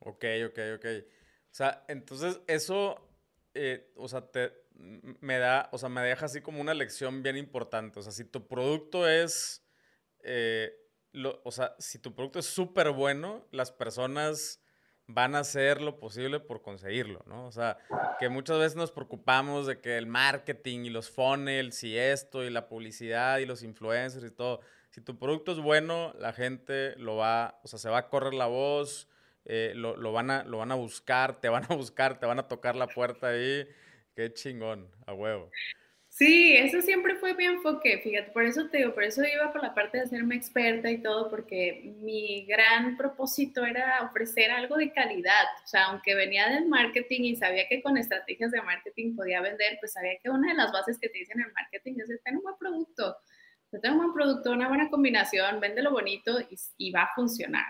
Ok, 0.00 0.24
ok, 0.46 0.58
ok. 0.76 0.86
O 1.50 1.54
sea, 1.54 1.84
entonces 1.88 2.40
eso, 2.46 3.10
eh, 3.54 3.92
o 3.96 4.08
sea, 4.08 4.28
me 5.20 5.38
da, 5.38 5.68
o 5.72 5.78
sea, 5.78 5.88
me 5.88 6.02
deja 6.02 6.26
así 6.26 6.40
como 6.40 6.60
una 6.60 6.74
lección 6.74 7.22
bien 7.22 7.36
importante. 7.36 7.98
O 7.98 8.02
sea, 8.02 8.12
si 8.12 8.24
tu 8.24 8.46
producto 8.46 9.08
es, 9.08 9.66
eh, 10.22 10.72
o 11.42 11.50
sea, 11.50 11.74
si 11.78 11.98
tu 11.98 12.14
producto 12.14 12.38
es 12.38 12.46
súper 12.46 12.90
bueno, 12.90 13.48
las 13.50 13.72
personas 13.72 14.62
van 15.08 15.34
a 15.34 15.40
hacer 15.40 15.80
lo 15.80 15.98
posible 15.98 16.38
por 16.38 16.60
conseguirlo, 16.60 17.22
¿no? 17.26 17.46
O 17.46 17.52
sea, 17.52 17.78
que 18.20 18.28
muchas 18.28 18.58
veces 18.58 18.76
nos 18.76 18.92
preocupamos 18.92 19.66
de 19.66 19.80
que 19.80 19.96
el 19.96 20.06
marketing 20.06 20.80
y 20.84 20.90
los 20.90 21.10
funnels 21.10 21.82
y 21.82 21.96
esto 21.96 22.44
y 22.44 22.50
la 22.50 22.68
publicidad 22.68 23.38
y 23.38 23.46
los 23.46 23.62
influencers 23.62 24.24
y 24.24 24.30
todo, 24.30 24.60
si 24.90 25.00
tu 25.00 25.18
producto 25.18 25.52
es 25.52 25.58
bueno, 25.58 26.14
la 26.18 26.34
gente 26.34 26.94
lo 26.96 27.16
va, 27.16 27.58
o 27.64 27.68
sea, 27.68 27.78
se 27.78 27.88
va 27.88 27.98
a 27.98 28.08
correr 28.08 28.34
la 28.34 28.46
voz, 28.46 29.08
eh, 29.46 29.72
lo, 29.74 29.96
lo, 29.96 30.12
van 30.12 30.30
a, 30.30 30.44
lo 30.44 30.58
van 30.58 30.72
a 30.72 30.74
buscar, 30.74 31.40
te 31.40 31.48
van 31.48 31.64
a 31.64 31.74
buscar, 31.74 32.20
te 32.20 32.26
van 32.26 32.38
a 32.38 32.46
tocar 32.46 32.76
la 32.76 32.86
puerta 32.86 33.28
ahí, 33.28 33.66
qué 34.14 34.32
chingón, 34.34 34.90
a 35.06 35.14
huevo. 35.14 35.50
Sí, 36.18 36.56
eso 36.56 36.82
siempre 36.82 37.14
fue 37.14 37.32
mi 37.34 37.44
enfoque, 37.44 38.00
fíjate, 38.02 38.32
por 38.32 38.42
eso 38.42 38.68
te 38.68 38.78
digo, 38.78 38.92
por 38.92 39.04
eso 39.04 39.22
iba 39.22 39.52
por 39.52 39.62
la 39.62 39.72
parte 39.72 39.98
de 39.98 40.02
hacerme 40.02 40.34
experta 40.34 40.90
y 40.90 41.00
todo, 41.00 41.30
porque 41.30 41.94
mi 42.00 42.44
gran 42.44 42.96
propósito 42.96 43.64
era 43.64 44.02
ofrecer 44.02 44.50
algo 44.50 44.76
de 44.76 44.92
calidad, 44.92 45.44
o 45.62 45.66
sea, 45.68 45.84
aunque 45.84 46.16
venía 46.16 46.48
del 46.48 46.66
marketing 46.66 47.20
y 47.20 47.36
sabía 47.36 47.68
que 47.68 47.80
con 47.80 47.96
estrategias 47.96 48.50
de 48.50 48.60
marketing 48.62 49.14
podía 49.14 49.40
vender, 49.40 49.76
pues 49.78 49.92
sabía 49.92 50.18
que 50.20 50.28
una 50.28 50.48
de 50.48 50.56
las 50.56 50.72
bases 50.72 50.98
que 50.98 51.08
te 51.08 51.18
dicen 51.18 51.38
en 51.38 51.46
el 51.46 51.52
marketing 51.52 51.94
es 52.00 52.08
tener 52.24 52.38
un 52.38 52.42
buen 52.42 52.56
producto, 52.58 53.16
tener 53.70 53.92
un 53.92 53.98
buen 53.98 54.12
producto, 54.12 54.50
una 54.50 54.66
buena 54.66 54.90
combinación, 54.90 55.60
véndelo 55.60 55.92
bonito 55.92 56.40
y, 56.40 56.58
y, 56.78 56.90
va 56.90 57.02
a 57.02 57.14
funcionar. 57.14 57.66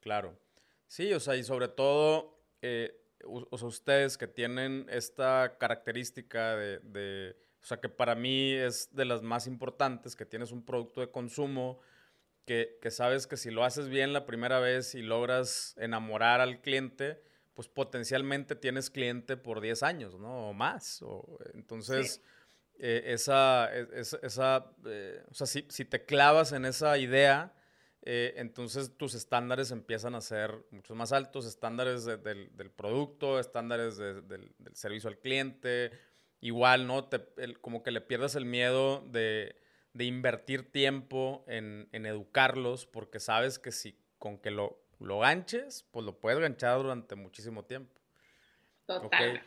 Claro, 0.00 0.40
sí, 0.86 1.12
o 1.12 1.20
sea, 1.20 1.36
y 1.36 1.44
sobre 1.44 1.68
todo... 1.68 2.46
Eh, 2.62 3.01
o 3.26 3.58
sea, 3.58 3.68
ustedes 3.68 4.18
que 4.18 4.26
tienen 4.26 4.86
esta 4.90 5.56
característica 5.58 6.56
de, 6.56 7.36
o 7.62 7.64
sea, 7.64 7.78
que 7.80 7.88
para 7.88 8.14
mí 8.14 8.52
es 8.52 8.94
de 8.94 9.04
las 9.04 9.22
más 9.22 9.46
importantes, 9.46 10.16
que 10.16 10.26
tienes 10.26 10.52
un 10.52 10.64
producto 10.64 11.00
de 11.00 11.10
consumo, 11.10 11.80
que, 12.44 12.78
que, 12.82 12.90
sabes 12.90 13.26
que 13.26 13.36
si 13.36 13.50
lo 13.50 13.64
haces 13.64 13.88
bien 13.88 14.12
la 14.12 14.26
primera 14.26 14.58
vez 14.58 14.94
y 14.94 15.02
logras 15.02 15.76
enamorar 15.78 16.40
al 16.40 16.60
cliente, 16.60 17.22
pues 17.54 17.68
potencialmente 17.68 18.56
tienes 18.56 18.90
cliente 18.90 19.36
por 19.36 19.60
10 19.60 19.82
años, 19.82 20.18
¿no? 20.18 20.48
O 20.48 20.52
más. 20.52 21.02
O, 21.02 21.38
entonces, 21.54 22.20
eh, 22.78 23.02
esa, 23.06 23.70
esa, 23.74 24.72
eh, 24.86 25.22
o 25.30 25.34
sea, 25.34 25.46
si, 25.46 25.66
si 25.68 25.84
te 25.84 26.04
clavas 26.04 26.52
en 26.52 26.64
esa 26.64 26.98
idea, 26.98 27.54
eh, 28.04 28.34
entonces 28.36 28.96
tus 28.96 29.14
estándares 29.14 29.70
empiezan 29.70 30.16
a 30.16 30.20
ser 30.20 30.64
mucho 30.70 30.94
más 30.96 31.12
altos, 31.12 31.46
estándares 31.46 32.04
del, 32.04 32.70
producto, 32.74 33.38
estándares 33.38 33.96
del, 33.96 34.52
servicio 34.72 35.08
al 35.08 35.18
cliente, 35.18 35.92
igual, 36.40 36.88
¿no? 36.88 37.04
Te, 37.04 37.24
como 37.60 37.84
que 37.84 37.92
le 37.92 38.00
pierdes 38.00 38.34
el 38.34 38.44
miedo 38.44 39.06
de, 39.06 39.54
invertir 39.94 40.72
tiempo 40.72 41.44
en, 41.46 41.88
educarlos, 41.92 42.86
porque 42.86 43.20
sabes 43.20 43.60
que 43.60 43.70
si 43.70 43.96
con 44.18 44.38
que 44.38 44.50
lo, 44.50 44.82
lo 44.98 45.20
ganches, 45.20 45.84
pues 45.92 46.04
lo 46.04 46.18
puedes 46.18 46.40
ganchar 46.40 46.78
durante 46.78 47.14
muchísimo 47.14 47.64
tiempo. 47.64 48.00
Total. 48.86 49.40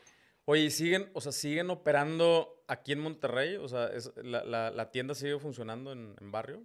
Oye, 0.45 0.69
siguen, 0.69 1.09
o 1.13 1.19
sea, 1.19 1.33
siguen 1.33 1.71
operando 1.71 2.63
aquí 2.67 2.93
en 2.93 2.99
Monterrey? 2.99 3.57
O 3.57 3.67
sea, 3.67 3.89
la, 4.23 4.91
tienda 4.91 5.13
sigue 5.13 5.39
funcionando 5.39 5.91
en, 5.91 6.15
en 6.21 6.31
barrio? 6.31 6.63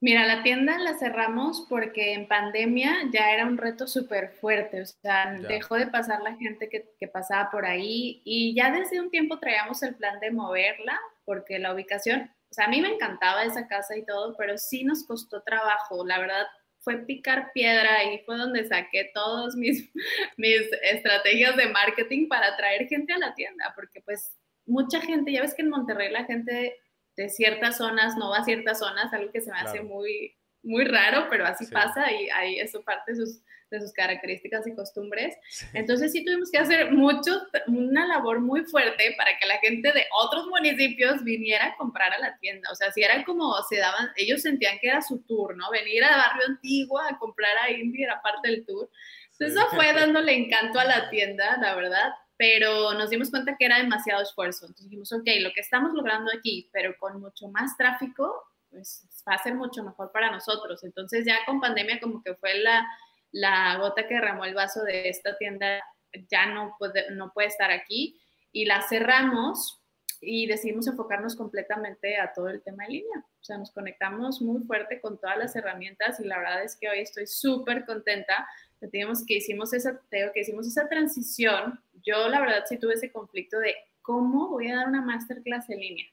Mira, 0.00 0.26
la 0.26 0.42
tienda 0.42 0.78
la 0.78 0.98
cerramos 0.98 1.66
porque 1.68 2.12
en 2.12 2.28
pandemia 2.28 2.94
ya 3.10 3.32
era 3.32 3.46
un 3.46 3.56
reto 3.56 3.86
súper 3.86 4.32
fuerte, 4.32 4.82
o 4.82 4.86
sea, 4.86 5.38
dejó 5.48 5.76
de 5.76 5.86
pasar 5.86 6.20
la 6.20 6.36
gente 6.36 6.68
que, 6.68 6.90
que, 6.98 7.08
pasaba 7.08 7.50
por 7.50 7.64
ahí 7.64 8.20
y 8.24 8.54
ya 8.54 8.70
desde 8.70 9.00
un 9.00 9.10
tiempo 9.10 9.38
traíamos 9.38 9.82
el 9.82 9.94
plan 9.94 10.20
de 10.20 10.30
moverla 10.30 11.00
porque 11.24 11.58
la 11.58 11.72
ubicación, 11.72 12.30
o 12.50 12.54
sea, 12.54 12.66
a 12.66 12.68
mí 12.68 12.82
me 12.82 12.92
encantaba 12.92 13.44
esa 13.44 13.66
casa 13.66 13.96
y 13.96 14.04
todo, 14.04 14.36
pero 14.36 14.58
sí 14.58 14.84
nos 14.84 15.06
costó 15.06 15.42
trabajo, 15.42 16.04
la 16.04 16.18
verdad 16.18 16.46
fue 16.80 16.98
picar 16.98 17.50
piedra 17.54 18.04
y 18.04 18.18
fue 18.26 18.36
donde 18.36 18.68
saqué 18.68 19.10
todas 19.14 19.56
mis, 19.56 19.90
mis 20.36 20.60
estrategias 20.82 21.56
de 21.56 21.68
marketing 21.70 22.28
para 22.28 22.56
traer 22.56 22.86
gente 22.88 23.14
a 23.14 23.18
la 23.18 23.34
tienda, 23.34 23.72
porque 23.74 24.02
pues 24.02 24.36
mucha 24.66 25.00
gente, 25.00 25.32
ya 25.32 25.40
ves 25.40 25.54
que 25.54 25.62
en 25.62 25.70
Monterrey 25.70 26.10
la 26.12 26.24
gente 26.24 26.76
de 27.16 27.28
ciertas 27.28 27.78
zonas 27.78 28.16
no 28.16 28.30
va 28.30 28.38
a 28.38 28.44
ciertas 28.44 28.78
zonas, 28.78 29.12
algo 29.12 29.30
que 29.30 29.40
se 29.40 29.50
me 29.50 29.58
hace 29.58 29.82
muy, 29.82 30.36
muy 30.62 30.84
raro, 30.84 31.26
pero 31.30 31.46
así 31.46 31.66
pasa 31.66 32.10
y 32.10 32.28
ahí 32.30 32.58
eso 32.58 32.82
parte 32.82 33.12
de 33.12 33.18
sus, 33.18 33.40
de 33.70 33.80
sus 33.80 33.92
características 33.92 34.66
y 34.66 34.74
costumbres. 34.74 35.36
Entonces 35.72 36.12
sí 36.12 36.24
tuvimos 36.24 36.50
que 36.50 36.58
hacer 36.58 36.90
mucho, 36.90 37.42
una 37.66 38.06
labor 38.06 38.40
muy 38.40 38.64
fuerte 38.64 39.14
para 39.16 39.38
que 39.38 39.46
la 39.46 39.58
gente 39.58 39.92
de 39.92 40.06
otros 40.22 40.46
municipios 40.46 41.22
viniera 41.22 41.66
a 41.66 41.76
comprar 41.76 42.12
a 42.12 42.18
la 42.18 42.36
tienda. 42.38 42.70
O 42.72 42.74
sea, 42.74 42.90
si 42.90 43.02
era 43.02 43.24
como 43.24 43.54
se 43.68 43.76
daban, 43.76 44.10
ellos 44.16 44.42
sentían 44.42 44.78
que 44.80 44.88
era 44.88 45.02
su 45.02 45.22
turno, 45.22 45.70
venir 45.70 46.02
a 46.04 46.16
Barrio 46.16 46.46
Antiguo 46.48 46.98
a 46.98 47.18
comprar 47.18 47.56
a 47.58 47.70
Indy 47.70 48.02
era 48.02 48.20
parte 48.22 48.48
del 48.50 48.66
tour. 48.66 48.90
Entonces 49.32 49.56
eso 49.56 49.68
fue 49.74 49.92
dándole 49.92 50.32
encanto 50.32 50.78
a 50.78 50.84
la 50.84 51.10
tienda, 51.10 51.56
la 51.58 51.74
verdad 51.74 52.12
pero 52.36 52.94
nos 52.94 53.10
dimos 53.10 53.30
cuenta 53.30 53.56
que 53.56 53.66
era 53.66 53.78
demasiado 53.78 54.22
esfuerzo. 54.22 54.66
Entonces 54.66 54.86
dijimos, 54.86 55.12
ok, 55.12 55.26
lo 55.40 55.52
que 55.52 55.60
estamos 55.60 55.92
logrando 55.92 56.30
aquí, 56.36 56.68
pero 56.72 56.94
con 56.98 57.20
mucho 57.20 57.48
más 57.48 57.76
tráfico, 57.76 58.42
pues 58.70 59.06
va 59.28 59.34
a 59.34 59.42
ser 59.42 59.54
mucho 59.54 59.84
mejor 59.84 60.10
para 60.12 60.30
nosotros. 60.30 60.82
Entonces 60.84 61.24
ya 61.24 61.44
con 61.46 61.60
pandemia 61.60 62.00
como 62.00 62.22
que 62.22 62.34
fue 62.34 62.58
la, 62.58 62.86
la 63.32 63.78
gota 63.78 64.06
que 64.06 64.14
derramó 64.14 64.44
el 64.44 64.54
vaso 64.54 64.82
de 64.82 65.08
esta 65.08 65.36
tienda, 65.36 65.82
ya 66.30 66.46
no 66.46 66.74
puede, 66.78 67.10
no 67.12 67.32
puede 67.32 67.48
estar 67.48 67.70
aquí 67.70 68.20
y 68.52 68.64
la 68.66 68.82
cerramos 68.82 69.80
y 70.20 70.46
decidimos 70.46 70.86
enfocarnos 70.86 71.36
completamente 71.36 72.18
a 72.18 72.32
todo 72.32 72.48
el 72.48 72.62
tema 72.62 72.84
en 72.84 72.92
línea. 72.92 73.18
O 73.18 73.44
sea, 73.44 73.58
nos 73.58 73.70
conectamos 73.72 74.40
muy 74.40 74.62
fuerte 74.62 75.00
con 75.00 75.18
todas 75.18 75.36
las 75.36 75.54
herramientas 75.54 76.18
y 76.20 76.24
la 76.24 76.38
verdad 76.38 76.64
es 76.64 76.76
que 76.76 76.88
hoy 76.88 77.00
estoy 77.00 77.26
súper 77.26 77.84
contenta. 77.84 78.48
Digamos 78.90 79.24
que 79.26 79.36
hicimos 79.36 79.72
esa, 79.72 80.00
que 80.10 80.40
hicimos 80.40 80.66
esa 80.66 80.88
transición. 80.88 81.80
Yo 82.04 82.28
la 82.28 82.40
verdad 82.40 82.64
sí 82.68 82.78
tuve 82.78 82.94
ese 82.94 83.10
conflicto 83.10 83.58
de 83.58 83.74
cómo 84.02 84.48
voy 84.48 84.68
a 84.68 84.76
dar 84.76 84.88
una 84.88 85.02
masterclass 85.02 85.70
en 85.70 85.80
línea. 85.80 86.06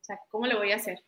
O 0.00 0.04
sea, 0.04 0.20
¿cómo 0.30 0.46
le 0.46 0.54
voy 0.54 0.72
a 0.72 0.76
hacer? 0.76 1.02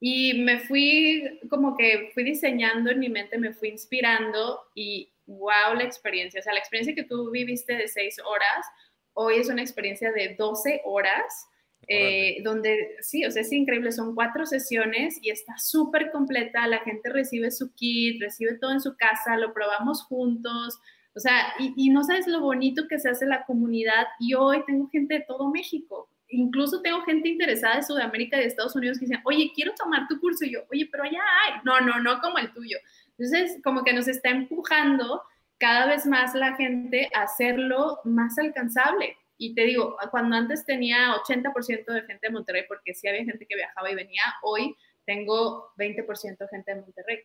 Y 0.00 0.42
me 0.42 0.58
fui, 0.60 1.40
como 1.48 1.76
que 1.76 2.10
fui 2.12 2.22
diseñando 2.22 2.90
en 2.90 2.98
mi 2.98 3.08
mente, 3.08 3.38
me 3.38 3.54
fui 3.54 3.68
inspirando 3.68 4.60
y 4.74 5.10
wow, 5.26 5.74
la 5.74 5.84
experiencia. 5.84 6.40
O 6.40 6.42
sea, 6.42 6.52
la 6.52 6.58
experiencia 6.58 6.94
que 6.94 7.08
tú 7.08 7.30
viviste 7.30 7.74
de 7.74 7.88
seis 7.88 8.18
horas, 8.24 8.66
hoy 9.14 9.36
es 9.36 9.48
una 9.48 9.62
experiencia 9.62 10.12
de 10.12 10.34
12 10.36 10.82
horas. 10.84 11.48
Eh, 11.88 12.42
donde 12.42 12.96
sí, 13.00 13.24
o 13.24 13.30
sea, 13.30 13.42
es 13.42 13.52
increíble, 13.52 13.92
son 13.92 14.14
cuatro 14.16 14.44
sesiones 14.44 15.18
y 15.22 15.30
está 15.30 15.56
súper 15.56 16.10
completa, 16.10 16.66
la 16.66 16.80
gente 16.80 17.10
recibe 17.10 17.52
su 17.52 17.72
kit, 17.74 18.20
recibe 18.20 18.58
todo 18.58 18.72
en 18.72 18.80
su 18.80 18.96
casa, 18.96 19.36
lo 19.36 19.54
probamos 19.54 20.02
juntos, 20.02 20.80
o 21.14 21.20
sea, 21.20 21.54
y, 21.60 21.72
y 21.76 21.90
no 21.90 22.02
sabes 22.02 22.26
lo 22.26 22.40
bonito 22.40 22.88
que 22.88 22.98
se 22.98 23.08
hace 23.08 23.24
la 23.24 23.44
comunidad 23.44 24.06
y 24.18 24.34
hoy 24.34 24.64
tengo 24.66 24.88
gente 24.88 25.14
de 25.14 25.24
todo 25.28 25.48
México, 25.48 26.10
incluso 26.28 26.82
tengo 26.82 27.02
gente 27.02 27.28
interesada 27.28 27.76
de 27.76 27.82
Sudamérica 27.82 28.36
y 28.36 28.40
de 28.40 28.46
Estados 28.46 28.76
Unidos 28.76 28.98
que 28.98 29.06
dicen, 29.06 29.22
oye, 29.24 29.52
quiero 29.54 29.72
tomar 29.74 30.06
tu 30.08 30.18
curso. 30.20 30.44
Y 30.44 30.52
yo, 30.52 30.60
oye, 30.70 30.88
pero 30.90 31.04
allá 31.04 31.20
hay. 31.20 31.60
No, 31.64 31.80
no, 31.80 32.00
no 32.00 32.20
como 32.20 32.38
el 32.38 32.52
tuyo. 32.52 32.78
Entonces, 33.18 33.60
como 33.62 33.84
que 33.84 33.92
nos 33.92 34.08
está 34.08 34.30
empujando 34.30 35.22
cada 35.58 35.86
vez 35.86 36.06
más 36.06 36.34
la 36.34 36.54
gente 36.56 37.08
a 37.14 37.22
hacerlo 37.22 38.00
más 38.04 38.38
alcanzable. 38.38 39.16
Y 39.38 39.54
te 39.54 39.62
digo, 39.62 39.96
cuando 40.10 40.36
antes 40.36 40.64
tenía 40.64 41.14
80% 41.14 41.84
de 41.86 42.02
gente 42.02 42.26
de 42.26 42.30
Monterrey, 42.30 42.64
porque 42.66 42.94
sí 42.94 43.06
había 43.08 43.24
gente 43.24 43.46
que 43.46 43.56
viajaba 43.56 43.90
y 43.90 43.94
venía, 43.94 44.22
hoy 44.42 44.74
tengo 45.04 45.72
20% 45.76 46.38
de 46.38 46.48
gente 46.48 46.74
de 46.74 46.80
Monterrey 46.80 47.18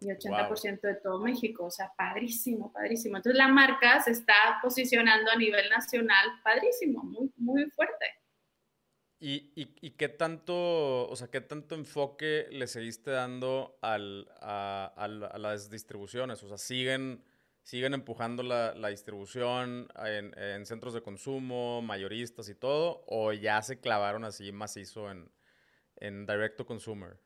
y 0.00 0.06
80% 0.06 0.80
de 0.80 0.94
todo 0.96 1.20
México. 1.20 1.64
O 1.64 1.70
sea, 1.70 1.92
padrísimo, 1.96 2.72
padrísimo. 2.72 3.16
Entonces 3.16 3.38
la 3.38 3.48
marca 3.48 4.00
se 4.00 4.12
está 4.12 4.58
posicionando 4.62 5.30
a 5.30 5.36
nivel 5.36 5.68
nacional, 5.68 6.26
padrísimo, 6.42 7.02
muy, 7.02 7.30
muy 7.36 7.70
fuerte. 7.70 8.06
¿Y, 9.20 9.50
y, 9.56 9.90
qué 9.90 10.08
tanto, 10.08 11.08
o 11.08 11.16
sea, 11.16 11.26
qué 11.26 11.40
tanto 11.40 11.74
enfoque 11.74 12.46
le 12.52 12.68
seguiste 12.68 13.10
dando 13.10 13.76
al, 13.82 14.28
a, 14.40 14.92
a, 14.96 15.08
las 15.08 15.70
distribuciones? 15.70 16.40
O 16.44 16.48
sea, 16.48 16.56
¿siguen, 16.56 17.24
siguen 17.68 17.92
empujando 17.92 18.42
la, 18.42 18.74
la 18.74 18.88
distribución 18.88 19.88
en, 20.06 20.32
en, 20.38 20.64
centros 20.64 20.94
de 20.94 21.02
consumo, 21.02 21.82
mayoristas 21.82 22.48
y 22.48 22.54
todo? 22.54 23.04
¿O 23.06 23.34
ya 23.34 23.60
se 23.60 23.78
clavaron 23.78 24.24
así 24.24 24.52
macizo 24.52 25.10
en, 25.10 25.30
en 25.96 26.24
direct 26.24 26.56
to 26.56 26.64
consumer? 26.64 27.18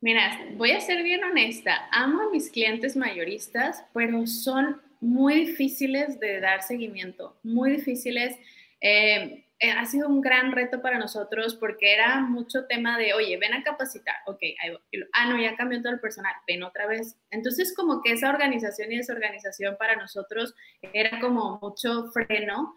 Mira, 0.00 0.44
voy 0.56 0.72
a 0.72 0.80
ser 0.80 1.04
bien 1.04 1.22
honesta. 1.22 1.88
Amo 1.92 2.22
a 2.22 2.30
mis 2.32 2.50
clientes 2.50 2.96
mayoristas, 2.96 3.84
pero 3.94 4.26
son 4.26 4.82
muy 5.00 5.46
difíciles 5.46 6.18
de 6.18 6.40
dar 6.40 6.60
seguimiento, 6.64 7.38
muy 7.44 7.70
difíciles. 7.76 8.36
Eh, 8.80 9.43
ha 9.60 9.84
sido 9.86 10.08
un 10.08 10.20
gran 10.20 10.52
reto 10.52 10.82
para 10.82 10.98
nosotros 10.98 11.54
porque 11.54 11.94
era 11.94 12.20
mucho 12.20 12.66
tema 12.66 12.98
de, 12.98 13.14
oye, 13.14 13.36
ven 13.38 13.54
a 13.54 13.62
capacitar, 13.62 14.16
ok, 14.26 14.38
ahí 14.42 14.76
ah, 15.12 15.28
no, 15.28 15.40
ya 15.40 15.56
cambió 15.56 15.80
todo 15.80 15.92
el 15.92 16.00
personal, 16.00 16.34
ven 16.46 16.62
otra 16.62 16.86
vez. 16.86 17.16
Entonces, 17.30 17.74
como 17.74 18.02
que 18.02 18.12
esa 18.12 18.30
organización 18.30 18.92
y 18.92 18.96
desorganización 18.96 19.76
para 19.78 19.96
nosotros 19.96 20.54
era 20.82 21.20
como 21.20 21.58
mucho 21.62 22.10
freno. 22.12 22.74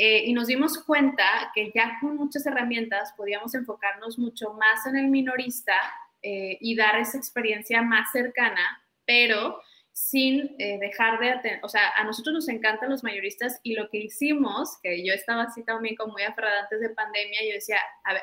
Eh, 0.00 0.26
y 0.26 0.32
nos 0.32 0.46
dimos 0.46 0.78
cuenta 0.84 1.50
que 1.52 1.72
ya 1.74 1.98
con 2.00 2.16
muchas 2.16 2.46
herramientas 2.46 3.12
podíamos 3.16 3.52
enfocarnos 3.56 4.16
mucho 4.16 4.52
más 4.52 4.86
en 4.86 4.96
el 4.96 5.08
minorista 5.08 5.74
eh, 6.22 6.56
y 6.60 6.76
dar 6.76 7.00
esa 7.00 7.18
experiencia 7.18 7.82
más 7.82 8.12
cercana, 8.12 8.80
pero 9.04 9.60
sin 9.98 10.54
eh, 10.58 10.78
dejar 10.78 11.18
de 11.18 11.30
atender, 11.30 11.60
o 11.62 11.68
sea, 11.68 11.90
a 11.96 12.04
nosotros 12.04 12.32
nos 12.32 12.48
encantan 12.48 12.88
los 12.88 13.02
mayoristas 13.02 13.58
y 13.64 13.74
lo 13.74 13.90
que 13.90 13.98
hicimos, 13.98 14.78
que 14.82 15.04
yo 15.04 15.12
estaba 15.12 15.42
así 15.42 15.64
también 15.64 15.96
como 15.96 16.12
muy 16.12 16.22
aferrada 16.22 16.62
antes 16.62 16.80
de 16.80 16.90
pandemia, 16.90 17.40
yo 17.44 17.52
decía, 17.54 17.78
a 18.04 18.14
ver, 18.14 18.22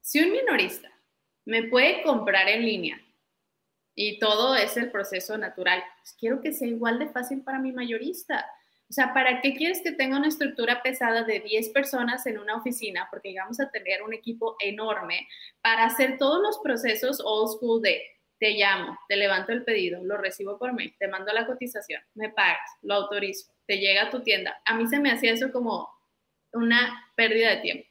si 0.00 0.20
un 0.20 0.32
minorista 0.32 0.90
me 1.44 1.62
puede 1.64 2.02
comprar 2.02 2.48
en 2.48 2.66
línea 2.66 3.00
y 3.94 4.18
todo 4.18 4.56
es 4.56 4.76
el 4.76 4.90
proceso 4.90 5.38
natural, 5.38 5.82
pues 5.98 6.16
quiero 6.18 6.40
que 6.40 6.52
sea 6.52 6.68
igual 6.68 6.98
de 6.98 7.08
fácil 7.08 7.42
para 7.42 7.60
mi 7.60 7.72
mayorista. 7.72 8.44
O 8.90 8.92
sea, 8.92 9.14
¿para 9.14 9.40
qué 9.40 9.54
quieres 9.54 9.80
que 9.82 9.92
tenga 9.92 10.18
una 10.18 10.28
estructura 10.28 10.82
pesada 10.82 11.22
de 11.22 11.40
10 11.40 11.70
personas 11.70 12.26
en 12.26 12.38
una 12.38 12.56
oficina? 12.56 13.08
Porque 13.10 13.34
vamos 13.36 13.58
a 13.58 13.70
tener 13.70 14.02
un 14.02 14.12
equipo 14.12 14.56
enorme 14.60 15.26
para 15.60 15.84
hacer 15.84 16.18
todos 16.18 16.42
los 16.42 16.58
procesos 16.58 17.20
old 17.24 17.56
school 17.56 17.80
de 17.80 18.02
te 18.38 18.50
llamo, 18.50 18.98
te 19.08 19.16
levanto 19.16 19.52
el 19.52 19.64
pedido, 19.64 20.04
lo 20.04 20.16
recibo 20.16 20.58
por 20.58 20.72
mail, 20.72 20.94
te 20.98 21.08
mando 21.08 21.32
la 21.32 21.46
cotización, 21.46 22.02
me 22.14 22.30
pagas, 22.30 22.70
lo 22.82 22.94
autorizo, 22.94 23.52
te 23.66 23.78
llega 23.78 24.02
a 24.02 24.10
tu 24.10 24.22
tienda. 24.22 24.60
A 24.64 24.74
mí 24.74 24.86
se 24.86 24.98
me 24.98 25.10
hacía 25.10 25.32
eso 25.32 25.50
como 25.52 25.88
una 26.52 27.04
pérdida 27.16 27.50
de 27.50 27.56
tiempo. 27.58 27.88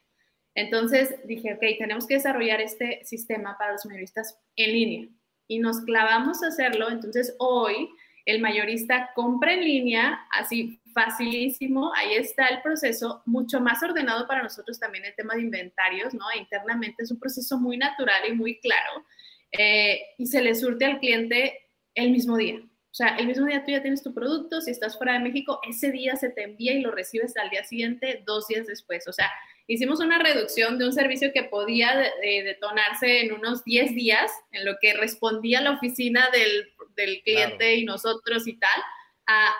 Entonces 0.55 1.15
dije, 1.25 1.53
ok, 1.53 1.77
tenemos 1.77 2.07
que 2.07 2.15
desarrollar 2.15 2.61
este 2.61 3.03
sistema 3.03 3.57
para 3.57 3.73
los 3.73 3.85
mayoristas 3.85 4.39
en 4.55 4.71
línea. 4.71 5.09
Y 5.47 5.59
nos 5.59 5.81
clavamos 5.81 6.41
a 6.43 6.47
hacerlo. 6.47 6.89
Entonces 6.89 7.35
hoy 7.39 7.89
el 8.25 8.41
mayorista 8.41 9.11
compra 9.13 9.53
en 9.53 9.65
línea, 9.65 10.25
así 10.31 10.81
facilísimo, 10.93 11.91
ahí 11.93 12.15
está 12.15 12.47
el 12.47 12.61
proceso, 12.61 13.21
mucho 13.25 13.59
más 13.59 13.83
ordenado 13.83 14.25
para 14.27 14.41
nosotros 14.41 14.79
también 14.79 15.03
el 15.03 15.13
tema 15.13 15.35
de 15.35 15.41
inventarios, 15.41 16.13
¿no? 16.13 16.25
Internamente 16.39 17.03
es 17.03 17.11
un 17.11 17.19
proceso 17.19 17.59
muy 17.59 17.77
natural 17.77 18.21
y 18.27 18.33
muy 18.33 18.59
claro 18.61 19.05
eh, 19.51 20.01
y 20.17 20.27
se 20.27 20.41
le 20.41 20.55
surte 20.55 20.85
al 20.85 20.99
cliente 20.99 21.69
el 21.93 22.11
mismo 22.11 22.37
día. 22.37 22.59
O 22.61 22.97
sea, 22.97 23.17
el 23.17 23.27
mismo 23.27 23.45
día 23.45 23.63
tú 23.65 23.71
ya 23.71 23.81
tienes 23.81 24.03
tu 24.03 24.13
producto, 24.13 24.61
si 24.61 24.71
estás 24.71 24.97
fuera 24.97 25.13
de 25.13 25.19
México, 25.19 25.59
ese 25.67 25.91
día 25.91 26.15
se 26.15 26.29
te 26.29 26.43
envía 26.43 26.73
y 26.73 26.81
lo 26.81 26.91
recibes 26.91 27.35
al 27.35 27.49
día 27.49 27.63
siguiente, 27.65 28.23
dos 28.25 28.47
días 28.47 28.67
después. 28.67 29.05
O 29.07 29.11
sea, 29.11 29.29
hicimos 29.67 29.99
una 29.99 30.17
reducción 30.17 30.77
de 30.77 30.85
un 30.85 30.93
servicio 30.93 31.33
que 31.33 31.43
podía 31.43 31.93
detonarse 32.21 33.21
en 33.21 33.33
unos 33.33 33.65
10 33.65 33.95
días, 33.95 34.31
en 34.53 34.63
lo 34.63 34.77
que 34.79 34.93
respondía 34.93 35.59
la 35.59 35.71
oficina 35.71 36.29
del, 36.31 36.69
del 36.95 37.21
cliente 37.23 37.75
y 37.75 37.83
nosotros 37.83 38.47
y 38.47 38.57
tal, 38.57 38.81
a 39.27 39.53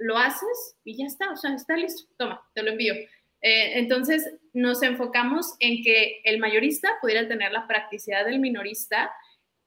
lo 0.00 0.16
haces 0.16 0.76
y 0.82 0.96
ya 0.96 1.06
está, 1.06 1.30
o 1.30 1.36
sea, 1.36 1.54
está 1.54 1.76
listo, 1.76 2.10
toma, 2.18 2.42
te 2.54 2.62
lo 2.62 2.72
envío. 2.72 2.94
Eh, 3.42 3.78
entonces, 3.78 4.28
nos 4.52 4.82
enfocamos 4.82 5.54
en 5.60 5.82
que 5.82 6.20
el 6.24 6.38
mayorista 6.38 6.98
pudiera 7.00 7.28
tener 7.28 7.52
la 7.52 7.66
practicidad 7.66 8.26
del 8.26 8.40
minorista 8.40 9.10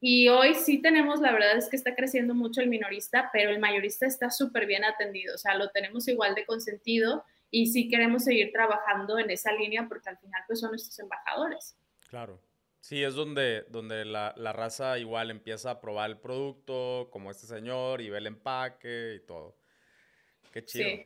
y 0.05 0.27
hoy 0.27 0.53
sí 0.53 0.81
tenemos, 0.81 1.21
la 1.21 1.31
verdad 1.31 1.55
es 1.55 1.69
que 1.69 1.77
está 1.77 1.95
creciendo 1.95 2.35
mucho 2.35 2.59
el 2.59 2.67
minorista, 2.67 3.29
pero 3.31 3.51
el 3.51 3.59
mayorista 3.59 4.05
está 4.05 4.29
súper 4.29 4.65
bien 4.65 4.83
atendido, 4.83 5.33
o 5.33 5.37
sea, 5.37 5.55
lo 5.55 5.69
tenemos 5.69 6.09
igual 6.09 6.35
de 6.35 6.45
consentido 6.45 7.23
y 7.49 7.67
sí 7.67 7.87
queremos 7.87 8.25
seguir 8.25 8.51
trabajando 8.51 9.17
en 9.17 9.31
esa 9.31 9.53
línea 9.53 9.87
porque 9.87 10.09
al 10.09 10.17
final 10.17 10.41
pues 10.45 10.59
son 10.59 10.71
nuestros 10.71 10.99
embajadores. 10.99 11.77
Claro. 12.09 12.37
Sí, 12.81 13.01
es 13.01 13.13
donde, 13.13 13.63
donde 13.69 14.03
la, 14.03 14.33
la 14.35 14.51
raza 14.51 14.99
igual 14.99 15.31
empieza 15.31 15.71
a 15.71 15.79
probar 15.79 16.09
el 16.09 16.17
producto, 16.17 17.07
como 17.09 17.31
este 17.31 17.47
señor, 17.47 18.01
y 18.01 18.09
ve 18.09 18.17
el 18.17 18.27
empaque 18.27 19.13
y 19.15 19.25
todo. 19.25 19.55
Qué 20.51 20.65
chido. 20.65 20.85
Sí. 20.85 21.05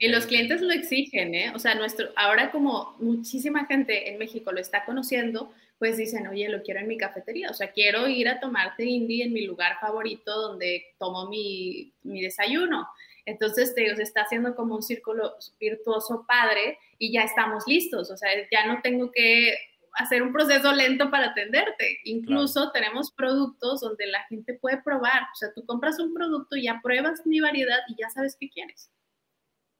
y 0.00 0.08
los 0.08 0.26
clientes 0.26 0.62
lo 0.62 0.72
exigen, 0.72 1.32
¿eh? 1.36 1.52
O 1.54 1.60
sea, 1.60 1.76
nuestro, 1.76 2.08
ahora 2.16 2.50
como 2.50 2.96
muchísima 2.98 3.66
gente 3.66 4.10
en 4.10 4.18
México 4.18 4.50
lo 4.50 4.58
está 4.58 4.84
conociendo, 4.84 5.54
pues 5.78 5.96
dicen, 5.96 6.26
oye, 6.26 6.48
lo 6.48 6.62
quiero 6.62 6.80
en 6.80 6.88
mi 6.88 6.96
cafetería, 6.96 7.50
o 7.50 7.54
sea, 7.54 7.70
quiero 7.72 8.08
ir 8.08 8.28
a 8.28 8.40
tomarte 8.40 8.84
indie 8.84 9.24
en 9.24 9.32
mi 9.32 9.44
lugar 9.44 9.78
favorito 9.80 10.32
donde 10.40 10.84
tomo 10.98 11.28
mi, 11.28 11.92
mi 12.02 12.22
desayuno. 12.22 12.88
Entonces, 13.26 13.74
te 13.74 13.82
digo, 13.82 13.96
se 13.96 14.04
está 14.04 14.22
haciendo 14.22 14.54
como 14.54 14.76
un 14.76 14.82
círculo 14.82 15.34
virtuoso 15.58 16.24
padre 16.26 16.78
y 16.98 17.12
ya 17.12 17.22
estamos 17.22 17.64
listos, 17.66 18.10
o 18.10 18.16
sea, 18.16 18.30
ya 18.50 18.66
no 18.66 18.80
tengo 18.82 19.10
que 19.10 19.54
hacer 19.96 20.22
un 20.22 20.32
proceso 20.32 20.72
lento 20.72 21.10
para 21.10 21.28
atenderte. 21.28 21.98
Incluso 22.04 22.70
tenemos 22.70 23.10
productos 23.12 23.80
donde 23.80 24.06
la 24.06 24.22
gente 24.24 24.54
puede 24.54 24.82
probar. 24.82 25.22
O 25.32 25.34
sea, 25.34 25.52
tú 25.54 25.64
compras 25.64 25.98
un 25.98 26.14
producto, 26.14 26.56
y 26.56 26.64
ya 26.64 26.80
pruebas 26.82 27.26
mi 27.26 27.40
variedad 27.40 27.78
y 27.88 27.96
ya 27.98 28.10
sabes 28.10 28.36
qué 28.38 28.48
quieres. 28.48 28.90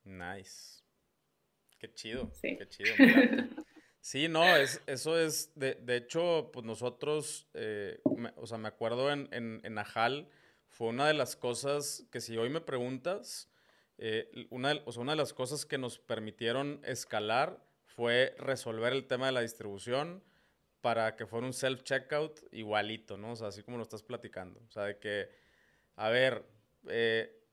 Nice. 0.05 0.83
Qué 1.79 1.93
chido. 1.93 2.31
Sí. 2.33 2.57
Qué 2.57 2.69
chido. 2.69 2.95
Sí, 4.07 4.29
no, 4.29 4.45
es, 4.57 4.81
eso 4.87 5.19
es, 5.19 5.51
de, 5.57 5.75
de 5.75 5.97
hecho, 5.97 6.51
pues 6.53 6.65
nosotros, 6.65 7.49
eh, 7.55 8.01
o 8.37 8.47
sea, 8.47 8.57
me 8.57 8.69
acuerdo 8.69 9.11
en, 9.11 9.29
en, 9.33 9.61
en, 9.65 9.79
Ajal, 9.79 10.29
fue 10.69 10.91
una 10.91 11.09
de 11.09 11.13
las 11.15 11.35
cosas 11.35 12.07
que 12.13 12.21
si 12.21 12.37
hoy 12.37 12.49
me 12.49 12.61
preguntas, 12.61 13.51
eh, 13.99 14.47
una, 14.51 14.81
o 14.85 14.93
sea, 14.93 15.03
una 15.03 15.11
de 15.11 15.17
las 15.17 15.33
cosas 15.33 15.67
que 15.67 15.77
nos 15.77 15.99
permitieron 15.99 16.81
escalar 16.85 17.61
fue 17.85 18.37
resolver 18.39 18.93
el 18.93 19.09
tema 19.09 19.27
de 19.27 19.33
la 19.33 19.41
distribución 19.41 20.23
para 20.83 21.17
que 21.17 21.27
fuera 21.27 21.45
un 21.45 21.53
self-checkout 21.53 22.47
igualito, 22.53 23.17
¿no? 23.17 23.33
O 23.33 23.37
sea, 23.37 23.49
así 23.49 23.65
como 23.65 23.77
lo 23.77 23.83
estás 23.83 24.05
platicando. 24.05 24.61
O 24.69 24.71
sea, 24.71 24.85
de 24.85 25.01
que, 25.01 25.31
a 25.97 26.11
ver, 26.11 26.47
eh, 26.89 27.45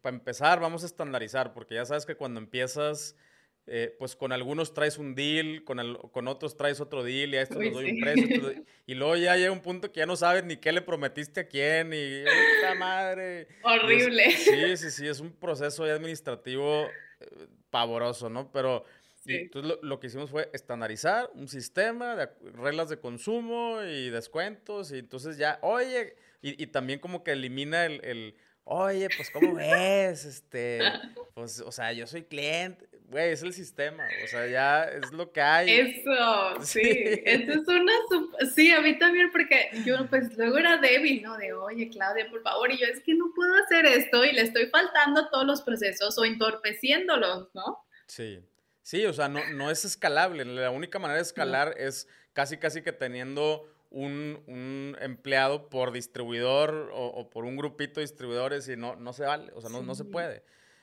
para 0.00 0.16
empezar, 0.16 0.60
vamos 0.60 0.82
a 0.82 0.86
estandarizar, 0.86 1.52
porque 1.52 1.74
ya 1.74 1.84
sabes 1.84 2.06
que 2.06 2.14
cuando 2.14 2.40
empiezas 2.40 3.16
eh, 3.66 3.94
pues 3.98 4.16
con 4.16 4.32
algunos 4.32 4.74
traes 4.74 4.98
un 4.98 5.14
deal, 5.14 5.62
con, 5.64 5.78
el, 5.78 5.96
con 6.12 6.28
otros 6.28 6.56
traes 6.56 6.80
otro 6.80 7.04
deal 7.04 7.34
y 7.34 7.36
a 7.36 7.42
estos 7.42 7.58
les 7.58 7.72
doy 7.72 7.92
un 7.92 8.00
precio. 8.00 8.64
y 8.86 8.94
luego 8.94 9.16
ya 9.16 9.36
llega 9.36 9.52
un 9.52 9.60
punto 9.60 9.92
que 9.92 10.00
ya 10.00 10.06
no 10.06 10.16
sabes 10.16 10.44
ni 10.44 10.56
qué 10.56 10.72
le 10.72 10.82
prometiste 10.82 11.40
a 11.40 11.48
quién 11.48 11.92
y 11.92 12.24
¡puta 12.24 12.74
madre! 12.74 13.48
Horrible. 13.62 14.30
sí, 14.32 14.76
sí, 14.76 14.90
sí, 14.90 15.06
es 15.06 15.20
un 15.20 15.32
proceso 15.32 15.84
administrativo 15.84 16.86
eh, 17.20 17.46
pavoroso, 17.70 18.28
¿no? 18.28 18.50
Pero 18.50 18.84
entonces 19.26 19.78
lo, 19.82 20.00
que 20.00 20.06
hicimos 20.06 20.30
fue 20.30 20.50
estandarizar 20.52 21.30
un 21.34 21.46
sistema 21.46 22.16
de 22.16 22.28
reglas 22.54 22.88
de 22.88 22.98
consumo 22.98 23.82
y 23.82 24.10
descuentos 24.10 24.92
y 24.92 24.98
entonces 24.98 25.36
ya, 25.36 25.58
oye, 25.62 26.16
y, 26.42 26.62
y 26.62 26.66
también 26.68 26.98
como 26.98 27.22
que 27.22 27.32
elimina 27.32 27.84
el, 27.84 28.00
el 28.04 28.34
oye, 28.64 29.08
pues 29.16 29.30
¿cómo 29.30 29.54
ves? 29.54 30.24
Este, 30.24 30.80
pues, 31.34 31.60
o 31.60 31.72
sea, 31.72 31.92
yo 31.92 32.06
soy 32.06 32.22
cliente 32.22 32.90
güey, 33.10 33.32
es 33.32 33.42
el 33.42 33.52
sistema, 33.52 34.08
o 34.24 34.26
sea, 34.28 34.46
ya 34.46 34.84
es 34.84 35.12
lo 35.12 35.32
que 35.32 35.40
hay. 35.40 35.68
Eso, 35.70 36.60
sí, 36.62 36.80
eso 37.24 37.52
es 37.52 37.68
una, 37.68 37.92
sí, 38.54 38.70
a 38.70 38.80
mí 38.80 38.98
también, 38.98 39.30
porque 39.32 39.70
yo 39.84 40.06
pues 40.08 40.36
luego 40.36 40.58
era 40.58 40.78
débil, 40.78 41.22
¿no? 41.22 41.36
De, 41.36 41.52
oye, 41.52 41.90
Claudia, 41.90 42.30
por 42.30 42.42
favor, 42.42 42.70
y 42.70 42.78
yo 42.78 42.86
es 42.86 43.00
que 43.00 43.14
no 43.14 43.32
puedo 43.34 43.52
hacer 43.64 43.84
esto 43.86 44.24
y 44.24 44.32
le 44.32 44.42
estoy 44.42 44.66
faltando 44.66 45.28
todos 45.28 45.44
los 45.44 45.62
procesos 45.62 46.16
o 46.18 46.24
entorpeciéndolos, 46.24 47.48
¿no? 47.52 47.84
Sí, 48.06 48.40
sí, 48.82 49.04
o 49.04 49.12
sea, 49.12 49.28
no, 49.28 49.40
no 49.54 49.70
es 49.70 49.84
escalable, 49.84 50.44
la 50.44 50.70
única 50.70 51.00
manera 51.00 51.16
de 51.16 51.24
escalar 51.24 51.74
es 51.78 52.08
casi, 52.32 52.58
casi 52.58 52.82
que 52.82 52.92
teniendo 52.92 53.66
un, 53.90 54.42
un 54.46 54.96
empleado 55.00 55.68
por 55.68 55.92
distribuidor 55.92 56.90
o, 56.92 57.28
por 57.28 57.44
un 57.44 57.56
grupito 57.56 58.00
de 58.00 58.06
distribuidores 58.06 58.68
y 58.68 58.76
no, 58.76 58.96
no 58.96 59.12
se 59.12 59.24
vale, 59.24 59.52
o 59.54 59.60
sea, 59.60 59.70
no, 59.70 59.82
no 59.82 59.94
se 59.94 60.04
puede. 60.04 60.42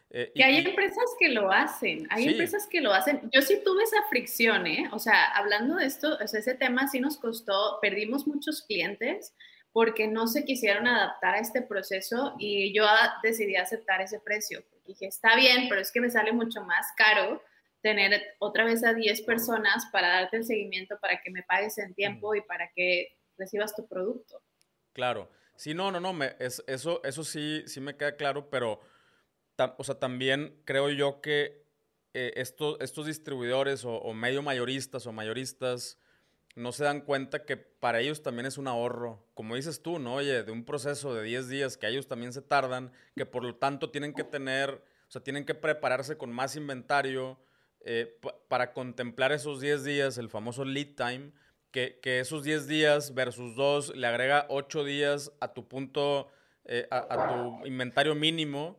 Eh, 0.10 0.32
que 0.34 0.44
hay 0.44 0.58
empresas 0.58 1.06
que 1.20 1.30
lo 1.30 1.52
hacen, 1.52 2.08
hay 2.10 2.30
empresas 2.30 2.66
que 2.68 2.80
lo 2.80 2.94
hacen. 2.94 3.30
Yo 3.34 3.42
sí 3.42 3.62
tuve 3.64 3.84
esa 3.84 4.04
fricción, 4.10 4.66
¿eh? 4.66 4.90
O 4.94 5.00
sea, 5.00 5.26
hablando 5.32 5.76
de 5.76 5.86
esto, 5.86 6.18
o 6.22 6.28
sea, 6.28 6.40
ese 6.40 6.54
tema 6.54 6.88
sí 6.88 7.00
nos 7.00 7.18
costó, 7.18 7.80
perdimos 7.82 8.26
muchos 8.26 8.62
clientes 8.62 9.34
porque 9.74 10.08
no 10.08 10.28
se 10.28 10.46
quisieron 10.46 10.88
adaptar 10.88 11.36
a 11.36 11.40
este 11.40 11.62
proceso 11.62 12.36
y 12.40 12.74
yo 12.74 12.86
decidí 13.22 13.58
aceptar 13.58 14.02
ese 14.02 14.20
precio. 14.20 14.64
Dije, 14.86 15.08
está 15.08 15.36
bien, 15.36 15.68
pero 15.68 15.82
es 15.82 15.92
que 15.92 16.00
me 16.00 16.10
sale 16.10 16.32
mucho 16.32 16.62
más 16.64 16.88
caro 16.96 17.42
tener 17.88 18.36
otra 18.40 18.66
vez 18.66 18.84
a 18.84 18.94
10 18.94 19.22
personas 19.22 19.86
para 19.94 20.10
darte 20.10 20.36
el 20.36 20.44
seguimiento, 20.44 21.00
para 21.00 21.22
que 21.22 21.32
me 21.32 21.44
pagues 21.44 21.78
en 21.78 21.94
tiempo 21.94 22.36
y 22.36 22.42
para 22.42 22.70
que 22.76 23.16
recibas 23.38 23.74
tu 23.74 23.88
producto. 23.88 24.42
Claro. 24.92 25.30
Sí, 25.56 25.74
no, 25.74 25.90
no, 25.90 26.02
no, 26.02 26.12
me, 26.12 26.36
es, 26.40 26.62
eso, 26.68 27.02
eso 27.06 27.24
sí, 27.24 27.64
sí 27.66 27.80
me 27.80 27.96
queda 27.96 28.18
claro, 28.18 28.50
pero 28.50 28.82
o 29.78 29.84
sea, 29.86 29.96
también 29.96 30.62
creo 30.66 30.90
yo 30.90 31.22
que 31.22 31.66
eh, 32.14 32.34
estos, 32.36 32.78
estos 32.82 33.06
distribuidores 33.06 33.86
o, 33.86 34.14
medio 34.14 34.42
mayoristas 34.42 35.08
o 35.08 35.14
mayoristas 35.14 35.98
no 36.56 36.74
se 36.74 36.84
dan 36.84 37.02
cuenta 37.02 37.46
que 37.46 37.56
para 37.56 38.02
ellos 38.02 38.22
también 38.22 38.48
es 38.48 38.58
un 38.58 38.68
ahorro. 38.68 39.26
Como 39.34 39.56
dices 39.56 39.82
tú, 39.82 39.98
¿no? 39.98 40.16
Oye, 40.16 40.44
de 40.44 40.52
un 40.52 40.66
proceso 40.66 41.16
de 41.16 41.24
10 41.24 41.48
días 41.48 41.78
que 41.78 41.88
ellos 41.88 42.08
también 42.08 42.34
se 42.34 42.42
tardan, 42.42 42.92
que 43.16 43.26
por 43.26 43.44
lo 43.44 43.56
tanto 43.56 43.92
tienen 43.92 44.14
que 44.14 44.26
tener, 44.26 44.72
o 44.72 45.12
sea, 45.12 45.24
tienen 45.24 45.46
que 45.46 45.56
prepararse 45.56 46.18
con 46.18 46.34
más 46.34 46.56
inventario 46.58 47.40
eh, 47.82 48.20
para 48.48 48.74
contemplar 48.74 49.32
esos 49.32 49.62
10 49.62 49.84
días, 49.84 50.18
el 50.18 50.30
famoso 50.30 50.66
lead 50.66 50.96
time, 50.96 51.32
que, 51.72 52.00
que 52.02 52.20
esos 52.20 52.44
10 52.44 52.68
días 52.68 53.14
versus 53.14 53.56
2 53.56 53.96
le 53.96 54.08
agrega 54.08 54.46
8 54.50 54.84
días 54.84 55.32
a 55.40 55.54
tu 55.54 55.68
punto, 55.68 56.28
eh, 56.66 56.88
a 56.90 57.28
tu 57.30 57.66
inventario 57.66 58.16
mínimo 58.16 58.78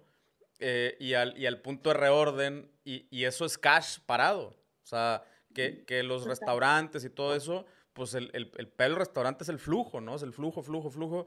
eh, 0.61 0.97
y, 0.99 1.15
al, 1.15 1.39
y, 1.39 1.47
al, 1.47 1.61
punto 1.61 1.91
de 1.91 1.95
reorden, 1.95 2.71
y, 2.85 3.07
y, 3.11 3.25
eso 3.25 3.45
es 3.45 3.57
cash 3.57 3.99
parado. 4.05 4.57
O 4.83 4.87
sea, 4.87 5.23
que, 5.55 5.85
que 5.85 6.03
los 6.03 6.25
restaurantes 6.25 7.05
y 7.05 7.11
todo 7.11 7.37
eso, 7.37 7.65
pues 7.93 8.15
el, 8.15 8.31
el, 8.33 8.51
el 8.57 8.69
pelo 8.69 8.97
restaurante 8.97 9.45
es 9.45 9.49
el 9.49 9.59
flujo, 9.61 10.01
¿no? 10.01 10.17
Es 10.17 10.23
el 10.23 10.33
flujo, 10.33 10.63
flujo, 10.63 10.91
flujo. 10.91 11.27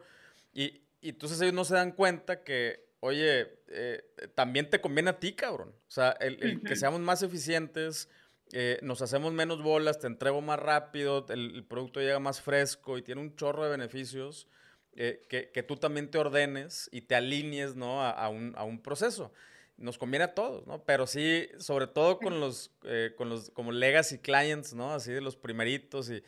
Y, 0.53 0.81
y 0.99 1.09
entonces 1.09 1.39
ellos 1.41 1.53
no 1.53 1.63
se 1.63 1.75
dan 1.75 1.93
cuenta 1.93 2.43
que, 2.43 2.90
oye, 3.01 3.49
eh, 3.67 4.01
también 4.35 4.69
te 4.69 4.79
conviene 4.79 5.09
a 5.09 5.19
ti, 5.19 5.33
cabrón. 5.33 5.69
O 5.69 5.91
sea, 5.91 6.11
el, 6.21 6.61
que 6.61 6.75
seamos 6.75 7.01
más 7.01 7.21
eficientes, 7.21 8.09
eh, 8.53 8.79
nos 8.81 9.01
hacemos 9.01 9.33
menos 9.33 9.61
bolas, 9.61 9.99
te 9.99 10.07
entrego 10.07 10.41
más 10.41 10.59
rápido, 10.59 11.25
el, 11.29 11.65
producto 11.65 11.99
llega 11.99 12.19
más 12.19 12.41
fresco 12.41 12.97
y 12.97 13.01
tiene 13.01 13.21
un 13.21 13.35
chorro 13.35 13.65
de 13.65 13.71
beneficios. 13.71 14.47
Eh, 14.93 15.21
que, 15.29 15.63
tú 15.63 15.77
también 15.77 16.11
te 16.11 16.17
ordenes 16.17 16.89
y 16.91 17.01
te 17.01 17.15
alinees, 17.15 17.75
¿no? 17.75 18.03
A, 18.03 18.29
un, 18.29 18.53
a, 18.55 18.63
un, 18.63 18.81
proceso. 18.81 19.33
Nos 19.77 19.97
conviene 19.97 20.25
a 20.25 20.35
todos, 20.35 20.67
¿no? 20.67 20.83
Pero 20.83 21.07
sí, 21.07 21.49
sobre 21.57 21.87
todo 21.87 22.19
con 22.19 22.39
los, 22.39 22.71
con 23.17 23.29
los 23.29 23.49
como 23.51 23.71
legacy 23.71 24.19
clients, 24.19 24.73
¿no? 24.73 24.93
Así 24.93 25.11
de 25.11 25.21
los 25.21 25.35
primeritos 25.35 26.09
y 26.09 26.21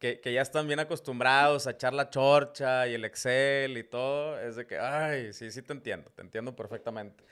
que, 0.00 0.20
que, 0.20 0.32
ya 0.32 0.40
están 0.40 0.66
bien 0.66 0.80
acostumbrados 0.80 1.66
a 1.66 1.72
echar 1.72 1.92
la 1.92 2.08
chorcha 2.08 2.88
y 2.88 2.94
el 2.94 3.04
Excel 3.04 3.76
y 3.76 3.84
todo, 3.84 4.40
es 4.40 4.56
de 4.56 4.66
que, 4.66 4.78
ay, 4.78 5.32
sí, 5.32 5.50
sí 5.50 5.62
te 5.62 5.74
entiendo, 5.74 6.10
te 6.10 6.22
entiendo 6.22 6.56
perfectamente. 6.56 7.22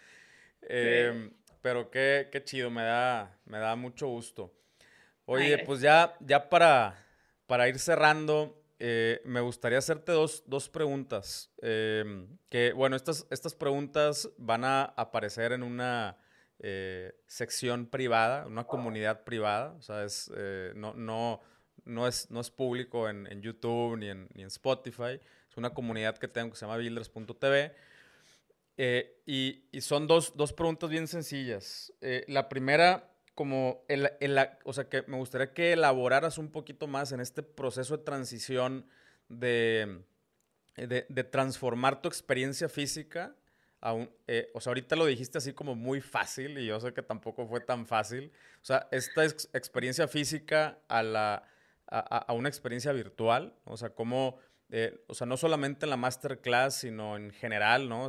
Em, 0.62 1.32
pero 1.62 1.90
qué, 1.90 2.28
qué, 2.30 2.44
chido, 2.44 2.70
me 2.70 2.82
da, 2.82 3.36
me 3.46 3.58
da 3.58 3.74
mucho 3.74 4.06
gusto. 4.08 4.52
Oye, 5.24 5.58
pues 5.64 5.80
ya, 5.80 6.14
ya 6.20 6.48
para, 6.48 7.04
para 7.46 7.68
ir 7.68 7.78
cerrando, 7.78 8.62
eh, 8.78 9.20
me 9.24 9.40
gustaría 9.40 9.78
hacerte 9.78 10.12
dos, 10.12 10.44
dos 10.46 10.68
preguntas. 10.68 11.50
Em, 11.62 12.28
que, 12.50 12.72
bueno, 12.72 12.96
estas, 12.96 13.26
estas 13.30 13.54
preguntas 13.54 14.28
van 14.36 14.64
a 14.64 14.84
aparecer 14.84 15.52
en 15.52 15.62
una 15.62 16.18
eh, 16.60 17.14
sección 17.26 17.86
privada, 17.86 18.46
una 18.46 18.64
comunidad 18.64 19.24
privada. 19.24 19.72
O 19.78 19.82
sea, 19.82 20.04
es, 20.04 20.30
eh, 20.36 20.72
no, 20.74 20.92
no, 20.94 21.40
no, 21.84 22.06
es, 22.06 22.30
no 22.30 22.40
es 22.40 22.50
público 22.50 23.08
en, 23.08 23.26
en 23.26 23.42
YouTube 23.42 23.96
ni 23.98 24.08
en, 24.08 24.28
ni 24.34 24.42
en, 24.42 24.48
Spotify. 24.48 25.20
Es 25.50 25.56
una 25.56 25.70
comunidad 25.70 26.18
que 26.18 26.28
tengo 26.28 26.50
que 26.50 26.56
se 26.56 26.66
llama 26.66 26.78
builders.tv. 26.78 27.74
Y, 29.26 29.64
y, 29.72 29.80
son 29.80 30.06
dos, 30.06 30.36
dos, 30.36 30.52
preguntas 30.52 30.88
bien 30.88 31.08
sencillas. 31.08 31.92
la 32.28 32.48
primera 32.48 33.10
como, 33.38 33.84
el, 33.86 34.10
o 34.64 34.72
sea, 34.72 34.88
que 34.88 35.04
me 35.06 35.16
gustaría 35.16 35.54
que 35.54 35.74
elaboraras 35.74 36.38
un 36.38 36.50
poquito 36.50 36.88
más 36.88 37.12
en 37.12 37.20
este 37.20 37.44
proceso 37.44 37.96
de 37.96 38.02
transición 38.02 38.84
de, 39.28 40.02
de, 40.76 41.24
transformar 41.24 42.02
tu 42.02 42.08
experiencia 42.08 42.68
física 42.68 43.36
a 43.80 43.94
eh, 44.26 44.50
o 44.54 44.60
sea, 44.60 44.72
ahorita 44.72 44.96
lo 44.96 45.06
dijiste 45.06 45.38
así 45.38 45.52
como 45.52 45.76
muy 45.76 46.00
fácil 46.00 46.58
y 46.58 46.66
yo 46.66 46.80
sé 46.80 46.92
que 46.92 47.02
tampoco 47.02 47.46
fue 47.46 47.60
tan 47.60 47.86
fácil. 47.86 48.32
O 48.60 48.64
sea, 48.64 48.88
esta 48.90 49.24
experiencia 49.24 50.08
física 50.08 50.80
a, 50.88 51.04
la, 51.04 51.44
a, 51.90 52.18
a, 52.18 52.32
una 52.32 52.48
experiencia 52.48 52.92
virtual, 52.92 53.54
o 53.64 53.76
sea, 53.76 53.90
cómo 53.90 54.38
eh, 54.70 55.02
o 55.06 55.14
sea, 55.14 55.26
no 55.26 55.38
solamente 55.38 55.86
en 55.86 55.90
la 55.90 55.96
masterclass, 55.96 56.74
sino 56.74 57.16
en 57.16 57.30
general, 57.30 57.88
¿no? 57.88 58.08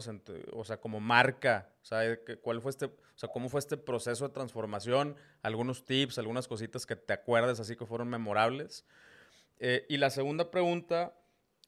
O 0.52 0.64
sea, 0.66 0.78
como 0.78 1.00
marca, 1.00 1.70
o 1.82 1.86
sea, 1.86 2.20
¿cuál 2.42 2.62
fue 2.62 2.72
este, 2.72 2.86
o 2.86 2.92
sea, 3.16 3.30
cómo 3.30 3.48
fue 3.48 3.60
este 3.60 3.78
proceso 3.78 4.28
de 4.28 4.34
transformación? 4.34 5.16
Algunos 5.42 5.86
tips, 5.86 6.18
algunas 6.18 6.50
cositas 6.50 6.86
que 6.86 6.98
te 6.98 7.14
acuerdes 7.14 7.62
así 7.62 7.78
que 7.78 7.86
fueron 7.86 8.10
memorables. 8.10 8.86
Eh, 9.60 9.86
y 9.88 9.98
la 9.98 10.10
segunda 10.10 10.52
pregunta, 10.52 11.14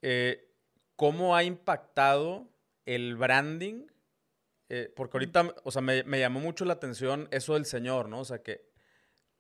eh, 0.01 0.49
¿cómo 0.97 1.35
ha 1.35 1.43
impactado 1.43 2.49
el 2.85 3.15
branding? 3.15 3.87
porque 4.95 5.17
ahorita, 5.17 5.53
o 5.65 5.71
sea, 5.71 5.81
me, 5.81 6.03
me 6.03 6.17
llamó 6.17 6.39
mucho 6.39 6.63
la 6.63 6.71
atención 6.71 7.27
eso 7.31 7.55
del 7.55 7.65
señor, 7.65 8.07
¿no? 8.07 8.21
O 8.21 8.23
sea, 8.23 8.41
que 8.41 8.69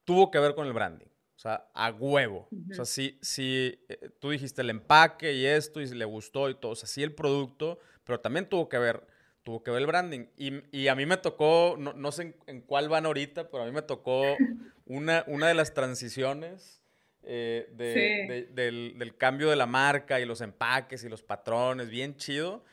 tuvo 0.03 0.29
que 0.29 0.39
ver 0.39 0.55
con 0.55 0.67
el 0.67 0.73
branding. 0.73 1.07
O 1.41 1.47
sea, 1.49 1.65
a 1.73 1.89
huevo. 1.89 2.47
O 2.69 2.73
sea, 2.75 2.85
si, 2.85 3.17
si 3.19 3.83
eh, 3.89 4.11
tú 4.19 4.29
dijiste 4.29 4.61
el 4.61 4.69
empaque 4.69 5.33
y 5.33 5.47
esto 5.47 5.81
y 5.81 5.87
le 5.87 6.05
gustó 6.05 6.47
y 6.51 6.53
todo, 6.53 6.73
o 6.73 6.75
sea, 6.75 6.87
sí 6.87 7.01
el 7.01 7.15
producto, 7.15 7.79
pero 8.03 8.19
también 8.19 8.47
tuvo 8.47 8.69
que 8.69 8.77
ver, 8.77 9.07
tuvo 9.41 9.63
que 9.63 9.71
ver 9.71 9.81
el 9.81 9.87
branding. 9.87 10.27
Y, 10.37 10.51
y 10.71 10.87
a 10.87 10.93
mí 10.93 11.07
me 11.07 11.17
tocó, 11.17 11.77
no, 11.79 11.93
no 11.93 12.11
sé 12.11 12.35
en, 12.45 12.61
cuál 12.61 12.89
van 12.89 13.07
ahorita, 13.07 13.49
pero 13.49 13.63
a 13.63 13.65
mí 13.65 13.71
me 13.71 13.81
tocó 13.81 14.21
una, 14.85 15.23
una 15.25 15.47
de 15.47 15.55
las 15.55 15.73
transiciones 15.73 16.83
eh, 17.23 17.67
del, 17.73 19.15
cambio 19.17 19.49
de 19.49 19.55
la 19.55 19.65
marca 19.65 20.19
y 20.19 20.25
los 20.25 20.41
empaques 20.41 21.03
y 21.03 21.09
los 21.09 21.23
patrones, 21.23 21.89
bien 21.89 22.17
chido. 22.17 22.63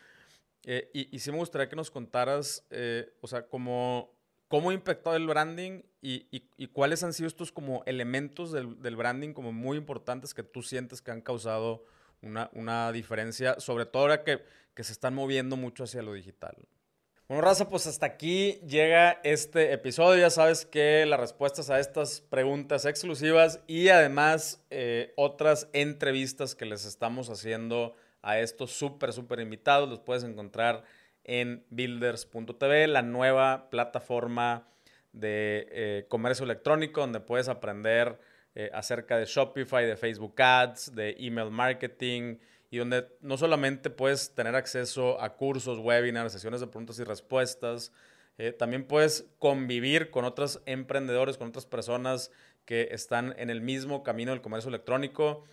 Eh, 0.65 0.91
y, 0.93 1.17
y, 1.17 1.21
sí 1.21 1.33
me 1.33 1.39
gustaría 1.39 1.71
que 1.71 1.77
nos 1.77 1.91
contaras, 1.91 2.67
eh, 2.69 3.15
o 3.23 3.29
sea, 3.29 3.47
cómo, 3.47 4.18
cómo 4.49 4.71
ha 4.71 4.75
impactado 4.75 5.17
el 5.17 5.27
branding 5.27 5.83
y, 6.01 6.41
cuáles 6.73 7.03
han 7.03 7.13
sido 7.13 7.29
estos 7.29 7.53
como 7.53 7.83
elementos 7.87 8.53
del, 8.53 8.97
branding 8.97 9.33
como 9.33 9.53
muy 9.53 9.77
importantes 9.77 10.35
que 10.35 10.43
tú 10.43 10.63
sientes 10.63 11.03
que 11.03 11.11
han 11.11 11.21
causado 11.21 11.85
una, 12.23 12.93
diferencia, 12.93 13.61
sobre 13.61 13.87
todo 13.87 14.03
ahora 14.03 14.25
que, 14.25 14.43
que 14.75 14.85
se 14.85 14.93
están 14.93 15.15
moviendo 15.15 15.57
mucho 15.57 15.85
hacia 15.85 16.03
lo 16.03 16.15
digital. 16.15 16.57
Bueno, 17.29 17.43
Raza, 17.43 17.69
pues 17.69 17.87
hasta 17.87 18.07
aquí 18.07 18.55
llega 18.67 19.21
este 19.23 19.75
episodio. 19.75 20.23
Ya 20.23 20.31
sabes 20.31 20.65
que 20.65 21.05
las 21.05 21.21
respuestas 21.21 21.69
a 21.69 21.79
estas 21.79 22.23
preguntas 22.23 22.87
exclusivas 22.87 23.61
y 23.67 23.91
además 23.91 24.65
eh, 24.71 25.13
otras 25.15 25.69
entrevistas 25.75 26.55
que 26.55 26.65
les 26.65 26.87
estamos 26.87 27.29
haciendo 27.29 27.95
a 28.23 28.39
estos 28.39 28.73
súper, 28.73 29.13
súper 29.13 29.41
invitados 29.41 29.91
los 29.91 30.01
puedes 30.01 30.25
encontrar 30.25 30.85
en 31.29 31.63
builders.tv, 31.69 32.89
la 32.89 33.03
nueva 33.03 33.69
plataforma 33.71 34.67
de 35.13 35.69
eh, 35.71 36.07
comercio 36.09 36.45
electrónico 36.45 37.03
donde 37.03 37.21
puedes 37.21 37.49
aprender 37.49 38.19
eh, 38.55 38.71
acerca 38.73 39.19
de 39.19 39.27
Shopify, 39.27 39.85
de 39.85 39.97
Facebook 39.97 40.41
Ads, 40.41 40.95
de 40.95 41.15
email 41.19 41.51
marketing 41.51 42.39
y 42.71 42.79
donde 42.79 43.07
no 43.21 43.37
solamente 43.37 43.91
puedes 43.91 44.35
tener 44.35 44.57
acceso 44.57 45.21
a 45.21 45.37
cursos, 45.37 45.79
webinars, 45.79 46.33
sesiones 46.33 46.61
de 46.61 46.67
preguntas 46.67 46.99
y 46.99 47.05
respuestas, 47.05 47.93
eh, 48.39 48.53
también 48.53 48.85
puedes 48.85 49.27
convivir 49.39 50.11
con 50.11 50.25
otros 50.25 50.63
emprendedores, 50.65 51.37
con 51.37 51.49
otras 51.49 51.67
personas 51.67 52.31
que 52.65 52.89
están 52.91 53.35
en 53.39 53.51
el 53.51 53.61
mismo 53.61 54.03
camino 54.03 54.33
del 54.33 54.41
comercio 54.41 54.69
electrónico 54.69 55.45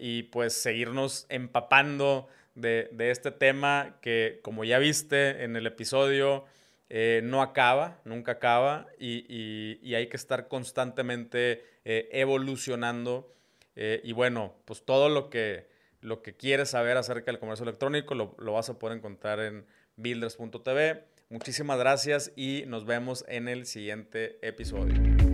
y 0.00 0.24
pues 0.24 0.52
seguirnos 0.54 1.26
empapando 1.28 2.26
de, 2.54 2.90
este 2.98 3.30
tema 3.30 3.98
que 4.00 4.40
como 4.42 4.64
ya 4.64 4.78
viste 4.78 5.44
en 5.44 5.56
el 5.56 5.66
episodio, 5.66 6.44
eh, 6.88 7.20
no 7.24 7.42
acaba, 7.42 8.00
nunca 8.04 8.32
acaba 8.32 8.88
y, 8.98 9.78
y 9.82 9.94
hay 9.94 10.08
que 10.08 10.16
estar 10.16 10.48
constantemente 10.48 11.64
evolucionando. 11.84 13.34
y 13.76 14.12
bueno, 14.12 14.54
pues 14.66 14.84
todo 14.84 15.08
lo 15.08 15.30
que 15.30 15.70
lo 16.02 16.22
que 16.22 16.34
quieres 16.34 16.70
saber 16.70 16.96
acerca 16.96 17.30
del 17.30 17.38
comercio 17.38 17.64
electrónico 17.64 18.14
lo, 18.14 18.34
lo 18.38 18.52
vas 18.52 18.70
a 18.70 18.78
poder 18.78 18.98
encontrar 18.98 19.40
en 19.40 19.66
builders.tv. 19.96 21.04
Muchísimas 21.28 21.78
gracias 21.78 22.32
y 22.36 22.64
nos 22.66 22.86
vemos 22.86 23.24
en 23.28 23.48
el 23.48 23.66
siguiente 23.66 24.38
episodio. 24.46 25.29